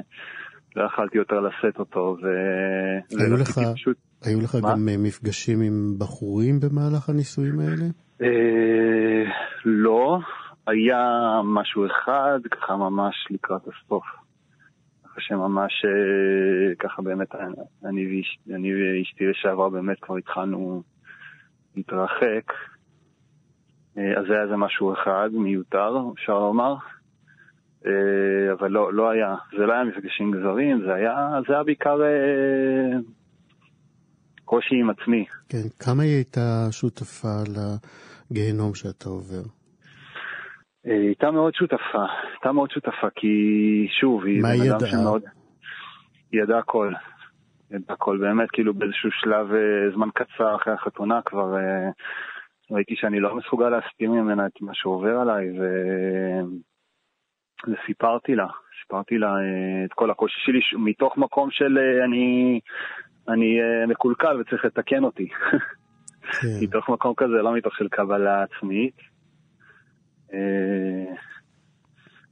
לא 0.77 0.87
יכלתי 0.87 1.19
יותר 1.19 1.41
לשאת 1.41 1.79
אותו, 1.79 2.17
ו... 2.23 2.27
היו 3.21 3.37
לך, 3.37 3.49
פשוט... 3.75 3.97
היו 4.25 4.41
לך 4.41 4.55
מה? 4.63 4.73
גם 4.73 4.89
מפגשים 4.99 5.61
עם 5.61 5.95
בחורים 5.99 6.61
במהלך 6.61 7.09
הנישואים 7.09 7.61
האלה? 7.61 7.87
אה, 8.23 9.33
לא, 9.65 10.19
היה 10.69 11.41
משהו 11.45 11.87
אחד, 11.87 12.41
ככה 12.51 12.77
ממש 12.77 13.15
לקראת 13.31 13.63
הסוף. 13.63 14.05
ככה 15.05 15.21
שממש, 15.21 15.85
אה, 15.85 16.75
ככה 16.79 17.03
באמת, 17.03 17.35
אני 18.55 18.75
ואשתי 18.75 19.27
לשעבר 19.27 19.69
באמת 19.69 19.97
כבר 20.01 20.17
התחלנו 20.17 20.83
להתרחק. 21.77 22.53
אה, 23.99 24.19
אז 24.19 24.25
זה 24.29 24.33
היה 24.33 24.43
איזה 24.43 24.57
משהו 24.57 24.93
אחד, 24.93 25.29
מיותר, 25.33 25.97
אפשר 26.15 26.39
לומר. 26.39 26.75
אה, 27.87 28.53
אבל 28.53 28.71
לא, 28.71 28.93
לא 28.93 29.11
היה, 29.11 29.35
זה 29.59 29.67
לא 29.67 29.73
היה 29.73 29.85
מפגשים 29.85 30.33
גזרים, 30.33 30.83
זה 30.87 30.95
היה, 30.95 31.31
זה 31.49 31.55
היה 31.55 31.65
בעיקר 31.65 32.03
אה, 32.03 32.99
קושי 34.45 34.75
עם 34.75 34.91
עצמי. 34.91 35.25
כן, 35.49 35.69
כמה 35.79 36.03
היא 36.03 36.15
הייתה 36.15 36.69
שותפה 36.71 37.37
לגיהנום 38.31 38.75
שאתה 38.75 39.09
עובר? 39.09 39.58
היא 40.91 41.07
הייתה 41.07 41.31
מאוד 41.31 41.55
שותפה, 41.55 42.05
הייתה 42.33 42.53
מאוד 42.53 42.71
שותפה, 42.71 43.11
כי 43.15 43.29
שוב, 44.01 44.25
היא 44.25 44.43
בן 44.43 44.71
אדם 44.71 44.87
שמאוד... 44.87 45.23
היא 46.33 46.43
ידעה 46.43 46.59
הכל. 46.59 46.93
ידעה 47.71 47.95
הכל, 47.95 48.19
באמת, 48.19 48.51
כאילו 48.51 48.75
באיזשהו 48.75 49.11
שלב, 49.13 49.47
זמן 49.95 50.09
קצר 50.15 50.57
אחרי 50.57 50.73
החתונה 50.73 51.21
כבר... 51.25 51.57
ראיתי 52.71 52.95
שאני 52.97 53.21
לא 53.21 53.37
מסוגל 53.37 53.69
להסתיר 53.69 54.11
ממנה 54.11 54.47
את 54.47 54.61
מה 54.61 54.75
שעובר 54.75 55.17
עליי, 55.21 55.61
ו... 55.61 55.65
וסיפרתי 57.67 58.35
לה, 58.35 58.47
סיפרתי 58.83 59.19
לה 59.19 59.29
אה, 59.29 59.85
את 59.85 59.93
כל 59.93 60.11
הקושי 60.11 60.41
שלי, 60.41 60.61
מתוך 60.79 61.17
מקום 61.17 61.51
של 61.51 61.79
אה, 61.79 62.05
אני, 62.05 62.61
אני 63.29 63.61
אה, 63.61 63.87
מקולקל 63.87 64.41
וצריך 64.41 64.65
לתקן 64.65 65.05
אותי. 65.05 65.29
כן. 65.29 66.49
מתוך 66.63 66.89
מקום 66.89 67.15
כזה, 67.17 67.33
לא 67.33 67.55
מתוך 67.55 67.77
של 67.77 67.89
קבלה 67.89 68.43
עצמית. 68.43 69.18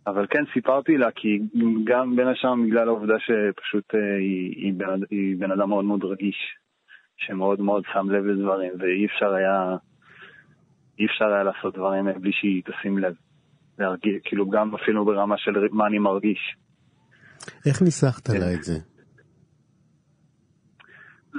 אבל 0.07 0.27
כן, 0.31 0.45
סיפרתי 0.55 0.97
לה, 0.97 1.11
כי 1.11 1.39
גם 1.85 2.17
בין 2.17 2.29
השאר 2.29 2.55
בגלל 2.67 2.89
העובדה 2.89 3.15
שפשוט 3.19 3.95
היא, 3.95 4.55
היא, 4.57 4.75
בן, 4.77 5.01
היא 5.11 5.37
בן 5.39 5.51
אדם 5.51 5.69
מאוד 5.69 5.85
מאוד 5.85 6.05
רגיש, 6.05 6.37
שמאוד 7.17 7.61
מאוד 7.61 7.85
שם 7.93 8.11
לב 8.11 8.25
לדברים, 8.25 8.73
ואי 8.79 9.07
אפשר 9.07 9.35
היה... 9.35 9.77
אי 10.99 11.07
אפשר 11.07 11.25
היה 11.25 11.43
לעשות 11.43 11.75
דברים 11.75 12.05
בלי 12.21 12.33
שהיא 12.33 12.63
תשים 12.63 12.99
לב. 12.99 13.15
להרגיש, 13.79 14.15
כאילו 14.25 14.51
גם 14.51 14.75
אפילו 14.75 15.05
ברמה 15.05 15.35
של 15.39 15.53
מה 15.71 15.87
אני 15.87 15.99
מרגיש. 15.99 16.57
איך 17.67 17.83
ניסחת 17.83 18.29
לה 18.29 18.55
את 18.55 18.63
זה? 18.63 18.96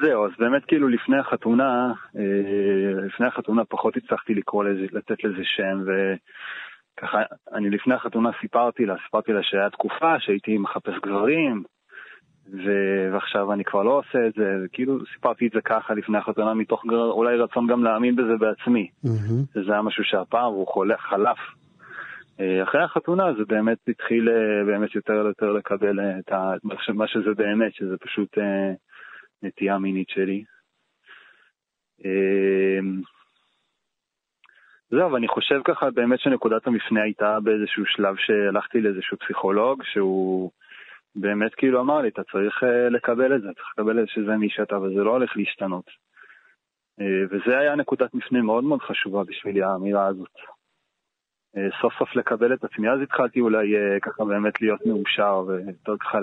זהו, 0.02 0.26
אז 0.26 0.32
באמת 0.39 0.66
כאילו 0.66 0.88
לפני 0.88 1.18
החתונה, 1.18 1.93
אה, 2.18 3.06
לפני 3.06 3.28
החתונה 3.28 3.66
פחות 3.66 3.98
הצלחתי 3.98 4.34
לקרוא 4.34 4.64
לזה, 4.64 4.86
לתת 4.91 5.24
לזה 5.24 5.43
שם, 5.43 5.84
וככה, 5.86 7.22
אני 7.54 7.70
לפני 7.70 7.93
החתונה 7.93 8.30
סיפרתי 8.41 8.86
לה, 8.86 8.95
סיפרתי 9.06 9.34
לה 9.34 9.43
שהיה 9.43 9.70
תקופה 9.70 10.20
שהייתי 10.20 10.58
מחפש 10.58 10.93
גברים, 11.06 11.64
ו- 12.54 13.14
ועכשיו 13.14 13.54
אני 13.54 13.64
כבר 13.64 13.84
לא 13.84 13.91
עושה 14.00 14.28
את 14.28 14.34
זה, 14.34 14.58
וכאילו 14.66 15.06
סיפרתי 15.14 15.48
את 15.48 15.52
זה 15.52 15.62
ככה 15.62 15.93
לפני 15.93 16.18
החתונה 16.18 16.54
מתוך 16.54 16.84
אולי 16.91 17.38
רצון 17.38 17.68
גם 17.68 17.84
להאמין 17.84 18.16
בזה 18.16 18.38
בעצמי. 18.39 18.89
Mm-hmm. 19.06 19.54
שזה 19.54 19.72
היה 19.72 19.82
משהו 19.82 20.04
שהפעם 20.04 20.54
הוא 20.54 20.68
חולף, 20.68 21.00
חלף. 21.00 21.38
אה, 22.39 22.64
אחרי 22.64 22.84
החתונה 22.84 23.34
זה 23.38 23.43
באמת 23.48 23.78
התחיל 23.88 24.30
אה, 24.30 24.66
באמת 24.66 24.95
יותר 24.95 25.14
ויותר 25.14 25.52
לקבל 25.52 26.00
את 26.00 26.32
ה... 26.32 26.54
מה 26.93 27.08
שזה 27.08 27.34
באמת, 27.38 27.74
שזה 27.74 27.98
פשוט 27.98 28.38
נטייה 29.44 29.78
מינית 29.78 30.10
שלי. 30.10 30.44
זהו, 34.90 35.12
ואני 35.12 35.28
חושב 35.28 35.62
ככה 35.66 35.92
באמת 35.92 36.20
שנקודת 36.20 36.68
המפנה 36.68 37.02
הייתה 37.02 37.40
באיזשהו 37.44 37.86
שלב 37.86 38.16
שהלכתי 38.18 38.82
לאיזשהו 38.82 39.18
פסיכולוג 39.18 39.84
שהוא... 39.84 40.52
באמת 41.20 41.56
כאילו 41.56 41.82
אמר 41.82 42.02
לי, 42.02 42.08
אתה 42.08 42.24
צריך 42.24 42.64
uh, 42.64 42.68
לקבל 42.92 43.36
את 43.36 43.42
זה, 43.42 43.48
צריך 43.54 43.68
לקבל 43.78 44.00
את 44.00 44.06
זה 44.06 44.12
שזה 44.12 44.38
מי 44.38 44.50
שאתה, 44.50 44.80
וזה 44.80 45.04
לא 45.04 45.12
הולך 45.12 45.38
להשתנות. 45.38 45.86
Uh, 47.00 47.04
וזה 47.30 47.58
היה 47.58 47.76
נקודת 47.76 48.14
מפנה 48.14 48.42
מאוד 48.42 48.64
מאוד 48.64 48.82
חשובה 48.82 49.24
בשבילי, 49.24 49.64
האמירה 49.64 50.08
הזאת. 50.08 50.36
Uh, 51.56 51.82
סוף 51.82 51.94
סוף 52.00 52.16
לקבל 52.16 52.54
את 52.54 52.64
עצמי, 52.64 52.90
אז 52.90 53.02
התחלתי 53.02 53.40
אולי 53.40 53.74
ככה 54.02 54.26
באמת 54.26 54.62
להיות 54.62 54.86
מאושר, 54.86 55.44
ויותר 55.48 55.98
ככה 55.98 56.20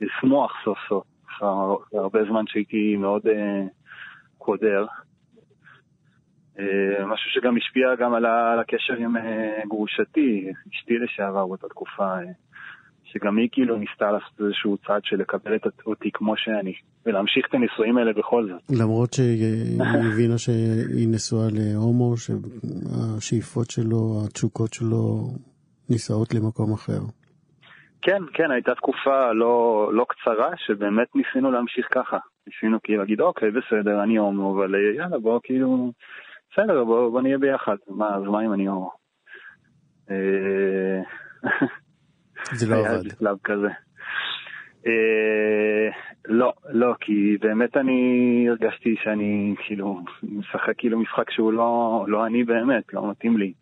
לשמוח 0.00 0.52
סוף 0.64 0.78
סוף, 0.88 1.04
אחרי 1.36 1.48
הרבה 1.98 2.18
זמן 2.28 2.44
שהייתי 2.46 2.96
מאוד 2.96 3.22
uh, 3.26 3.30
קודר. 4.38 4.86
Uh, 6.56 6.60
משהו 7.06 7.30
שגם 7.30 7.56
השפיע 7.56 7.94
גם 7.98 8.14
על 8.14 8.24
הקשר 8.60 8.94
עם 8.98 9.16
uh, 9.16 9.68
גרושתי, 9.68 10.52
אשתי 10.72 10.94
לשעבר 10.98 11.46
באותה 11.46 11.68
תקופה. 11.68 12.14
שגם 13.12 13.36
היא 13.38 13.48
כאילו 13.52 13.76
ניסתה 13.76 14.10
לעשות 14.10 14.40
איזשהו 14.40 14.76
צעד 14.86 15.00
של 15.04 15.16
לקבל 15.16 15.56
את 15.56 15.62
אותי 15.86 16.10
כמו 16.14 16.34
שאני, 16.36 16.72
ולהמשיך 17.06 17.46
את 17.48 17.54
הנישואים 17.54 17.98
האלה 17.98 18.12
בכל 18.12 18.48
זאת. 18.48 18.80
למרות 18.80 19.12
שהיא 19.12 19.82
הבינה 20.12 20.38
שהיא 20.38 21.08
נשואה 21.08 21.46
להומו, 21.52 22.14
שהשאיפות 22.16 23.70
שלו, 23.70 24.22
התשוקות 24.26 24.72
שלו, 24.72 25.30
נישאות 25.90 26.34
למקום 26.34 26.72
אחר. 26.72 27.00
כן, 28.02 28.22
כן, 28.34 28.50
הייתה 28.50 28.74
תקופה 28.74 29.32
לא, 29.32 29.88
לא 29.92 30.06
קצרה 30.08 30.50
שבאמת 30.56 31.08
ניסינו 31.14 31.50
להמשיך 31.50 31.86
ככה. 31.90 32.18
ניסינו 32.46 32.78
כאילו 32.82 32.98
להגיד, 32.98 33.20
אוקיי, 33.20 33.50
בסדר, 33.50 34.02
אני 34.02 34.16
הומו, 34.16 34.54
אבל 34.54 34.74
יאללה, 34.96 35.18
בוא 35.18 35.40
כאילו, 35.42 35.92
בסדר, 36.52 36.84
בוא, 36.84 37.10
בוא 37.10 37.22
נהיה 37.22 37.38
ביחד. 37.38 37.76
מה, 37.88 38.14
אז 38.14 38.22
מה 38.22 38.44
אם 38.44 38.52
אני 38.52 38.66
הומו? 38.66 38.90
אה, 40.10 41.02
זה 42.58 42.74
לא 42.74 42.86
עבד. 42.86 43.04
בשלב 43.04 43.36
כזה. 43.44 43.68
אה, 44.86 45.88
לא, 46.28 46.52
לא, 46.68 46.94
כי 47.00 47.36
באמת 47.40 47.76
אני 47.76 48.46
הרגשתי 48.48 48.96
שאני 49.02 49.54
כאילו 49.66 50.00
משחק 50.22 50.72
כאילו 50.78 51.00
משחק 51.00 51.30
שהוא 51.30 51.52
לא, 51.52 52.04
לא 52.08 52.26
אני 52.26 52.44
באמת, 52.44 52.94
לא 52.94 53.10
מתאים 53.10 53.36
לי. 53.36 53.52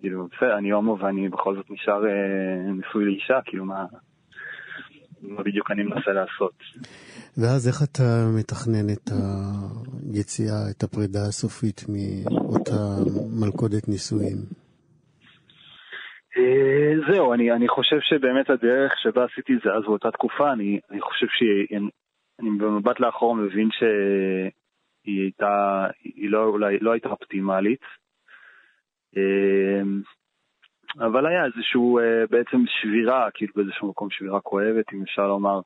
כאילו, 0.00 0.28
בסדר, 0.36 0.58
אני 0.58 0.70
הומו 0.70 0.98
ואני 0.98 1.28
בכל 1.28 1.56
זאת 1.56 1.70
נשאר 1.70 2.06
אה, 2.06 2.72
נשוי 2.72 3.04
לאישה, 3.04 3.38
כאילו 3.44 3.64
מה, 3.64 3.84
מה 5.22 5.42
בדיוק 5.42 5.70
אני 5.70 5.82
מנסה 5.82 6.12
לעשות. 6.12 6.54
ואז 7.38 7.68
איך 7.68 7.76
אתה 7.90 8.02
מתכנן 8.38 8.86
את 8.92 9.10
היציאה, 10.12 10.70
את 10.70 10.82
הפרידה 10.82 11.20
הסופית 11.28 11.80
מאותה 11.88 12.80
מלכודת 13.40 13.88
נישואים? 13.88 14.38
אה, 16.36 17.12
זהו, 17.12 17.34
אני, 17.34 17.52
אני 17.52 17.68
חושב 17.68 18.00
שבאמת 18.00 18.50
הדרך 18.50 18.92
שבה 19.02 19.24
עשיתי 19.24 19.52
את 19.54 19.60
זה 19.64 19.70
אז 19.70 19.82
באותה 19.86 20.10
תקופה, 20.10 20.52
אני, 20.52 20.80
אני 20.90 21.00
חושב 21.00 21.26
שאני 21.30 22.58
במבט 22.58 23.00
לאחור 23.00 23.36
מבין 23.36 23.68
שהיא 23.72 25.22
הייתה, 25.22 25.86
היא 26.04 26.30
לא, 26.30 26.44
אולי 26.44 26.78
לא 26.80 26.92
הייתה 26.92 27.08
אופטימלית. 27.08 27.80
אה, 29.16 29.82
אבל 31.06 31.26
היה 31.26 31.44
איזשהו 31.44 31.98
אה, 31.98 32.24
בעצם 32.30 32.58
שבירה, 32.66 33.28
כאילו 33.34 33.52
באיזשהו 33.56 33.88
מקום 33.88 34.08
שבירה 34.10 34.40
כואבת, 34.40 34.92
אם 34.92 35.02
אפשר 35.02 35.26
לומר, 35.26 35.60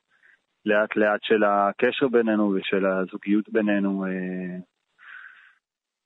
לאט 0.66 0.97
לאט 0.97 1.20
של 1.22 1.45
הקשר 1.45 2.09
בינינו 2.09 2.55
ושל 2.55 2.86
הזוגיות 2.86 3.49
בינינו. 3.49 4.05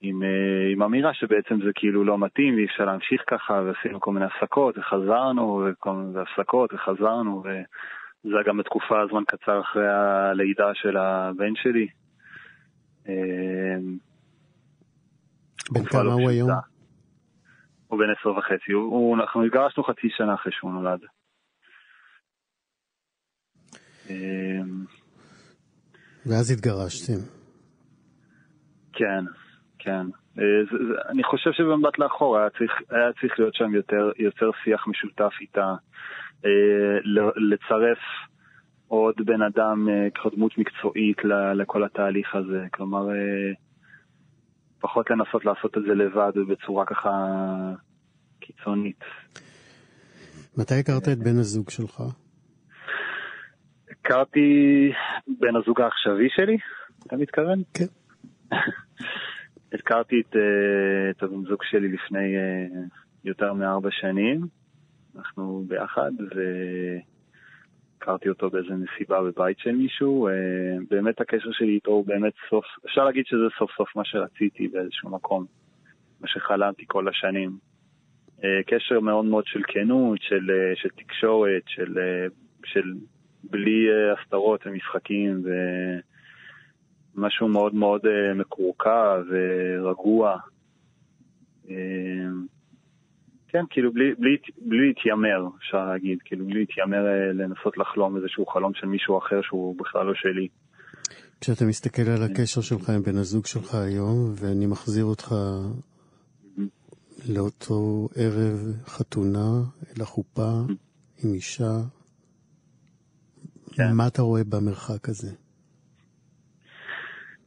עם, 0.01 0.23
אה, 0.23 0.73
עם 0.73 0.83
אמירה 0.83 1.15
שבעצם 1.15 1.59
זה 1.65 1.71
כאילו 1.75 2.05
לא 2.05 2.19
מתאים 2.19 2.55
ואי 2.55 2.65
אפשר 2.65 2.85
להמשיך 2.85 3.23
ככה 3.27 3.53
ועשינו 3.53 4.01
כל 4.01 4.13
מיני 4.13 4.27
הפסקות 4.27 4.79
וחזרנו 4.79 5.63
וכל 5.67 5.93
מיני 5.93 6.21
הפסקות 6.21 6.73
וחזרנו 6.73 7.43
וזה 7.45 8.35
היה 8.35 8.45
גם 8.47 8.59
בתקופה 8.59 8.95
זמן 9.11 9.23
קצר 9.27 9.61
אחרי 9.61 9.89
הלידה 9.89 10.71
של 10.75 10.97
הבן 10.97 11.55
שלי. 11.55 11.89
אה, 13.09 13.77
בן 15.71 15.85
כמה 15.85 16.13
הוא 16.13 16.31
היום? 16.31 16.51
הוא 17.89 17.99
בן 17.99 18.11
עשר 18.19 18.29
וחצי, 18.29 18.73
הוא, 18.73 18.83
הוא, 18.83 19.17
אנחנו 19.17 19.45
התגרשנו 19.45 19.85
חצי 19.85 20.09
שנה 20.17 20.35
אחרי 20.35 20.53
שהוא 20.53 20.73
נולד. 20.73 21.01
אה, 24.11 24.63
ואז 26.27 26.51
התגרשתם. 26.51 27.21
כן. 28.93 29.25
כן. 29.79 30.07
אה, 30.39 30.65
זה, 30.71 30.79
זה, 30.89 30.95
אני 31.09 31.25
חושב 31.25 31.51
שבמבט 31.53 31.99
לאחור 31.99 32.39
היה 32.39 32.51
צריך, 32.51 32.73
היה 32.91 33.13
צריך 33.21 33.39
להיות 33.39 33.55
שם 33.55 33.75
יותר, 33.75 34.11
יותר 34.19 34.51
שיח 34.65 34.89
משותף 34.89 35.33
איתה, 35.41 35.75
אה, 36.45 36.99
לצרף 37.51 37.99
עוד 38.89 39.15
בן 39.25 39.43
אדם 39.43 39.89
אה, 39.89 40.09
כדמות 40.15 40.59
מקצועית 40.59 41.19
לכל 41.55 41.85
התהליך 41.85 42.35
הזה, 42.35 42.67
כלומר, 42.73 43.07
פחות 44.81 45.11
לנסות 45.11 45.45
לעשות 45.45 45.79
את 45.79 45.83
זה 45.83 45.95
לבד 45.95 46.33
ובצורה 46.35 46.87
ככה 46.87 47.11
קיצונית. 48.41 49.05
מתי 50.59 50.75
הכרת 50.75 51.09
את 51.09 51.19
בן 51.19 51.39
הזוג 51.39 51.71
שלך? 51.71 52.03
הכרתי 53.91 54.49
בן 55.41 55.57
הזוג 55.57 55.81
העכשווי 55.81 56.29
שלי, 56.37 56.57
אתה 57.07 57.17
מתכוון? 57.17 57.63
כן. 57.75 57.85
הכרתי 59.75 60.17
את, 60.21 60.37
אה, 60.37 61.11
את 61.11 61.23
הבן 61.23 61.49
זוג 61.49 61.63
שלי 61.71 61.89
לפני 61.89 62.37
אה, 62.37 62.81
יותר 63.25 63.53
מארבע 63.53 63.89
שנים. 63.93 64.47
אנחנו 65.17 65.65
ביחד, 65.69 66.11
והכרתי 67.99 68.29
אותו 68.29 68.51
באיזה 68.51 68.75
מסיבה 68.75 69.23
בבית 69.23 69.59
של 69.59 69.73
מישהו. 69.73 70.29
אה, 70.29 70.33
באמת 70.91 71.21
הקשר 71.21 71.53
שלי 71.53 71.75
איתו 71.75 71.91
הוא 71.91 72.07
באמת 72.07 72.33
סוף, 72.51 72.65
אפשר 72.87 73.05
להגיד 73.05 73.27
שזה 73.27 73.47
סוף 73.59 73.71
סוף 73.77 73.97
מה 73.97 74.05
שרציתי 74.05 74.69
באיזשהו 74.69 75.11
מקום, 75.11 75.45
מה 76.21 76.29
שחלמתי 76.29 76.85
כל 76.87 77.09
השנים. 77.09 77.51
קשר 78.67 79.01
מאוד 79.01 79.25
מאוד 79.25 79.47
של 79.47 79.61
כנות, 79.69 80.23
של, 80.23 80.51
של 80.75 80.89
תקשורת, 80.89 81.63
של, 81.67 81.99
של 82.65 82.95
בלי 83.45 83.87
הסתרות 84.13 84.67
ומשחקים, 84.67 85.43
ומשהו 87.17 87.49
מאוד 87.49 87.75
מאוד 87.75 88.01
מקורקע 88.35 89.23
ורגוע. 89.31 90.39
כן, 93.49 93.65
כאילו 93.71 93.93
בלי, 93.93 94.15
בלי, 94.19 94.37
בלי 94.59 94.87
להתיימר, 94.87 95.49
אפשר 95.59 95.85
להגיד, 95.85 96.19
כאילו 96.25 96.47
בלי 96.47 96.59
להתיימר 96.59 97.07
אה, 97.07 97.33
לנסות 97.33 97.79
לחלום 97.79 98.17
איזשהו 98.17 98.47
חלום 98.47 98.75
של 98.75 98.87
מישהו 98.87 99.19
אחר 99.19 99.41
שהוא 99.43 99.77
בכלל 99.79 100.07
לא 100.07 100.15
שלי. 100.15 100.49
כשאתה 101.41 101.65
מסתכל 101.65 102.03
על 102.03 102.23
הקשר 102.23 102.61
שלך 102.61 102.91
עם 102.91 103.03
בן 103.03 103.17
הזוג 103.17 103.47
שלך 103.47 103.75
היום, 103.75 104.33
ואני 104.41 104.67
מחזיר 104.67 105.05
אותך 105.05 105.35
לאותו 107.29 108.09
ערב 108.17 108.59
חתונה, 108.87 109.49
אל 109.97 110.03
החופה, 110.03 110.51
עם 111.25 111.35
אישה, 111.35 111.75
כן. 113.77 113.93
מה 113.97 114.07
אתה 114.07 114.23
רואה 114.23 114.43
במרחק 114.45 115.09
הזה? 115.09 115.31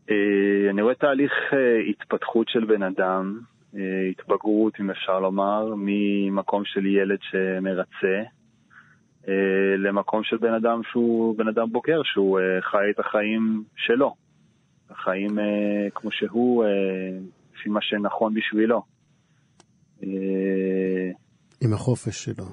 אה, 0.10 0.70
אני 0.70 0.82
רואה 0.82 0.96
תהליך 0.96 1.32
אה, 1.54 1.90
התפתחות 1.90 2.50
של 2.50 2.66
בן 2.66 2.84
אדם, 2.84 3.40
התבגרות, 4.10 4.74
אם 4.80 4.90
אפשר 4.90 5.20
לומר, 5.20 5.74
ממקום 5.78 6.66
של 6.66 6.86
ילד 6.86 7.18
שמרצה 7.22 8.24
אה, 9.28 9.78
למקום 9.78 10.24
של 10.24 10.38
בן 10.38 10.54
אדם 10.54 10.82
שהוא 10.92 11.38
בן 11.38 11.48
אדם 11.48 11.72
בוגר, 11.72 12.02
שהוא 12.04 12.40
אה, 12.40 12.62
חי 12.62 12.90
את 12.94 13.00
החיים 13.00 13.64
שלו. 13.76 14.16
החיים 14.90 15.38
כמו 15.96 16.12
שהוא, 16.12 16.66
לפי 17.54 17.70
מה 17.70 17.82
שנכון 17.82 18.34
בשבילו. 18.34 18.84
עם 21.62 21.74
החופש 21.74 22.24
שלו. 22.24 22.46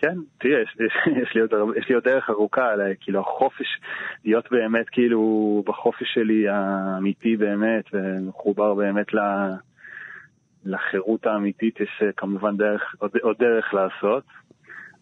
כן, 0.00 0.18
תראה, 0.40 0.62
יש, 0.62 0.76
יש, 0.86 0.92
יש, 1.22 1.34
לי 1.34 1.40
עוד, 1.40 1.50
יש 1.76 1.88
לי 1.88 1.94
עוד 1.94 2.04
דרך 2.04 2.30
ארוכה, 2.30 2.68
כאילו 3.00 3.20
החופש, 3.20 3.66
להיות 4.24 4.44
באמת 4.50 4.88
כאילו 4.92 5.62
בחופש 5.66 6.06
שלי 6.14 6.48
האמיתי 6.48 7.36
באמת, 7.36 7.84
ומחובר 7.92 8.74
באמת 8.74 9.14
ל, 9.14 9.18
לחירות 10.64 11.26
האמיתית, 11.26 11.80
יש 11.80 12.02
אה, 12.02 12.12
כמובן 12.16 12.56
דרך, 12.56 12.82
עוד, 12.98 13.10
עוד 13.22 13.36
דרך 13.38 13.74
לעשות, 13.74 14.24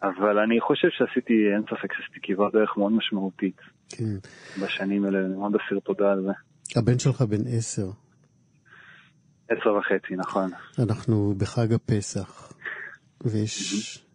אבל 0.03 0.39
אני 0.39 0.61
חושב 0.61 0.89
שעשיתי, 0.91 1.35
אין 1.55 1.63
ספק 1.63 1.93
שעשיתי 1.93 2.21
כברת 2.23 2.53
דרך 2.53 2.77
מאוד 2.77 2.93
משמעותית 2.93 3.61
כן. 3.89 4.19
בשנים 4.63 5.05
האלה, 5.05 5.19
אני 5.19 5.37
מאוד 5.37 5.53
אסיר 5.55 5.79
תודה 5.85 6.13
על 6.13 6.23
זה. 6.23 6.33
הבן 6.81 6.99
שלך 6.99 7.23
בן 7.23 7.57
עשר. 7.57 7.91
עשר 9.49 9.75
וחצי, 9.75 10.17
נכון. 10.17 10.51
אנחנו 10.79 11.35
בחג 11.39 11.73
הפסח, 11.73 12.53
ויש... 13.25 13.97
Mm-hmm. 13.97 14.08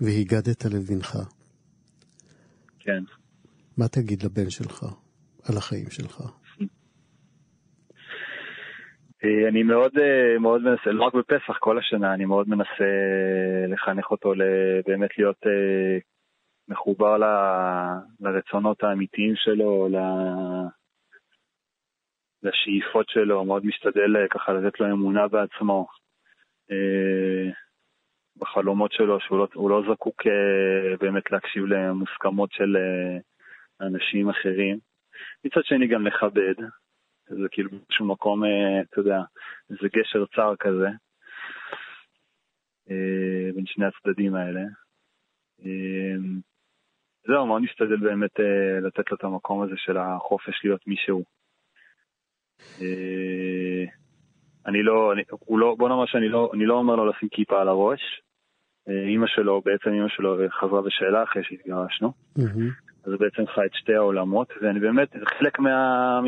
והגדת 0.00 0.64
לבנך. 0.64 1.16
כן. 2.78 3.02
מה 3.78 3.88
תגיד 3.88 4.22
לבן 4.22 4.50
שלך 4.50 4.82
על 5.48 5.56
החיים 5.56 5.90
שלך? 5.90 6.20
אה, 9.24 9.48
אני 9.48 9.62
מאוד 9.62 9.98
אה, 9.98 10.38
מאוד 10.38 10.62
מנסה, 10.62 10.90
לא 10.90 11.04
רק 11.04 11.14
בפסח, 11.14 11.58
כל 11.58 11.78
השנה, 11.78 12.14
אני 12.14 12.24
מאוד 12.24 12.48
מנסה 12.48 12.90
לחנך 13.68 14.10
אותו 14.10 14.32
באמת 14.86 15.18
להיות 15.18 15.46
אה, 15.46 15.98
מחובר 16.68 17.18
ל, 17.18 17.24
לרצונות 18.20 18.82
האמיתיים 18.84 19.34
שלו, 19.36 19.88
לשאיפות 22.42 23.08
שלו, 23.08 23.44
מאוד 23.44 23.66
משתדל 23.66 24.26
ככה 24.30 24.52
לתת 24.52 24.80
לו 24.80 24.86
אמונה 24.86 25.28
בעצמו. 25.28 25.86
בחלומות 28.38 28.92
שלו, 28.92 29.20
שהוא 29.20 29.38
לא, 29.38 29.48
לא 29.70 29.82
זקוק 29.92 30.22
uh, 30.22 30.98
באמת 31.00 31.30
להקשיב 31.30 31.64
למוסכמות 31.64 32.52
של 32.52 32.76
uh, 32.76 33.86
אנשים 33.86 34.28
אחרים. 34.28 34.78
מצד 35.44 35.60
שני 35.64 35.86
גם 35.86 36.06
לכבד, 36.06 36.54
זה 37.28 37.48
כאילו 37.50 37.70
באיזשהו 37.70 38.06
מקום, 38.06 38.44
uh, 38.44 38.48
אתה 38.90 39.00
יודע, 39.00 39.20
זה 39.68 39.88
גשר 39.96 40.24
צר 40.36 40.54
כזה 40.60 40.88
בין 43.54 43.66
שני 43.66 43.84
הצדדים 43.86 44.34
האלה. 44.34 44.60
זהו, 47.26 47.46
מאוד 47.46 47.62
נשתדל 47.62 47.96
באמת 47.96 48.30
לתת 48.82 49.10
לו 49.10 49.16
את 49.16 49.24
המקום 49.24 49.62
הזה 49.62 49.74
של 49.76 49.96
החופש 49.96 50.64
להיות 50.64 50.86
מישהו. 50.86 51.22
Uh, 52.60 53.90
אני 54.66 54.82
לא, 54.82 55.12
אני, 55.12 55.22
הוא 55.28 55.58
לא, 55.58 55.74
בוא 55.78 55.88
נאמר 55.88 56.06
שאני 56.06 56.28
לא, 56.28 56.50
אני 56.54 56.66
לא 56.66 56.74
אומר 56.74 56.96
לו 56.96 57.06
לשים 57.06 57.28
כיפה 57.28 57.60
על 57.60 57.68
הראש, 57.68 58.00
אימא 58.88 59.26
שלו, 59.26 59.62
בעצם 59.64 59.90
אימא 59.90 60.08
שלו 60.08 60.36
חזרה 60.60 60.82
בשאלה 60.82 61.22
אחרי 61.22 61.42
שהתגרשנו. 61.44 62.12
אז 63.04 63.12
בעצם 63.18 63.42
חי 63.54 63.66
את 63.66 63.74
שתי 63.74 63.94
העולמות, 63.94 64.48
ואני 64.62 64.80
באמת, 64.80 65.08
חלק, 65.38 65.58
מה, 65.58 66.20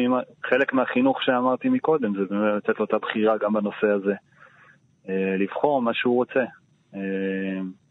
חלק 0.45 0.73
מהחינוך 0.73 1.23
שאמרתי 1.23 1.69
מקודם, 1.69 2.13
זה 2.15 2.25
באמת 2.31 2.63
לתת 2.69 2.79
לו 2.79 2.85
את 2.85 2.93
הבחירה 2.93 3.35
גם 3.39 3.53
בנושא 3.53 3.87
הזה. 3.87 4.15
אה, 5.09 5.37
לבחור 5.39 5.83
מה 5.83 5.95
שהוא 5.95 6.15
רוצה. 6.15 6.41
אה, 6.95 7.01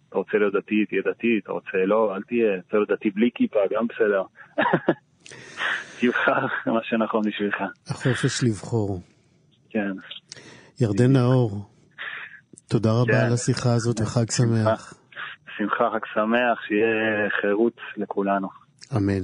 אתה 0.10 0.18
רוצה 0.18 0.38
להיות 0.38 0.54
דתי, 0.54 0.86
תהיה 0.86 1.02
דתי, 1.06 1.40
אתה 1.44 1.52
רוצה 1.52 1.78
לא, 1.86 2.16
אל 2.16 2.22
תהיה, 2.22 2.54
אתה 2.54 2.62
רוצה 2.64 2.78
להיות 2.78 2.90
דתי 2.90 3.10
בלי 3.10 3.30
כיפה, 3.36 3.60
גם 3.72 3.88
בסדר. 3.88 4.24
תבחר 6.00 6.46
מה 6.66 6.80
שנכון 6.84 7.22
בשבילך. 7.26 7.56
החופש 7.88 8.44
לבחור. 8.44 9.02
כן. 9.70 9.92
ירדן 10.82 11.14
נאור, 11.14 11.70
תודה 12.70 12.90
רבה 12.92 13.14
כן. 13.14 13.26
על 13.26 13.34
השיחה 13.34 13.74
הזאת 13.74 14.02
וחג 14.02 14.32
שמח. 14.32 14.94
שמחה, 15.58 15.90
חג 15.94 16.06
שמח, 16.14 16.62
שיהיה 16.68 17.30
חירות 17.42 17.78
לכולנו. 17.98 18.48
אמן. 18.98 19.24